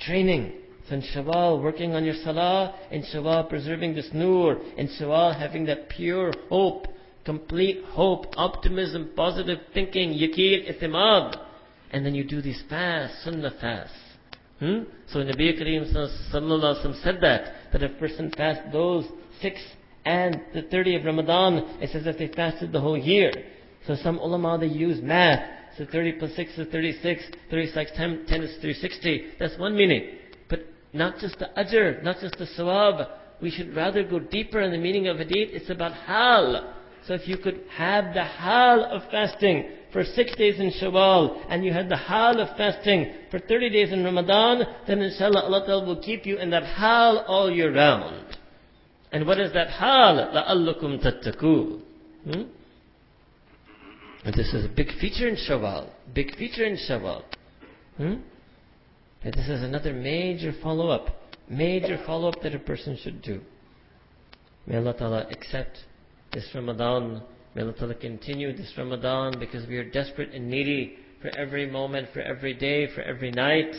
Training. 0.00 0.52
So 0.88 0.94
in 0.94 1.02
Shawwal, 1.02 1.62
working 1.62 1.94
on 1.94 2.04
your 2.04 2.14
salah, 2.24 2.74
in 2.90 3.02
Shawwal 3.02 3.48
preserving 3.48 3.94
this 3.94 4.08
nur, 4.12 4.58
in 4.76 4.88
Shawwal 4.88 5.38
having 5.38 5.66
that 5.66 5.88
pure 5.88 6.32
hope, 6.48 6.86
complete 7.24 7.84
hope, 7.90 8.26
optimism, 8.36 9.10
positive 9.14 9.58
thinking, 9.74 10.10
yaqeen, 10.10 10.72
itimad 10.72 11.36
and 11.90 12.04
then 12.04 12.14
you 12.14 12.24
do 12.24 12.42
these 12.42 12.62
fasts, 12.68 13.24
sunnah 13.24 13.52
fasts. 13.60 13.96
Hmm? 14.58 14.80
So 15.08 15.20
Nabi 15.20 15.60
Kareem 15.60 15.92
Sallallahu 16.32 17.02
said 17.02 17.18
that, 17.20 17.72
that 17.72 17.82
a 17.82 17.88
person 17.90 18.32
fasts 18.36 18.64
those 18.72 19.06
six 19.40 19.60
and 20.04 20.40
the 20.54 20.62
30 20.62 20.96
of 20.96 21.04
Ramadan, 21.04 21.78
it's 21.80 21.94
as 21.94 22.06
if 22.06 22.18
they 22.18 22.28
fasted 22.28 22.72
the 22.72 22.80
whole 22.80 22.98
year. 22.98 23.30
So 23.86 23.94
some 24.02 24.18
ulama, 24.18 24.58
they 24.58 24.66
use 24.66 25.00
math. 25.02 25.56
So 25.76 25.86
30 25.90 26.12
plus 26.12 26.34
6 26.34 26.58
is 26.58 26.68
36, 26.72 27.22
36 27.50 27.90
10, 27.96 28.24
10 28.26 28.42
is 28.42 28.50
360. 28.60 29.26
That's 29.38 29.56
one 29.58 29.76
meaning 29.76 30.08
not 30.92 31.18
just 31.18 31.38
the 31.38 31.48
ajr, 31.56 32.02
not 32.02 32.16
just 32.20 32.38
the 32.38 32.46
sawab. 32.46 33.08
We 33.40 33.50
should 33.50 33.74
rather 33.74 34.02
go 34.02 34.18
deeper 34.18 34.60
in 34.60 34.72
the 34.72 34.78
meaning 34.78 35.06
of 35.06 35.18
hadith. 35.18 35.50
It's 35.52 35.70
about 35.70 35.92
hal. 35.92 36.74
So 37.06 37.14
if 37.14 37.26
you 37.26 37.38
could 37.38 37.62
have 37.70 38.12
the 38.14 38.24
hal 38.24 38.84
of 38.84 39.02
fasting 39.10 39.70
for 39.92 40.04
six 40.04 40.34
days 40.36 40.60
in 40.60 40.70
Shawwal, 40.70 41.42
and 41.48 41.64
you 41.64 41.72
had 41.72 41.88
the 41.88 41.96
hal 41.96 42.38
of 42.40 42.56
fasting 42.56 43.12
for 43.30 43.38
30 43.38 43.70
days 43.70 43.92
in 43.92 44.04
Ramadan, 44.04 44.62
then 44.86 45.00
inshallah 45.00 45.42
Allah 45.44 45.64
Ta'ala 45.64 45.86
will 45.86 46.02
keep 46.02 46.26
you 46.26 46.36
in 46.36 46.50
that 46.50 46.64
hal 46.64 47.24
all 47.26 47.50
year 47.50 47.74
round. 47.74 48.36
And 49.12 49.26
what 49.26 49.40
is 49.40 49.52
that 49.54 49.68
hal? 49.68 50.16
لَعَلَّكُمْ 50.16 51.02
تَتَّقُونَ 51.02 51.82
hmm? 52.24 52.42
And 54.24 54.34
this 54.34 54.52
is 54.52 54.66
a 54.66 54.68
big 54.68 54.88
feature 55.00 55.28
in 55.28 55.36
Shawwal. 55.36 55.90
Big 56.12 56.36
feature 56.36 56.64
in 56.64 56.76
Shawwal. 56.76 57.22
Hmm? 57.96 58.14
And 59.22 59.34
this 59.34 59.48
is 59.48 59.62
another 59.62 59.92
major 59.92 60.52
follow-up. 60.62 61.08
Major 61.48 61.98
follow-up 62.06 62.40
that 62.42 62.54
a 62.54 62.58
person 62.58 62.96
should 63.02 63.22
do. 63.22 63.40
May 64.66 64.76
Allah 64.76 64.94
Ta'ala 64.96 65.26
accept 65.30 65.78
this 66.32 66.46
Ramadan. 66.54 67.22
May 67.54 67.62
Allah 67.62 67.72
Ta'ala 67.72 67.94
continue 67.94 68.56
this 68.56 68.72
Ramadan 68.76 69.38
because 69.40 69.66
we 69.66 69.76
are 69.76 69.90
desperate 69.90 70.32
and 70.34 70.48
needy 70.48 70.96
for 71.20 71.36
every 71.36 71.68
moment, 71.68 72.08
for 72.12 72.20
every 72.20 72.54
day, 72.54 72.86
for 72.94 73.00
every 73.02 73.30
night. 73.30 73.74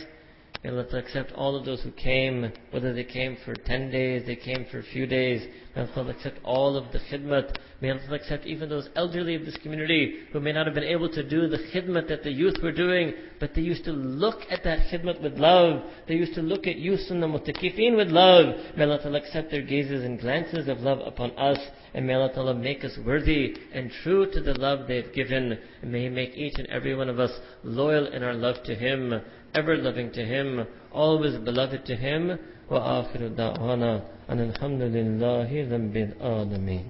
May 0.62 0.68
Allah 0.68 0.86
accept 0.92 1.32
all 1.32 1.56
of 1.56 1.64
those 1.64 1.80
who 1.80 1.90
came, 1.92 2.52
whether 2.70 2.92
they 2.92 3.04
came 3.04 3.38
for 3.46 3.54
10 3.54 3.90
days, 3.90 4.26
they 4.26 4.36
came 4.36 4.66
for 4.70 4.80
a 4.80 4.82
few 4.82 5.06
days. 5.06 5.46
May 5.74 5.86
Allah 5.96 6.10
accept 6.10 6.38
all 6.44 6.76
of 6.76 6.92
the 6.92 6.98
khidmat. 6.98 7.56
May 7.80 7.90
Allah 7.90 8.16
accept 8.16 8.44
even 8.44 8.68
those 8.68 8.90
elderly 8.94 9.36
of 9.36 9.46
this 9.46 9.56
community 9.56 10.18
who 10.34 10.40
may 10.40 10.52
not 10.52 10.66
have 10.66 10.74
been 10.74 10.84
able 10.84 11.08
to 11.08 11.26
do 11.26 11.48
the 11.48 11.56
khidmat 11.72 12.08
that 12.08 12.24
the 12.24 12.30
youth 12.30 12.56
were 12.62 12.72
doing, 12.72 13.14
but 13.38 13.54
they 13.54 13.62
used 13.62 13.84
to 13.84 13.92
look 13.92 14.40
at 14.50 14.62
that 14.64 14.80
khidmat 14.90 15.22
with 15.22 15.38
love. 15.38 15.82
They 16.06 16.16
used 16.16 16.34
to 16.34 16.42
look 16.42 16.66
at 16.66 16.76
youth 16.76 17.08
and 17.08 17.22
the 17.22 17.26
mutakifin 17.26 17.96
with 17.96 18.08
love. 18.08 18.54
May 18.76 18.84
Allah 18.84 19.16
accept 19.16 19.50
their 19.50 19.62
gazes 19.62 20.04
and 20.04 20.20
glances 20.20 20.68
of 20.68 20.80
love 20.80 20.98
upon 21.06 21.30
us. 21.38 21.58
And 21.93 22.07
may 22.07 22.13
Allah 22.13 22.53
make 22.53 22.83
us 22.83 22.97
worthy 23.05 23.55
and 23.73 23.91
true 24.03 24.29
to 24.31 24.41
the 24.41 24.53
love 24.59 24.87
they've 24.87 25.13
given. 25.13 25.57
And 25.81 25.91
may 25.91 26.03
He 26.03 26.09
make 26.09 26.35
each 26.35 26.57
and 26.57 26.67
every 26.67 26.95
one 26.95 27.09
of 27.09 27.19
us 27.19 27.31
loyal 27.63 28.07
in 28.07 28.23
our 28.23 28.33
love 28.33 28.63
to 28.63 28.75
Him 28.75 29.21
ever 29.55 29.77
loving 29.77 30.11
to 30.11 30.25
Him, 30.25 30.67
always 30.91 31.37
beloved 31.37 31.85
to 31.85 31.95
Him. 31.95 32.37
وآخر 32.69 33.27
دعوانا 33.37 34.01
أن 34.29 34.39
الحمد 34.49 34.81
لله 34.81 35.71
رب 35.71 35.95
العالمين. 35.95 36.85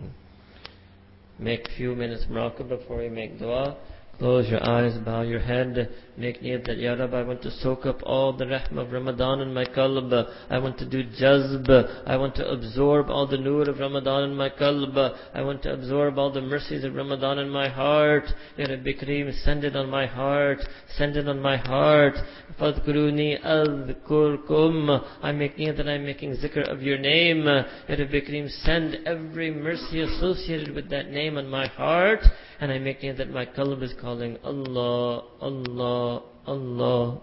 Make 1.38 1.68
few 1.78 1.96
minutes 1.96 2.26
muraqab 2.32 2.70
before 2.70 2.98
we 2.98 3.10
make 3.10 3.38
dua. 3.38 3.76
Close 4.21 4.51
your 4.51 4.63
eyes, 4.69 4.99
bow 4.99 5.23
your 5.23 5.41
head, 5.41 5.89
make 6.19 6.43
niyat 6.43 6.67
that, 6.67 6.77
Ya 6.77 6.93
Rabbi, 6.93 7.21
I 7.21 7.23
want 7.23 7.41
to 7.41 7.51
soak 7.51 7.87
up 7.87 8.01
all 8.03 8.35
the 8.35 8.45
rahmah 8.45 8.85
of 8.85 8.93
Ramadan 8.93 9.41
in 9.41 9.55
my 9.55 9.65
qalb. 9.65 10.13
I 10.51 10.59
want 10.59 10.77
to 10.77 10.85
do 10.85 11.03
jazb. 11.03 11.71
I 12.07 12.19
want 12.19 12.35
to 12.35 12.47
absorb 12.47 13.09
all 13.09 13.27
the 13.27 13.39
nur 13.39 13.63
of 13.71 13.79
Ramadan 13.79 14.25
in 14.25 14.37
my 14.37 14.51
qalb. 14.51 15.17
I 15.33 15.41
want 15.41 15.63
to 15.63 15.73
absorb 15.73 16.19
all 16.19 16.31
the 16.31 16.43
mercies 16.43 16.85
of 16.85 16.97
Ramadan 16.97 17.39
in 17.39 17.49
my 17.49 17.71
heart. 17.71 18.25
Ya 18.59 18.67
Rabbi 18.69 18.93
Kareem, 18.93 19.33
send 19.43 19.65
it 19.65 19.75
on 19.75 19.89
my 19.89 20.05
heart. 20.05 20.59
Send 20.99 21.17
it 21.17 21.27
on 21.27 21.41
my 21.41 21.57
heart. 21.57 22.17
Fadkuruni 22.61 23.43
adhkurkum. 23.43 25.03
I 25.23 25.33
make 25.33 25.57
niyat 25.57 25.79
that 25.79 25.89
I'm 25.89 26.05
making 26.05 26.37
zikr 26.37 26.71
of 26.71 26.83
your 26.83 26.99
name. 26.99 27.47
Ya 27.47 27.65
Rabbi 27.89 28.21
Kareem, 28.21 28.51
send 28.65 28.99
every 29.07 29.51
mercy 29.51 30.03
associated 30.03 30.75
with 30.75 30.91
that 30.91 31.11
name 31.11 31.39
on 31.39 31.49
my 31.49 31.69
heart 31.69 32.21
and 32.60 32.72
I'm 32.72 32.84
making 32.84 33.10
it 33.10 33.18
that 33.18 33.30
my 33.30 33.46
qalb 33.46 33.82
is 33.84 33.94
calling 34.00 34.38
Allah, 34.44 35.24
Allah, 35.42 36.22
Allah. 36.48 37.22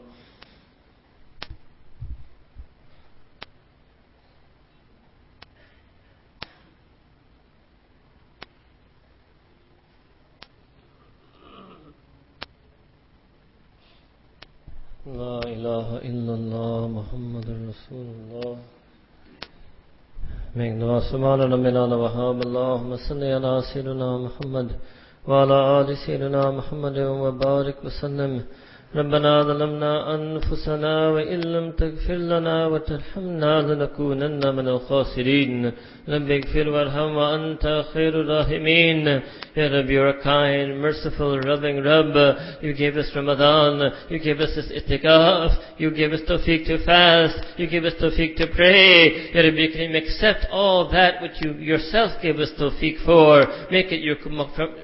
لا 15.03 15.42
إله 15.42 15.88
إلا 16.09 16.34
الله 16.34 16.78
محمد 16.88 17.46
رسول 17.68 18.07
الله 18.16 18.57
Make 20.55 20.78
dua 20.78 21.00
subhana 21.00 21.48
rabbina 21.48 21.88
wa 21.88 22.12
Allahumma 22.12 22.98
salli 23.09 23.32
ala 23.32 23.62
sayyidina 23.64 24.20
Muhammad 24.28 24.76
وعلى 25.28 25.82
آل 25.82 25.97
سيدنا 26.05 26.51
محمد 26.51 26.97
وبارك 26.99 27.75
وسلم 27.86 28.43
ربنا 28.96 29.42
ظلمنا 29.42 30.14
أنفسنا 30.14 31.09
وإن 31.09 31.40
لم 31.40 31.70
تغفر 31.70 32.14
لنا 32.14 32.66
وترحمنا 32.66 33.62
لنكونن 33.62 34.55
من 34.57 34.68
الخاسرين 34.68 35.72
رب 36.09 36.30
اغفر 36.30 36.68
وارحم 36.68 37.16
وأنت 37.16 37.84
خير 37.94 38.20
الراحمين 38.20 39.22
Ya 39.55 39.68
Rabbi, 39.68 39.92
you're 39.92 40.09
a 40.09 40.22
kind, 40.22 40.80
merciful, 40.80 41.38
loving 41.44 41.84
Rabb. 41.84 42.62
You 42.62 42.72
gave 42.72 42.96
us 42.96 43.12
Ramadan. 43.14 43.92
You 44.09 44.18
gave 44.18 44.40
us 44.40 44.48
this 44.57 44.72
itikaf. 44.72 45.76
You 45.76 45.90
gave 45.90 46.12
us 46.12 46.20
tawfiq 46.26 46.64
to 46.68 46.82
fast. 46.86 47.36
You 47.59 47.66
gave 47.68 47.84
us 47.84 47.92
tawfiq 48.00 48.36
to 48.36 48.46
pray. 48.57 49.30
Ya 49.34 49.42
Rabbi, 49.42 49.66
can 49.76 49.90
you 49.90 49.98
accept 49.98 50.46
all 50.50 50.90
that 50.92 51.20
which 51.20 51.32
you 51.42 51.53
yourself 51.53 52.12
gave 52.22 52.36
us 52.36 52.48
tawfiq 52.59 53.05
for? 53.05 53.44
Make 53.70 53.92
it 53.92 54.00
your, 54.00 54.16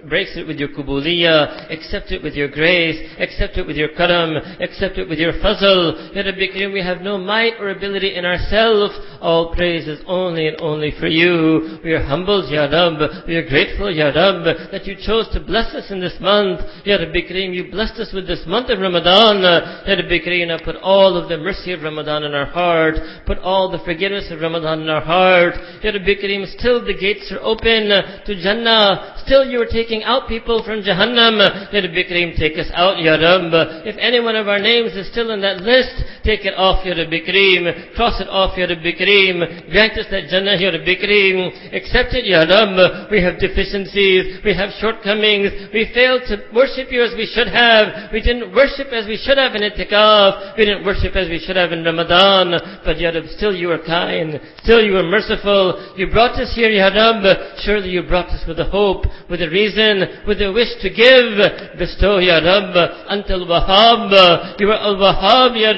brace 0.06 0.36
it 0.36 0.46
with 0.46 0.58
your 0.58 0.68
kubuliyah. 0.68 1.72
Accept 1.72 2.12
it 2.12 2.22
with 2.22 2.34
your 2.34 2.48
grace. 2.48 3.00
Accept 3.18 3.56
it 3.56 3.66
with 3.66 3.76
your 3.76 3.88
karam. 3.95 4.35
Accept 4.59 4.97
it 4.97 5.09
with 5.09 5.19
your 5.19 5.33
fazl. 5.33 6.15
Ya 6.15 6.21
Rabbi, 6.21 6.73
we 6.73 6.81
have 6.81 7.01
no 7.01 7.17
might 7.17 7.53
or 7.59 7.69
ability 7.69 8.15
in 8.15 8.25
ourselves. 8.25 8.93
All 9.21 9.53
praise 9.55 9.87
is 9.87 10.01
only 10.07 10.47
and 10.47 10.57
only 10.59 10.91
for 10.99 11.07
you. 11.07 11.79
We 11.83 11.93
are 11.93 12.03
humbled, 12.03 12.51
Ya 12.51 12.65
Rabb. 12.65 13.27
We 13.27 13.35
are 13.35 13.47
grateful, 13.47 13.93
Ya 13.93 14.07
Rabb 14.07 14.43
that 14.71 14.85
you 14.85 14.95
chose 14.95 15.27
to 15.33 15.39
bless 15.39 15.73
us 15.75 15.91
in 15.91 15.99
this 15.99 16.17
month. 16.19 16.59
Ya 16.85 16.97
Rabbi 16.97 17.21
you 17.29 17.69
blessed 17.71 17.99
us 17.99 18.11
with 18.13 18.27
this 18.27 18.43
month 18.47 18.69
of 18.69 18.79
Ramadan. 18.79 19.41
Ya 19.41 19.93
Rabbi 19.93 20.63
put 20.63 20.75
all 20.81 21.17
of 21.17 21.29
the 21.29 21.37
mercy 21.37 21.73
of 21.73 21.81
Ramadan 21.81 22.23
in 22.23 22.33
our 22.33 22.45
heart. 22.45 22.95
Put 23.25 23.39
all 23.39 23.71
the 23.71 23.83
forgiveness 23.85 24.31
of 24.31 24.41
Ramadan 24.41 24.81
in 24.81 24.89
our 24.89 25.01
heart. 25.01 25.55
Ya 25.83 25.91
Rabbi 25.91 26.17
still 26.57 26.83
the 26.85 26.97
gates 26.97 27.31
are 27.31 27.41
open 27.41 27.89
to 28.25 28.33
Jannah. 28.41 29.21
Still 29.25 29.45
you 29.45 29.61
are 29.61 29.69
taking 29.69 30.03
out 30.03 30.27
people 30.27 30.63
from 30.63 30.81
Jahannam. 30.81 31.37
Ya 31.71 31.79
Rabbi 31.79 32.33
take 32.37 32.57
us 32.57 32.69
out, 32.73 32.99
Ya 32.99 33.15
Rabb. 33.15 33.82
If 33.85 33.97
any 33.99 34.19
one 34.19 34.35
of 34.35 34.47
our 34.47 34.59
names 34.59 34.95
is 34.95 35.07
still 35.07 35.31
in 35.31 35.41
that 35.41 35.61
list, 35.61 36.03
take 36.23 36.45
it 36.47 36.55
off, 36.55 36.85
Ya 36.85 36.95
Rabbi 36.95 37.19
Kareem. 37.21 37.95
Cross 37.95 38.21
it 38.21 38.29
off, 38.31 38.57
Ya 38.57 38.65
Rabbi 38.65 38.95
Kareem. 38.95 39.69
Grant 39.71 39.93
us 39.99 40.07
that 40.09 40.31
Jannah, 40.31 40.55
Ya 40.55 40.71
Rabbi 40.71 40.95
Kareem. 40.95 41.51
Accept 41.75 42.15
it, 42.15 42.25
Ya 42.25 42.47
Rabb. 42.47 43.11
We 43.11 43.21
have 43.21 43.39
deficiencies. 43.39 44.39
We 44.43 44.55
have 44.55 44.71
shortcomings. 44.79 45.69
We 45.75 45.91
failed 45.93 46.23
to 46.31 46.47
worship 46.55 46.89
you 46.91 47.03
as 47.03 47.13
we 47.13 47.27
should 47.27 47.51
have. 47.51 48.11
We 48.11 48.23
didn't 48.23 48.55
worship 48.55 48.89
as 48.95 49.05
we 49.05 49.19
should 49.19 49.37
have 49.37 49.53
in 49.55 49.67
itikaf. 49.67 50.57
We 50.57 50.65
didn't 50.65 50.87
worship 50.87 51.15
as 51.15 51.27
we 51.27 51.39
should 51.43 51.59
have 51.59 51.71
in 51.71 51.83
Ramadan. 51.83 52.55
But 52.83 52.99
Ya 52.99 53.11
Rab, 53.11 53.27
still 53.35 53.53
you 53.53 53.67
were 53.69 53.83
kind. 53.83 54.39
Still 54.63 54.81
you 54.81 54.93
were 54.93 55.05
merciful. 55.05 55.93
You 55.99 56.07
brought 56.09 56.39
us 56.39 56.55
here, 56.55 56.71
Ya 56.71 56.87
Rab. 56.87 57.23
Surely 57.61 57.89
you 57.89 58.03
brought 58.03 58.31
us 58.31 58.47
with 58.47 58.59
a 58.59 58.65
hope, 58.71 59.05
with 59.29 59.41
a 59.41 59.49
reason, 59.49 60.23
with 60.27 60.41
a 60.41 60.51
wish 60.51 60.71
to 60.81 60.89
give. 60.89 61.35
Bestow, 61.77 62.19
Ya 62.19 62.39
Rab, 62.39 62.73
until 63.09 63.45
Wahhab. 63.45 64.55
You 64.59 64.71
are 64.71 64.79
Al-Wahhab, 64.79 65.59
Ya 65.59 65.73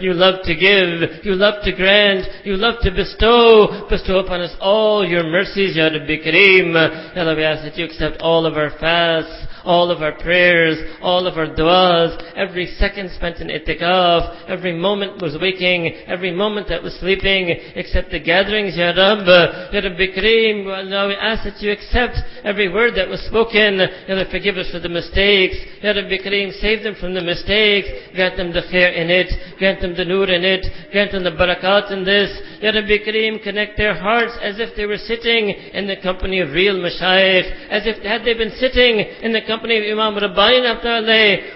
You 0.00 0.12
love 0.14 0.42
to 0.44 0.54
give. 0.54 1.24
You 1.24 1.34
love 1.34 1.62
to 1.64 1.72
grant. 1.72 2.26
You 2.44 2.56
love 2.56 2.80
to 2.82 2.90
bestow. 2.90 3.86
Bestow 3.88 4.18
upon 4.18 4.40
us 4.40 4.54
all 4.60 5.06
your 5.06 5.24
mercies, 5.24 5.76
Ya 5.76 5.86
Rabbi 5.88 6.18
Kareem. 6.24 6.74
Ya 7.14 7.22
Allah, 7.22 7.36
we 7.36 7.44
ask 7.44 7.64
that 7.64 7.76
you 7.76 7.84
accept 7.84 8.20
all 8.20 8.46
of 8.46 8.54
our 8.54 8.70
fasts, 8.78 9.46
all 9.64 9.90
of 9.90 10.02
our 10.02 10.12
prayers, 10.12 10.78
all 11.00 11.26
of 11.26 11.36
our 11.36 11.46
du'as, 11.46 12.20
every 12.36 12.66
second 12.78 13.10
spent 13.16 13.38
in 13.38 13.48
itikaf, 13.48 14.48
every 14.48 14.72
moment 14.72 15.20
was 15.22 15.36
waking, 15.40 15.94
every 16.06 16.30
moment 16.30 16.68
that 16.68 16.82
was 16.82 16.94
sleeping, 17.00 17.48
except 17.74 18.10
the 18.10 18.20
gatherings, 18.20 18.76
Ya 18.76 18.92
Rabb, 18.92 19.26
Ya 19.72 19.80
Rabbi 19.80 20.12
Kareem, 20.12 20.88
now 20.88 21.08
we 21.08 21.14
ask 21.14 21.44
that 21.44 21.60
you 21.60 21.72
accept 21.72 22.18
every 22.44 22.72
word 22.72 22.94
that 22.94 23.08
was 23.08 23.20
spoken, 23.26 23.80
Ya 23.80 24.14
Rabbi 24.14 24.30
forgive 24.30 24.56
us 24.56 24.70
for 24.70 24.80
the 24.80 24.88
mistakes, 24.88 25.56
Ya 25.82 25.92
Rabbi 25.92 26.20
Kareem, 26.20 26.52
save 26.60 26.82
them 26.82 26.94
from 27.00 27.14
the 27.14 27.24
mistakes, 27.24 27.88
grant 28.14 28.36
them 28.36 28.52
the 28.52 28.62
khair 28.68 28.92
in 28.94 29.08
it, 29.08 29.32
grant 29.58 29.80
them 29.80 29.96
the 29.96 30.04
nur 30.04 30.28
in 30.28 30.44
it, 30.44 30.64
grant 30.92 31.12
them 31.12 31.24
the 31.24 31.32
barakat 31.32 31.90
in 31.90 32.04
this, 32.04 32.30
Ya 32.60 32.70
Rabbi 32.70 33.00
Kareem, 33.00 33.42
connect 33.42 33.76
their 33.76 33.94
hearts 33.94 34.36
as 34.42 34.60
if 34.60 34.76
they 34.76 34.86
were 34.86 35.00
sitting 35.00 35.50
in 35.72 35.86
the 35.86 35.96
company 35.96 36.40
of 36.40 36.50
real 36.50 36.76
mashayikh, 36.76 37.70
as 37.70 37.86
if 37.86 38.02
had 38.04 38.24
they 38.24 38.34
been 38.34 38.52
sitting 38.60 39.00
in 39.22 39.32
the 39.32 39.40
company 39.40 39.53
of 39.62 39.84
Imam 39.84 40.16
Rabbani 40.16 40.64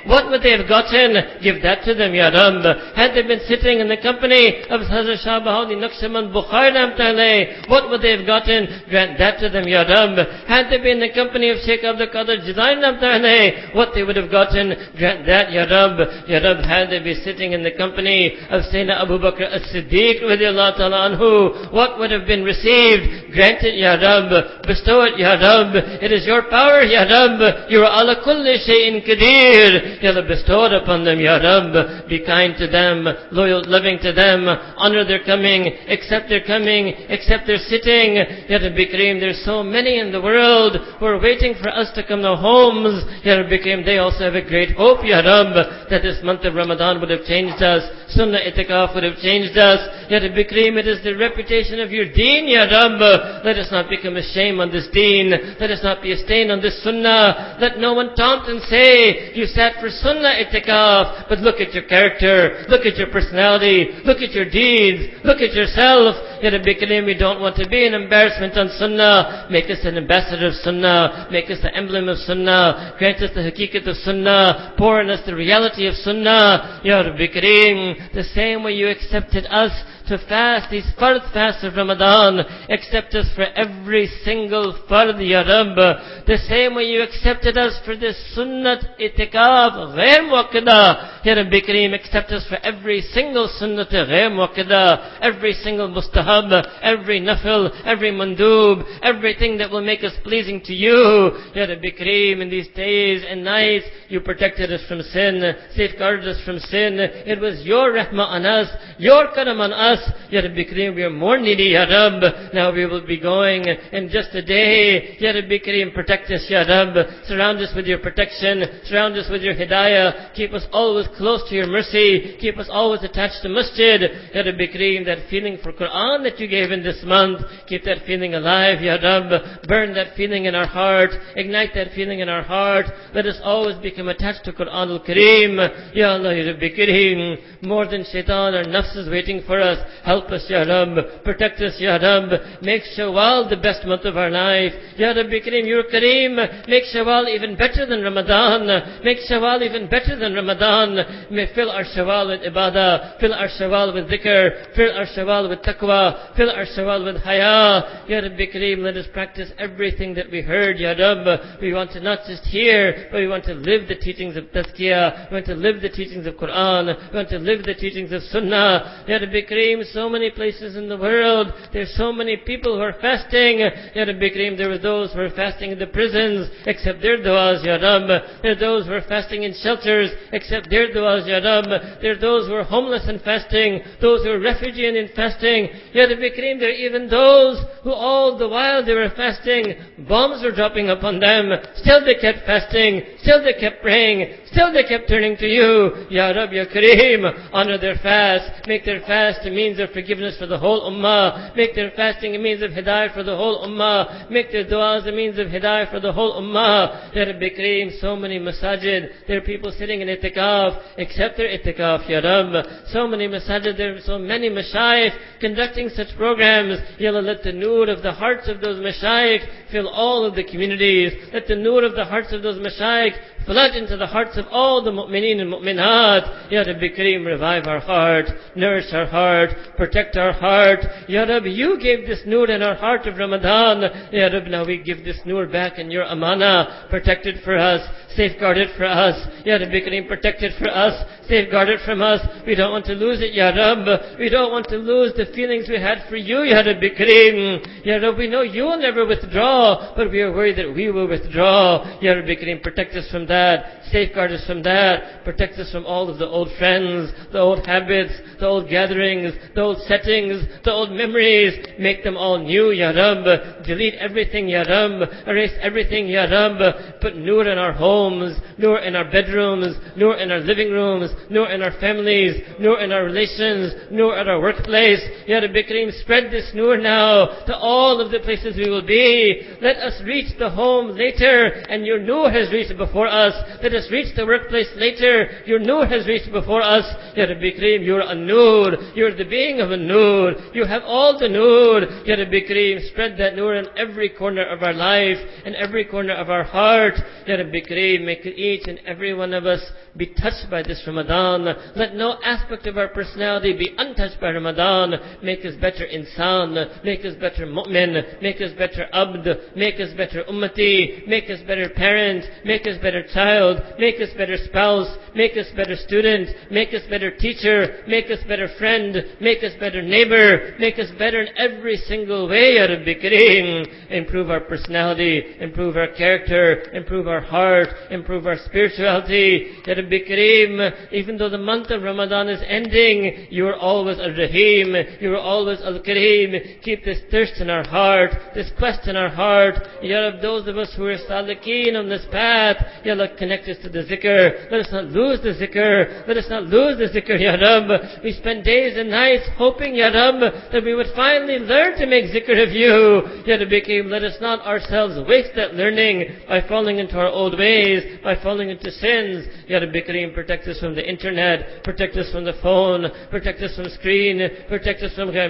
what 0.06 0.30
would 0.30 0.42
they 0.42 0.52
have 0.52 0.68
gotten? 0.68 1.40
Give 1.42 1.62
that 1.62 1.82
to 1.84 1.94
them, 1.94 2.14
Ya 2.14 2.28
Rabb. 2.28 2.62
Had 2.94 3.14
they 3.14 3.22
been 3.22 3.40
sitting 3.48 3.80
in 3.80 3.88
the 3.88 3.96
company 3.96 4.62
of 4.70 4.80
Hazrat 4.86 5.24
Shah 5.24 5.40
Bahauddin 5.40 5.82
Naqshband 5.82 6.30
Bukhari 6.30 7.68
what 7.68 7.90
would 7.90 8.02
they 8.02 8.16
have 8.16 8.26
gotten? 8.26 8.66
Grant 8.88 9.18
that 9.18 9.40
to 9.40 9.48
them, 9.48 9.66
Ya 9.66 9.82
Rabb. 9.82 10.18
Had 10.46 10.70
they 10.70 10.78
been 10.78 11.00
in 11.02 11.08
the 11.08 11.14
company 11.14 11.50
of 11.50 11.58
Sheikh 11.64 11.84
Abdul 11.84 12.08
Qadir 12.08 12.44
Jilani 12.44 13.74
what 13.74 13.90
they 13.94 14.02
would 14.02 14.16
have 14.16 14.30
gotten? 14.30 14.74
Grant 14.96 15.26
that, 15.26 15.52
Ya 15.52 15.64
Rabb. 15.64 15.98
Ya 16.28 16.38
Rabb, 16.38 16.64
had 16.64 16.90
they 16.90 17.00
been 17.00 17.20
sitting 17.24 17.52
in 17.52 17.62
the 17.62 17.72
company 17.72 18.36
of 18.50 18.62
Sayyidina 18.68 19.02
Abu 19.02 19.18
Bakr 19.18 19.46
as-Siddiq 19.46 20.22
radiallahu 20.22 20.76
ta'ala 20.76 21.10
anhu, 21.10 21.72
what 21.72 21.98
would 21.98 22.10
have 22.10 22.26
been 22.26 22.44
received? 22.44 23.32
Grant 23.32 23.62
it, 23.64 23.76
Ya 23.76 23.94
Rabb. 23.94 24.66
Bestow 24.66 25.02
it, 25.02 25.18
Ya 25.18 25.34
Rabb. 25.34 25.74
It 26.02 26.12
is 26.12 26.26
your 26.26 26.48
power, 26.50 26.82
Ya 26.82 27.02
Rabb. 27.04 27.70
You 27.70 27.80
are 27.82 27.87
ala 27.88 28.22
kulli 28.24 28.56
shay'in 28.60 29.00
qadir. 29.02 30.02
Ya 30.02 30.12
upon 30.12 31.04
them, 31.04 31.20
Ya 31.20 31.36
Rabb. 31.36 32.08
Be 32.08 32.24
kind 32.24 32.54
to 32.58 32.66
them, 32.66 33.06
loyal, 33.32 33.62
loving 33.66 33.98
to 34.02 34.12
them, 34.12 34.48
honor 34.76 35.04
their 35.04 35.24
coming, 35.24 35.72
accept 35.88 36.28
their 36.28 36.42
coming, 36.44 36.94
accept 37.08 37.46
their 37.46 37.58
sitting. 37.58 38.16
Ya 38.48 38.58
Rabbi 38.58 38.86
Kareem, 38.90 39.20
there's 39.20 39.44
so 39.44 39.62
many 39.62 39.98
in 39.98 40.12
the 40.12 40.20
world 40.20 40.76
who 40.98 41.06
are 41.06 41.20
waiting 41.20 41.54
for 41.60 41.68
us 41.68 41.90
to 41.94 42.06
come 42.06 42.22
to 42.22 42.36
homes. 42.36 43.04
Ya 43.24 43.36
Rabbi 43.36 43.58
Kareem, 43.58 43.84
they 43.84 43.98
also 43.98 44.24
have 44.24 44.34
a 44.34 44.46
great 44.46 44.76
hope, 44.76 45.04
Ya 45.04 45.20
Rabb, 45.20 45.88
that 45.90 46.02
this 46.02 46.18
month 46.22 46.44
of 46.44 46.54
Ramadan 46.54 47.00
would 47.00 47.10
have 47.10 47.24
changed 47.24 47.62
us. 47.62 47.82
Sunnah 48.10 48.40
itikaf 48.40 48.94
would 48.94 49.04
have 49.04 49.18
changed 49.18 49.56
us. 49.56 49.80
Ya 50.10 50.18
Rabbi 50.18 50.44
Kareem, 50.44 50.76
it 50.78 50.88
is 50.88 51.02
the 51.04 51.16
reputation 51.16 51.80
of 51.80 51.90
your 51.90 52.10
deen, 52.12 52.48
Ya 52.48 52.64
Rabb. 52.64 53.00
Let 53.44 53.56
us 53.56 53.70
not 53.70 53.88
become 53.88 54.16
a 54.16 54.22
shame 54.22 54.60
on 54.60 54.70
this 54.70 54.88
deen. 54.92 55.30
Let 55.60 55.70
us 55.70 55.82
not 55.82 56.02
be 56.02 56.12
a 56.12 56.16
stain 56.16 56.50
on 56.50 56.60
this 56.60 56.82
sunnah. 56.82 57.56
Let 57.60 57.77
no 57.78 57.94
one 57.94 58.14
taunt 58.14 58.48
and 58.48 58.60
say, 58.62 59.32
you 59.34 59.46
sat 59.46 59.80
for 59.80 59.88
sunnah 59.88 60.34
itikaf, 60.44 61.28
but 61.28 61.38
look 61.40 61.60
at 61.60 61.72
your 61.72 61.84
character, 61.84 62.64
look 62.68 62.84
at 62.84 62.96
your 62.96 63.08
personality, 63.10 63.88
look 64.04 64.18
at 64.18 64.32
your 64.32 64.48
deeds, 64.48 65.24
look 65.24 65.38
at 65.40 65.54
yourself. 65.54 66.16
Ya 66.42 66.50
Rabbi 66.50 66.78
Kareem, 66.78 67.06
we 67.06 67.18
don't 67.18 67.40
want 67.40 67.56
to 67.56 67.68
be 67.68 67.86
an 67.86 67.94
embarrassment 67.94 68.56
on 68.56 68.68
sunnah. 68.78 69.48
Make 69.50 69.70
us 69.70 69.80
an 69.82 69.96
ambassador 69.96 70.48
of 70.48 70.54
sunnah. 70.54 71.26
Make 71.30 71.50
us 71.50 71.58
the 71.62 71.74
emblem 71.74 72.08
of 72.08 72.18
sunnah. 72.18 72.94
Grant 72.98 73.22
us 73.22 73.30
the 73.34 73.40
hakikat 73.40 73.88
of 73.88 73.96
sunnah. 73.96 74.74
Pour 74.78 75.00
in 75.00 75.10
us 75.10 75.20
the 75.26 75.34
reality 75.34 75.86
of 75.86 75.94
sunnah. 75.94 76.80
Ya 76.84 77.00
Rabbi 77.00 77.26
Kareem, 77.26 78.14
the 78.14 78.22
same 78.34 78.62
way 78.62 78.72
you 78.72 78.88
accepted 78.88 79.46
us 79.50 79.72
to 80.08 80.18
fast 80.26 80.70
these 80.70 80.86
fard 80.98 81.20
fasts 81.32 81.64
of 81.64 81.76
Ramadan. 81.76 82.40
Accept 82.68 83.14
us 83.14 83.26
for 83.34 83.44
every 83.44 84.06
single 84.24 84.76
fard, 84.88 85.20
Ya. 85.20 85.44
The 85.44 86.38
same 86.48 86.74
way 86.74 86.84
you 86.84 87.02
accepted 87.02 87.56
us 87.56 87.78
for 87.84 87.96
this 87.96 88.16
sunnat 88.36 88.98
itikaf, 88.98 89.94
ghair 89.94 90.24
muakkada. 90.24 91.24
Ya 91.24 91.34
Rabbi 91.34 91.60
Kareem, 91.60 91.94
accept 91.94 92.32
us 92.32 92.46
for 92.48 92.56
every 92.62 93.00
single 93.00 93.48
sunnat 93.60 93.90
ghair 93.92 94.30
muakkada, 94.30 95.20
every 95.20 95.52
single 95.52 95.88
mustahab, 95.88 96.48
every 96.82 97.20
nafil, 97.20 97.70
every 97.84 98.10
mandub, 98.10 98.84
everything 99.02 99.58
that 99.58 99.70
will 99.70 99.84
make 99.84 100.02
us 100.02 100.12
pleasing 100.24 100.60
to 100.64 100.72
you. 100.72 101.32
Ya 101.54 101.64
Rabbi 101.64 101.90
Kareem, 101.98 102.40
in 102.40 102.48
these 102.48 102.68
days 102.74 103.24
and 103.28 103.44
nights, 103.44 103.84
you 104.08 104.20
protected 104.20 104.72
us 104.72 104.80
from 104.88 105.02
sin, 105.02 105.42
safeguarded 105.74 106.26
us 106.26 106.42
from 106.44 106.58
sin. 106.58 106.98
It 106.98 107.40
was 107.40 107.60
your 107.64 107.92
rahmah 107.92 108.26
on 108.26 108.46
us, 108.46 108.68
your 108.98 109.32
karam 109.34 109.60
on 109.60 109.72
us. 109.72 109.97
Ya 110.30 110.40
Rabbi 110.40 110.64
Kareem, 110.64 110.94
we 110.94 111.02
are 111.02 111.10
more 111.10 111.38
needy, 111.38 111.72
Ya 111.72 111.84
Rabb. 111.84 112.52
Now 112.52 112.72
we 112.72 112.86
will 112.86 113.06
be 113.06 113.18
going 113.18 113.64
in 113.64 114.08
just 114.10 114.34
a 114.34 114.42
day. 114.42 115.16
Ya 115.18 115.30
Rabbi 115.30 115.58
Kareem, 115.58 115.94
protect 115.94 116.30
us, 116.30 116.46
Ya 116.48 116.62
Rabb. 116.62 116.94
Surround 117.24 117.58
us 117.58 117.72
with 117.74 117.86
your 117.86 117.98
protection. 117.98 118.62
Surround 118.84 119.16
us 119.16 119.28
with 119.30 119.42
your 119.42 119.54
hidayah. 119.54 120.34
Keep 120.34 120.52
us 120.52 120.66
always 120.72 121.06
close 121.16 121.48
to 121.48 121.54
your 121.54 121.66
mercy. 121.66 122.36
Keep 122.40 122.58
us 122.58 122.68
always 122.70 123.02
attached 123.02 123.42
to 123.42 123.48
masjid. 123.48 124.02
Ya 124.34 124.42
Rabbi 124.42 124.66
Kareem, 124.68 125.04
that 125.06 125.28
feeling 125.30 125.58
for 125.62 125.72
Quran 125.72 126.22
that 126.24 126.38
you 126.38 126.48
gave 126.48 126.70
in 126.70 126.82
this 126.82 127.02
month, 127.04 127.40
keep 127.66 127.84
that 127.84 128.04
feeling 128.06 128.34
alive, 128.34 128.82
Ya 128.82 128.96
Rabb. 128.96 129.66
Burn 129.66 129.94
that 129.94 130.16
feeling 130.16 130.44
in 130.44 130.54
our 130.54 130.66
heart. 130.66 131.10
Ignite 131.36 131.70
that 131.74 131.92
feeling 131.94 132.20
in 132.20 132.28
our 132.28 132.42
heart. 132.42 132.86
Let 133.14 133.26
us 133.26 133.40
always 133.42 133.76
become 133.78 134.08
attached 134.08 134.44
to 134.44 134.52
Quran 134.52 134.90
al-Kareem. 134.90 135.94
Ya 135.94 136.10
Allah, 136.12 136.34
Ya 136.34 136.52
Rabbi 136.52 136.68
Kareem. 136.76 137.62
More 137.62 137.86
than 137.86 138.04
shaitan, 138.04 138.54
our 138.54 138.64
nafs 138.64 138.96
is 138.96 139.08
waiting 139.08 139.42
for 139.46 139.60
us. 139.60 139.78
Help 140.04 140.30
us, 140.30 140.44
Ya 140.48 140.62
Rabb. 140.62 141.24
Protect 141.24 141.60
us, 141.60 141.76
Ya 141.78 141.96
Rabb. 141.96 142.62
Make 142.62 142.82
Shawwal 142.96 143.48
the 143.48 143.56
best 143.56 143.86
month 143.86 144.04
of 144.04 144.16
our 144.16 144.30
life. 144.30 144.72
Ya 144.96 145.08
Rabbi 145.08 145.40
Kareem, 145.40 145.66
you're 145.66 145.84
Kareem. 145.84 146.36
Make 146.68 146.84
Shawwal 146.94 147.28
even 147.28 147.56
better 147.56 147.86
than 147.86 148.02
Ramadan. 148.02 148.66
Make 149.04 149.18
Shawwal 149.28 149.62
even 149.62 149.88
better 149.88 150.16
than 150.16 150.34
Ramadan. 150.34 151.28
May 151.30 151.52
fill 151.54 151.70
our 151.70 151.84
Shawwal 151.84 152.28
with 152.28 152.52
ibadah. 152.52 153.20
Fill 153.20 153.34
our 153.34 153.48
Shawwal 153.48 153.94
with 153.94 154.10
dhikr. 154.10 154.74
Fill 154.74 154.92
our 154.96 155.06
Shawwal 155.06 155.48
with 155.48 155.60
taqwa. 155.60 156.36
Fill 156.36 156.50
our 156.50 156.66
Shawwal 156.66 157.04
with 157.04 157.22
haya. 157.22 158.04
Ya 158.08 158.18
Rabbi 158.20 158.46
Kareem, 158.52 158.78
let 158.78 158.96
us 158.96 159.06
practice 159.12 159.50
everything 159.58 160.14
that 160.14 160.30
we 160.30 160.42
heard, 160.42 160.78
Ya 160.78 160.92
Rabb. 160.92 161.60
We 161.60 161.72
want 161.72 161.92
to 161.92 162.00
not 162.00 162.20
just 162.26 162.44
hear, 162.44 163.08
but 163.10 163.18
we 163.18 163.28
want 163.28 163.44
to 163.44 163.54
live 163.54 163.88
the 163.88 163.96
teachings 163.96 164.36
of 164.36 164.44
Tazkiyah. 164.44 165.30
We 165.30 165.34
want 165.34 165.46
to 165.46 165.54
live 165.54 165.80
the 165.80 165.88
teachings 165.88 166.26
of 166.26 166.34
Quran. 166.34 167.10
We 167.12 167.16
want 167.16 167.28
to 167.30 167.38
live 167.38 167.64
the 167.64 167.74
teachings 167.74 168.12
of 168.12 168.22
Sunnah. 168.22 169.04
Ya 169.08 169.16
Rabbi 169.16 169.42
Kareem, 169.48 169.77
so 169.84 170.08
many 170.08 170.30
places 170.30 170.76
in 170.76 170.88
the 170.88 170.96
world, 170.96 171.52
there's 171.72 171.94
so 171.96 172.12
many 172.12 172.36
people 172.36 172.76
who 172.76 172.82
are 172.82 172.96
fasting. 173.00 173.58
Ya 173.60 174.04
Rabbi 174.04 174.28
Kareem, 174.30 174.56
there 174.56 174.70
are 174.70 174.78
those 174.78 175.12
who 175.12 175.20
are 175.20 175.30
fasting 175.30 175.72
in 175.72 175.78
the 175.78 175.86
prisons, 175.86 176.48
except 176.66 177.02
their 177.02 177.18
du'as, 177.18 177.64
Ya 177.64 177.76
Rabb. 177.76 178.08
There 178.42 178.52
are 178.52 178.60
those 178.60 178.86
who 178.86 178.92
are 178.92 179.02
fasting 179.02 179.42
in 179.42 179.54
shelters, 179.54 180.10
except 180.32 180.70
their 180.70 180.92
du'as, 180.92 181.26
Ya 181.26 181.38
Rabb. 181.38 182.00
There 182.00 182.12
are 182.12 182.20
those 182.20 182.46
who 182.46 182.54
are 182.54 182.64
homeless 182.64 183.08
and 183.08 183.20
fasting, 183.22 183.80
those 184.00 184.24
who 184.24 184.30
are 184.32 184.40
refugee 184.40 184.86
and 184.86 184.96
in 184.96 185.08
fasting. 185.14 185.68
Ya 185.92 186.04
Rabbi 186.04 186.30
Kareem, 186.36 186.58
there 186.58 186.70
are 186.70 186.82
even 186.86 187.08
those 187.08 187.62
who 187.82 187.92
all 187.92 188.38
the 188.38 188.48
while 188.48 188.84
they 188.84 188.94
were 188.94 189.10
fasting, 189.16 189.74
bombs 190.08 190.42
were 190.42 190.54
dropping 190.54 190.90
upon 190.90 191.20
them. 191.20 191.50
Still 191.76 192.04
they 192.04 192.16
kept 192.16 192.46
fasting, 192.46 193.02
still 193.20 193.42
they 193.42 193.54
kept 193.54 193.82
praying, 193.82 194.34
still 194.46 194.72
they 194.72 194.84
kept 194.84 195.08
turning 195.08 195.36
to 195.36 195.46
you. 195.46 196.06
Ya 196.10 196.30
Rabb, 196.30 196.52
Ya 196.52 196.64
Kareem, 196.64 197.50
honor 197.52 197.78
their 197.78 197.96
fast, 197.96 198.66
make 198.66 198.84
their 198.84 199.00
fast 199.00 199.46
a 199.46 199.50
means 199.68 199.80
of 199.80 199.90
forgiveness 199.90 200.38
for 200.38 200.46
the 200.46 200.58
whole 200.58 200.90
ummah, 200.90 201.54
make 201.54 201.74
their 201.74 201.90
fasting 201.94 202.34
a 202.34 202.38
means 202.38 202.62
of 202.62 202.70
hidayah 202.70 203.12
for 203.12 203.22
the 203.22 203.36
whole 203.36 203.66
ummah, 203.66 204.30
make 204.30 204.50
their 204.50 204.64
du'as 204.64 205.06
a 205.06 205.12
means 205.12 205.38
of 205.38 205.48
hidayah 205.48 205.90
for 205.90 206.00
the 206.00 206.12
whole 206.12 206.40
ummah. 206.40 207.14
Ya 207.14 207.24
Rabbi 207.24 207.50
Kareem, 207.50 208.00
so 208.00 208.16
many 208.16 208.38
masajid, 208.38 209.26
there 209.26 209.38
are 209.38 209.42
people 209.42 209.70
sitting 209.78 210.00
in 210.00 210.08
itikaf, 210.08 210.98
accept 210.98 211.36
their 211.36 211.48
itikaf, 211.48 212.08
Ya 212.08 212.20
Rabb. 212.20 212.64
So 212.88 213.06
many 213.06 213.28
masajid, 213.28 213.76
there 213.76 213.96
are 213.96 214.00
so 214.00 214.18
many 214.18 214.48
mashayikh 214.48 215.40
conducting 215.40 215.90
such 215.90 216.16
programs. 216.16 216.78
Ya 216.98 217.10
Allah, 217.10 217.20
let 217.20 217.42
the 217.42 217.52
nur 217.52 217.90
of 217.90 218.02
the 218.02 218.12
hearts 218.12 218.48
of 218.48 218.60
those 218.62 218.80
mashayikh 218.80 219.70
fill 219.70 219.88
all 219.88 220.24
of 220.24 220.34
the 220.34 220.44
communities. 220.44 221.12
Let 221.32 221.46
the 221.46 221.56
nur 221.56 221.84
of 221.84 221.94
the 221.94 222.04
hearts 222.04 222.32
of 222.32 222.42
those 222.42 222.58
mashayikh 222.58 223.44
flood 223.44 223.74
into 223.74 223.96
the 223.96 224.06
hearts 224.06 224.36
of 224.36 224.44
all 224.50 224.84
the 224.84 224.90
mu'mineen 224.90 225.40
and 225.40 225.52
mu'minat. 225.52 226.50
Ya 226.50 226.60
Rabbi 226.60 226.88
Kareem, 226.96 227.24
revive 227.24 227.66
our 227.66 227.80
heart, 227.80 228.26
nourish 228.54 228.92
our 228.92 229.06
heart, 229.06 229.47
protect 229.76 230.16
our 230.16 230.32
heart. 230.32 230.80
Ya 231.08 231.22
Rabbi, 231.24 231.48
you 231.48 231.78
gave 231.80 232.06
this 232.06 232.20
nur 232.26 232.50
in 232.50 232.62
our 232.62 232.74
heart 232.74 233.06
of 233.06 233.16
Ramadan. 233.16 233.82
Ya 234.12 234.26
Rabbi, 234.26 234.48
now 234.48 234.66
we 234.66 234.82
give 234.82 235.04
this 235.04 235.18
nur 235.24 235.46
back 235.46 235.78
in 235.78 235.90
your 235.90 236.04
amana. 236.04 236.86
Protect 236.90 237.26
it 237.26 237.44
for 237.44 237.56
us, 237.56 237.80
safeguard 238.16 238.58
it 238.58 238.76
for 238.76 238.84
us. 238.84 239.16
Ya 239.44 239.56
Rabbi 239.56 239.80
Kareem, 239.80 240.08
protect 240.08 240.42
it 240.42 240.52
for 240.58 240.68
us, 240.68 240.94
safeguard 241.28 241.68
it 241.68 241.80
from 241.84 242.02
us. 242.02 242.20
We 242.46 242.54
don't 242.54 242.72
want 242.72 242.86
to 242.86 242.94
lose 242.94 243.20
it, 243.20 243.34
Ya 243.34 243.50
Rabbi. 243.50 244.18
We 244.18 244.28
don't 244.28 244.52
want 244.52 244.66
to 244.68 244.76
lose 244.76 245.12
the 245.16 245.26
feelings 245.34 245.68
we 245.68 245.80
had 245.80 246.08
for 246.08 246.16
you, 246.16 246.42
Ya 246.42 246.60
Rabbi 246.60 246.88
Kareem. 246.98 247.84
Ya 247.84 247.96
Rabbi, 247.96 248.18
we 248.18 248.28
know 248.28 248.42
you 248.42 248.64
will 248.64 248.78
never 248.78 249.06
withdraw, 249.06 249.94
but 249.96 250.10
we 250.10 250.20
are 250.20 250.32
worried 250.32 250.58
that 250.58 250.74
we 250.74 250.90
will 250.90 251.08
withdraw. 251.08 251.98
Ya 252.00 252.12
Rabbi 252.12 252.34
Kareem, 252.34 252.62
protect 252.62 252.94
us 252.94 253.10
from 253.10 253.26
that. 253.26 253.77
Safeguard 253.90 254.32
us 254.32 254.46
from 254.46 254.62
that. 254.62 255.24
Protect 255.24 255.54
us 255.54 255.70
from 255.72 255.86
all 255.86 256.08
of 256.08 256.18
the 256.18 256.26
old 256.26 256.48
friends, 256.58 257.12
the 257.32 257.38
old 257.38 257.66
habits, 257.66 258.12
the 258.38 258.46
old 258.46 258.68
gatherings, 258.68 259.34
the 259.54 259.60
old 259.60 259.78
settings, 259.82 260.42
the 260.64 260.72
old 260.72 260.90
memories. 260.90 261.54
Make 261.78 262.04
them 262.04 262.16
all 262.16 262.38
new, 262.38 262.70
Ya 262.70 262.90
Rabb. 262.90 263.64
Delete 263.64 263.94
everything, 263.94 264.48
Ya 264.48 264.62
Rabb. 264.62 265.08
Erase 265.26 265.56
everything, 265.60 266.08
Ya 266.08 266.24
Rabb. 266.24 267.00
Put 267.00 267.16
nur 267.16 267.48
in 267.48 267.58
our 267.58 267.72
homes, 267.72 268.38
nur 268.58 268.78
in 268.80 268.96
our 268.96 269.10
bedrooms, 269.10 269.76
nur 269.96 270.16
in 270.16 270.30
our 270.30 270.40
living 270.40 270.70
rooms, 270.70 271.10
nur 271.30 271.48
in 271.48 271.62
our 271.62 271.72
families, 271.80 272.42
nur 272.58 272.80
in 272.80 272.92
our 272.92 273.04
relations, 273.04 273.72
nur 273.90 274.16
at 274.16 274.28
our 274.28 274.40
workplace. 274.40 275.00
Ya 275.26 275.38
Rabbi 275.38 275.62
Kareem, 275.62 275.92
spread 276.00 276.30
this 276.30 276.50
nur 276.54 276.76
now 276.76 277.44
to 277.46 277.56
all 277.56 278.00
of 278.00 278.10
the 278.10 278.20
places 278.20 278.56
we 278.56 278.70
will 278.70 278.86
be. 278.86 279.42
Let 279.60 279.76
us 279.76 280.00
reach 280.04 280.36
the 280.38 280.50
home 280.50 280.96
later, 280.96 281.46
and 281.68 281.86
your 281.86 281.98
nur 281.98 282.30
has 282.30 282.52
reached 282.52 282.76
before 282.76 283.06
us. 283.06 283.34
Let 283.62 283.74
us 283.78 283.90
reach 283.90 284.14
the 284.16 284.26
workplace 284.26 284.68
later. 284.76 285.42
Your 285.46 285.58
nur 285.58 285.86
has 285.86 286.06
reached 286.06 286.32
before 286.32 286.62
us. 286.62 286.84
Ya 287.16 287.24
Rabbi 287.24 287.50
Kareem, 287.56 287.84
you're 287.84 288.00
a 288.00 288.14
nur. 288.14 288.76
You're 288.94 289.16
the 289.16 289.24
being 289.24 289.60
of 289.60 289.70
a 289.70 289.76
nur. 289.76 290.32
You 290.52 290.64
have 290.66 290.82
all 290.84 291.18
the 291.18 291.28
nur. 291.28 291.80
Ya 292.04 292.16
Rabbi 292.16 292.40
Kareem, 292.48 292.90
spread 292.90 293.16
that 293.18 293.36
nur 293.36 293.54
in 293.54 293.66
every 293.76 294.10
corner 294.10 294.44
of 294.44 294.62
our 294.62 294.74
life, 294.74 295.18
in 295.46 295.54
every 295.54 295.84
corner 295.84 296.14
of 296.14 296.28
our 296.28 296.44
heart. 296.44 296.94
Ya 297.26 297.36
Rabbi 297.36 297.60
Kareem, 297.60 298.04
make 298.04 298.26
each 298.26 298.66
and 298.66 298.78
every 298.86 299.14
one 299.14 299.32
of 299.32 299.46
us 299.46 299.62
be 299.96 300.06
touched 300.06 300.50
by 300.50 300.62
this 300.62 300.82
Ramadan. 300.86 301.44
Let 301.76 301.94
no 301.94 302.18
aspect 302.24 302.66
of 302.66 302.76
our 302.76 302.88
personality 302.88 303.56
be 303.56 303.74
untouched 303.76 304.20
by 304.20 304.30
Ramadan. 304.30 304.94
Make 305.22 305.44
us 305.44 305.54
better 305.60 305.86
insan. 305.86 306.84
Make 306.84 307.04
us 307.04 307.14
better 307.20 307.46
mu'min. 307.46 308.22
Make 308.22 308.40
us 308.40 308.52
better 308.56 308.86
abd. 308.92 309.56
Make 309.56 309.80
us 309.80 309.90
better 309.96 310.24
ummati. 310.24 311.06
Make 311.06 311.30
us 311.30 311.40
better 311.46 311.68
parents. 311.70 312.26
Make 312.44 312.66
us 312.66 312.78
better 312.82 313.02
child, 313.12 313.60
make 313.78 314.00
us 314.00 314.10
better 314.16 314.36
spouse, 314.36 314.88
make 315.14 315.36
us 315.36 315.46
better 315.56 315.76
student, 315.76 316.28
make 316.50 316.74
us 316.74 316.82
better 316.88 317.10
teacher, 317.10 317.82
make 317.86 318.10
us 318.10 318.18
better 318.26 318.48
friend, 318.58 318.96
make 319.20 319.42
us 319.42 319.52
better 319.58 319.82
neighbor, 319.82 320.54
make 320.58 320.78
us 320.78 320.90
better 320.98 321.20
in 321.22 321.28
every 321.36 321.76
single 321.76 322.28
way, 322.28 322.56
Ya 322.56 322.64
Rabbi 322.64 322.94
Kareem. 322.94 323.66
Improve 323.90 324.30
our 324.30 324.40
personality, 324.40 325.22
improve 325.40 325.76
our 325.76 325.88
character, 325.88 326.62
improve 326.72 327.08
our 327.08 327.20
heart, 327.20 327.68
improve 327.90 328.26
our 328.26 328.38
spirituality. 328.44 329.52
Ya 329.66 329.74
Rabbi 329.74 329.98
Kareem, 330.08 330.92
even 330.92 331.16
though 331.18 331.30
the 331.30 331.38
month 331.38 331.70
of 331.70 331.82
Ramadan 331.82 332.28
is 332.28 332.40
ending, 332.46 333.26
you 333.30 333.46
are 333.46 333.56
always 333.56 333.98
Al-Rahim, 333.98 334.74
you 335.00 335.12
are 335.12 335.20
always 335.20 335.60
Al-Kareem. 335.60 336.62
Keep 336.62 336.84
this 336.84 337.00
thirst 337.10 337.40
in 337.40 337.50
our 337.50 337.66
heart, 337.66 338.10
this 338.34 338.50
quest 338.58 338.88
in 338.88 338.96
our 338.96 339.08
heart. 339.08 339.54
Ya 339.82 339.98
Rabbi, 339.98 340.22
those 340.22 340.46
of 340.48 340.56
us 340.56 340.72
who 340.76 340.86
are 340.86 340.96
salikeen 341.08 341.76
on 341.78 341.88
this 341.88 342.06
path, 342.10 342.56
Ya 342.84 342.92
Allah, 342.92 343.08
connect 343.18 343.48
us 343.48 343.57
to 343.62 343.68
the 343.68 343.84
zikr. 343.84 344.50
Let 344.50 344.60
us 344.60 344.72
not 344.72 344.84
lose 344.86 345.20
the 345.22 345.34
zikr. 345.34 346.06
Let 346.06 346.16
us 346.16 346.26
not 346.28 346.44
lose 346.44 346.78
the 346.78 346.88
zikr, 346.88 347.18
Ya 347.18 347.34
Rab. 347.34 348.02
We 348.02 348.12
spend 348.12 348.44
days 348.44 348.76
and 348.76 348.90
nights 348.90 349.28
hoping, 349.36 349.74
Ya 349.74 349.88
Rab, 349.88 350.20
that 350.52 350.62
we 350.64 350.74
would 350.74 350.88
finally 350.94 351.38
learn 351.38 351.78
to 351.78 351.86
make 351.86 352.06
zikr 352.10 352.36
of 352.42 352.52
you. 352.52 353.24
Ya 353.26 353.36
Rabbi 353.36 353.60
Kareem, 353.60 353.90
let 353.90 354.04
us 354.04 354.16
not 354.20 354.44
ourselves 354.46 354.98
waste 355.08 355.32
that 355.36 355.54
learning 355.54 356.24
by 356.28 356.40
falling 356.46 356.78
into 356.78 356.98
our 356.98 357.08
old 357.08 357.38
ways, 357.38 357.98
by 358.02 358.14
falling 358.22 358.50
into 358.50 358.70
sins. 358.70 359.26
Ya 359.48 359.58
Rabbi 359.58 359.80
Kareem, 359.80 360.14
protect 360.14 360.46
us 360.46 360.60
from 360.60 360.74
the 360.74 360.86
internet, 360.86 361.64
protect 361.64 361.96
us 361.96 362.10
from 362.12 362.24
the 362.24 362.38
phone, 362.42 362.86
protect 363.10 363.40
us 363.40 363.54
from 363.56 363.68
screen, 363.70 364.28
protect 364.48 364.82
us 364.82 364.94
from 364.94 365.10
ghair 365.10 365.28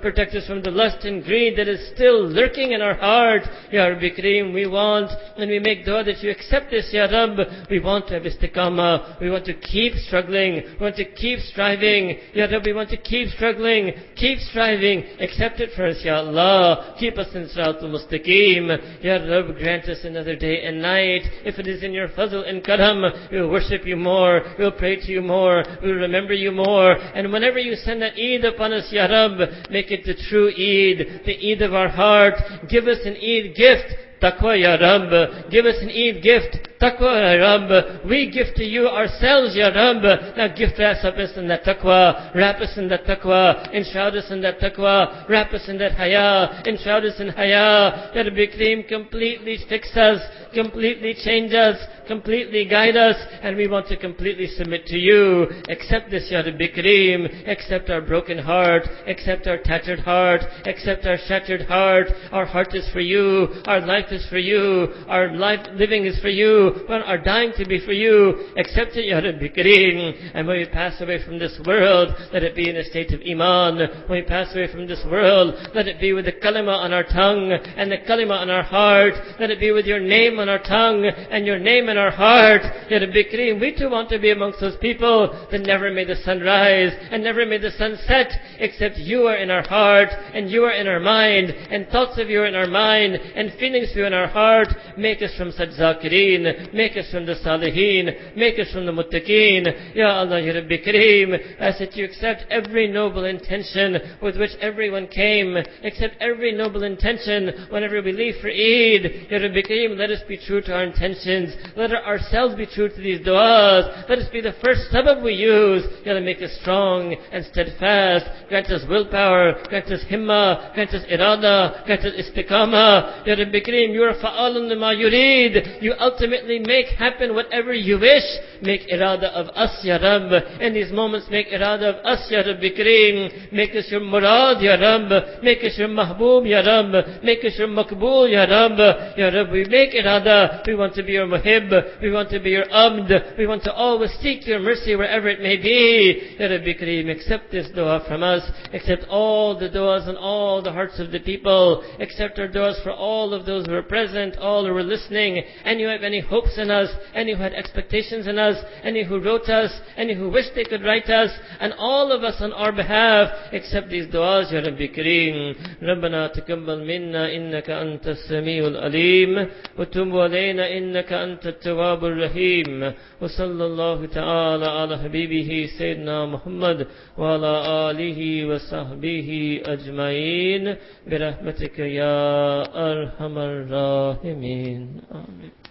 protect 0.00 0.34
us 0.34 0.46
from 0.46 0.62
the 0.62 0.70
lust 0.70 1.04
and 1.04 1.24
greed 1.24 1.56
that 1.56 1.68
is 1.68 1.90
still 1.94 2.26
lurking 2.28 2.72
in 2.72 2.82
our 2.82 2.94
heart. 2.94 3.42
Ya 3.70 3.86
Rabbi 3.86 4.08
we 4.52 4.66
want 4.66 5.10
and 5.36 5.50
we 5.50 5.58
make 5.58 5.84
dua 5.84 6.04
that 6.04 6.22
you 6.22 6.30
accept 6.30 6.70
this, 6.70 6.90
Ya 6.92 7.04
Rab. 7.04 7.36
We 7.70 7.80
want 7.80 8.08
to 8.08 8.14
have 8.14 8.24
istiqamah. 8.24 8.88
Uh, 8.88 9.16
we 9.20 9.30
want 9.30 9.44
to 9.44 9.54
keep 9.54 9.92
struggling. 9.94 10.62
We 10.78 10.80
want 10.80 10.96
to 10.96 11.04
keep 11.04 11.40
striving. 11.40 12.18
Ya 12.34 12.46
Rab, 12.46 12.64
we 12.64 12.72
want 12.72 12.88
to 12.90 12.96
keep 12.96 13.28
struggling, 13.28 13.92
keep 14.16 14.38
striving. 14.38 15.04
Accept 15.20 15.60
it 15.60 15.70
for 15.76 15.86
us, 15.86 16.00
Ya 16.02 16.16
Allah. 16.16 16.96
Keep 16.98 17.18
us 17.18 17.28
in 17.34 17.48
Siratul 17.48 17.92
Mustaqim. 17.92 19.04
Ya 19.04 19.16
Rab, 19.16 19.56
grant 19.58 19.84
us 19.84 19.98
another 20.04 20.36
day 20.36 20.62
and 20.62 20.80
night. 20.80 21.22
If 21.44 21.58
it 21.58 21.66
is 21.66 21.82
in 21.82 21.92
your 21.92 22.08
fazl 22.08 22.48
and 22.48 22.64
karam, 22.64 23.02
we 23.30 23.40
will 23.40 23.50
worship 23.50 23.86
you 23.86 23.96
more. 23.96 24.40
We 24.58 24.64
will 24.64 24.72
pray 24.72 24.96
to 24.96 25.12
you 25.12 25.20
more. 25.20 25.64
We 25.82 25.88
will 25.88 26.00
remember 26.00 26.32
you 26.32 26.50
more. 26.50 26.92
And 26.92 27.32
whenever 27.32 27.58
you 27.58 27.74
send 27.74 28.02
that 28.02 28.14
Eid 28.14 28.44
upon 28.44 28.72
us, 28.72 28.88
Ya 28.90 29.06
Rab, 29.06 29.38
make 29.70 29.90
it 29.90 30.04
the 30.04 30.14
true 30.28 30.48
Eid, 30.48 31.24
the 31.26 31.52
Eid 31.52 31.62
of 31.62 31.74
our 31.74 31.88
heart. 31.88 32.34
Give 32.68 32.86
us 32.86 32.98
an 33.04 33.16
Eid 33.16 33.54
gift. 33.54 34.07
Taqwa, 34.20 34.58
Ya 34.58 34.74
Rabb. 34.74 35.50
Give 35.50 35.66
us 35.66 35.76
an 35.80 35.90
Eid 35.90 36.22
gift. 36.22 36.58
Taqwa, 36.80 37.14
Ya 37.14 37.38
Rabb. 37.38 38.06
We 38.08 38.30
give 38.30 38.54
to 38.56 38.64
you 38.64 38.88
ourselves, 38.88 39.54
Ya 39.54 39.68
Rabb. 39.68 40.02
Now 40.36 40.48
gift 40.54 40.80
us 40.80 41.04
up 41.04 41.18
us 41.18 41.36
in 41.36 41.48
that 41.48 41.64
taqwa. 41.64 42.34
Wrap 42.34 42.60
us 42.60 42.76
in 42.76 42.88
that 42.88 43.04
taqwa. 43.04 43.72
Enshroud 43.74 44.16
us 44.16 44.30
in 44.30 44.40
that 44.42 44.58
taqwa. 44.60 45.28
Wrap 45.28 45.52
us 45.52 45.68
in 45.68 45.78
that 45.78 45.92
haya. 45.92 46.62
Enshroud 46.66 47.04
us 47.04 47.20
in 47.20 47.28
haya. 47.28 48.12
Ya 48.14 48.22
Rabbi 48.22 48.46
Kareem, 48.46 48.88
completely 48.88 49.58
fix 49.68 49.96
us. 49.96 50.20
Completely 50.54 51.14
change 51.14 51.52
us. 51.52 51.76
Completely 52.06 52.66
guide 52.66 52.96
us. 52.96 53.16
And 53.42 53.56
we 53.56 53.68
want 53.68 53.86
to 53.88 53.96
completely 53.96 54.46
submit 54.46 54.86
to 54.86 54.96
you. 54.96 55.46
Accept 55.68 56.10
this, 56.10 56.28
Ya 56.30 56.40
Rabbi 56.40 56.68
Kareem. 56.74 57.48
Accept 57.48 57.90
our 57.90 58.00
broken 58.00 58.38
heart. 58.38 58.82
Accept 59.06 59.46
our 59.46 59.58
tattered 59.58 60.00
heart. 60.00 60.42
Accept 60.64 61.04
our 61.06 61.18
shattered 61.26 61.62
heart. 61.62 62.08
Our 62.32 62.46
heart 62.46 62.74
is 62.74 62.88
for 62.92 63.00
you. 63.00 63.48
Our 63.66 63.80
life 63.80 64.07
is 64.12 64.26
for 64.28 64.38
you. 64.38 64.88
Our 65.08 65.34
life 65.34 65.66
living 65.74 66.04
is 66.04 66.18
for 66.20 66.28
you. 66.28 66.86
Our 66.88 67.18
dying 67.18 67.52
to 67.56 67.66
be 67.66 67.84
for 67.84 67.92
you. 67.92 68.52
Accept 68.56 68.96
it, 68.96 69.06
Ya 69.06 69.18
Rabbi 69.18 69.48
Kareem. 69.48 70.30
And 70.34 70.46
when 70.46 70.58
we 70.58 70.66
pass 70.66 71.00
away 71.00 71.22
from 71.24 71.38
this 71.38 71.58
world, 71.66 72.08
let 72.32 72.42
it 72.42 72.54
be 72.54 72.68
in 72.68 72.76
a 72.76 72.84
state 72.84 73.12
of 73.12 73.20
iman. 73.20 73.78
When 74.06 74.20
we 74.20 74.22
pass 74.22 74.54
away 74.54 74.70
from 74.70 74.86
this 74.86 75.04
world, 75.10 75.54
let 75.74 75.88
it 75.88 76.00
be 76.00 76.12
with 76.12 76.24
the 76.24 76.32
kalima 76.32 76.76
on 76.76 76.92
our 76.92 77.04
tongue 77.04 77.52
and 77.52 77.90
the 77.90 77.98
kalima 77.98 78.38
on 78.40 78.50
our 78.50 78.62
heart. 78.62 79.14
Let 79.38 79.50
it 79.50 79.60
be 79.60 79.72
with 79.72 79.86
your 79.86 80.00
name 80.00 80.38
on 80.38 80.48
our 80.48 80.62
tongue 80.62 81.04
and 81.04 81.46
your 81.46 81.58
name 81.58 81.88
in 81.88 81.96
our 81.98 82.10
heart. 82.10 82.62
Ya 82.90 82.98
Rabbi 82.98 83.22
Kareem, 83.32 83.60
we 83.60 83.76
too 83.76 83.90
want 83.90 84.08
to 84.10 84.18
be 84.18 84.30
amongst 84.30 84.60
those 84.60 84.76
people 84.80 85.48
that 85.50 85.60
never 85.60 85.90
made 85.90 86.08
the 86.08 86.16
sun 86.16 86.40
rise 86.40 86.92
and 87.10 87.22
never 87.22 87.46
made 87.46 87.62
the 87.62 87.70
sun 87.72 87.96
set, 88.06 88.32
except 88.58 88.96
you 88.96 89.26
are 89.26 89.36
in 89.36 89.50
our 89.50 89.66
heart 89.66 90.08
and 90.34 90.50
you 90.50 90.64
are 90.64 90.72
in 90.72 90.86
our 90.86 91.00
mind 91.00 91.50
and 91.50 91.88
thoughts 91.88 92.18
of 92.18 92.28
you 92.28 92.40
are 92.40 92.46
in 92.46 92.54
our 92.54 92.66
mind 92.66 93.14
and 93.14 93.52
feelings 93.58 93.92
you 93.98 94.06
in 94.06 94.14
our 94.14 94.28
heart. 94.28 94.68
Make 94.96 95.20
us 95.22 95.34
from 95.36 95.50
such 95.50 95.70
zakireen. 95.70 96.72
Make 96.72 96.96
us 96.96 97.10
from 97.10 97.26
the 97.26 97.34
salihin. 97.34 98.36
Make 98.36 98.58
us 98.58 98.72
from 98.72 98.86
the 98.86 98.92
muttaqeen. 98.92 99.94
Ya 99.94 100.20
Allah, 100.20 100.40
Ya 100.40 100.54
Rabbi 100.54 100.78
Kareem, 100.78 101.36
ask 101.58 101.78
that 101.80 101.96
you 101.96 102.04
accept 102.04 102.46
every 102.50 102.88
noble 102.88 103.24
intention 103.24 103.98
with 104.22 104.38
which 104.38 104.52
everyone 104.60 105.08
came. 105.08 105.56
Accept 105.84 106.14
every 106.20 106.52
noble 106.52 106.84
intention 106.84 107.66
whenever 107.70 108.00
we 108.00 108.12
leave 108.12 108.36
for 108.40 108.48
Eid. 108.48 109.28
Ya 109.30 109.38
Rabbi 109.38 109.62
Kareem, 109.62 109.98
let 109.98 110.10
us 110.10 110.22
be 110.28 110.38
true 110.38 110.62
to 110.62 110.72
our 110.72 110.84
intentions. 110.84 111.54
Let 111.76 111.92
ourselves 111.92 112.54
be 112.54 112.66
true 112.66 112.88
to 112.88 113.00
these 113.00 113.20
du'as. 113.26 114.08
Let 114.08 114.18
us 114.18 114.28
be 114.32 114.40
the 114.40 114.54
first 114.64 114.92
sabab 114.92 115.22
we 115.22 115.32
use. 115.34 115.84
Ya 116.04 116.12
Allah, 116.12 116.22
make 116.22 116.40
us 116.40 116.56
strong 116.60 117.16
and 117.32 117.44
steadfast. 117.44 118.26
Grant 118.48 118.66
us 118.68 118.82
willpower. 118.88 119.54
Grant 119.68 119.86
us 119.86 120.04
himma. 120.10 120.72
Grant 120.74 120.90
us 120.90 121.04
irada. 121.10 121.84
Grant 121.84 122.04
us 122.04 122.14
istiqamah. 122.14 123.26
Ya 123.26 123.34
Rabbi 123.34 123.60
Kareem, 123.60 123.87
you 123.92 124.02
are 124.02 124.14
fa'alun 124.14 124.68
lima 124.68 124.94
yurid. 124.94 125.82
You 125.82 125.94
ultimately 125.98 126.58
make 126.58 126.86
happen 126.86 127.34
whatever 127.34 127.72
you 127.72 127.98
wish. 127.98 128.24
Make 128.62 128.88
irada 128.88 129.30
of 129.32 129.48
us, 129.48 129.84
Ya 129.84 129.96
Rabb. 129.96 130.60
In 130.60 130.74
these 130.74 130.92
moments, 130.92 131.26
make 131.30 131.48
irada 131.48 131.98
of 131.98 132.04
us, 132.04 132.26
Ya 132.30 132.40
Rabbi 132.40 132.70
Kareem. 132.70 133.52
Make 133.52 133.74
us 133.74 133.86
your 133.90 134.00
murad, 134.00 134.60
Ya 134.60 134.74
Rabb. 134.74 135.42
Make 135.42 135.64
us 135.64 135.78
your 135.78 135.88
mahbub, 135.88 136.48
Ya 136.48 136.60
Rabb. 136.60 137.22
Make 137.22 137.44
us 137.44 137.58
your 137.58 137.68
makbul, 137.68 138.30
Ya 138.30 138.44
Rabb. 138.44 138.78
Ya 139.16 139.28
Rabb, 139.28 139.52
we 139.52 139.64
make 139.64 139.92
irada. 139.92 140.66
We 140.66 140.74
want 140.74 140.94
to 140.94 141.02
be 141.02 141.12
your 141.12 141.26
muhib. 141.26 142.00
We 142.02 142.10
want 142.10 142.30
to 142.30 142.40
be 142.40 142.50
your 142.50 142.68
abd. 142.70 143.36
We 143.38 143.46
want 143.46 143.62
to 143.64 143.72
always 143.72 144.10
seek 144.20 144.46
your 144.46 144.60
mercy 144.60 144.96
wherever 144.96 145.28
it 145.28 145.40
may 145.40 145.56
be. 145.56 146.36
Ya 146.38 146.46
Rabbi 146.46 146.74
Kareem, 146.74 147.10
accept 147.10 147.50
this 147.50 147.68
dua 147.74 148.04
from 148.06 148.22
us. 148.22 148.42
Accept 148.72 149.04
all 149.08 149.58
the 149.58 149.68
duas 149.68 150.06
and 150.08 150.16
all 150.18 150.62
the 150.62 150.72
hearts 150.72 150.98
of 150.98 151.12
the 151.12 151.20
people. 151.20 151.84
Accept 152.00 152.38
our 152.38 152.48
duas 152.48 152.78
for 152.82 152.92
all 152.92 153.32
of 153.32 153.46
those 153.46 153.66
who 153.66 153.72
are 153.77 153.81
present, 153.83 154.37
all 154.37 154.65
who 154.65 154.75
are 154.75 154.83
listening. 154.83 155.43
Any 155.63 155.83
who 155.83 155.89
have 155.89 156.03
any 156.03 156.19
hopes 156.19 156.57
in 156.57 156.71
us, 156.71 156.89
any 157.13 157.35
who 157.35 157.41
had 157.41 157.53
expectations 157.53 158.27
in 158.27 158.37
us, 158.39 158.57
any 158.83 159.03
who 159.03 159.19
wrote 159.19 159.49
us, 159.49 159.71
any 159.97 160.13
who 160.15 160.29
wished 160.29 160.51
they 160.55 160.63
could 160.63 160.83
write 160.83 161.09
us, 161.09 161.31
and 161.59 161.73
all 161.77 162.11
of 162.11 162.23
us 162.23 162.35
on 162.39 162.53
our 162.53 162.71
behalf. 162.71 163.29
Accept 163.53 163.89
these 163.89 164.07
duas, 164.11 164.51
Ya 164.51 164.59
Rabbi 164.59 164.87
Kareem. 164.87 165.55
ربنا 165.83 166.27
تقبل 166.27 166.85
منا 166.87 167.35
إنك 167.35 167.69
أنت 167.69 168.07
السميع 168.07 168.67
العليم 168.67 169.47
وتب 169.77 170.17
علينا 170.17 170.77
إنك 170.77 171.13
أنت 171.13 171.47
التواب 171.47 172.05
الرحيم 172.05 172.93
وصلى 173.21 173.65
الله 173.65 174.05
تعالى 174.05 174.65
على 174.65 174.97
حبيبه 174.97 175.69
سيدنا 175.77 176.25
محمد 176.25 176.87
وعلى 177.17 177.53
آله 177.91 178.45
وصحبه 178.45 179.61
أجمعين 179.65 180.75
برحمتك 181.07 181.79
يا 181.79 182.61
أرحم 182.91 183.37
الراحمين. 183.68 185.00
آمين. 185.12 185.67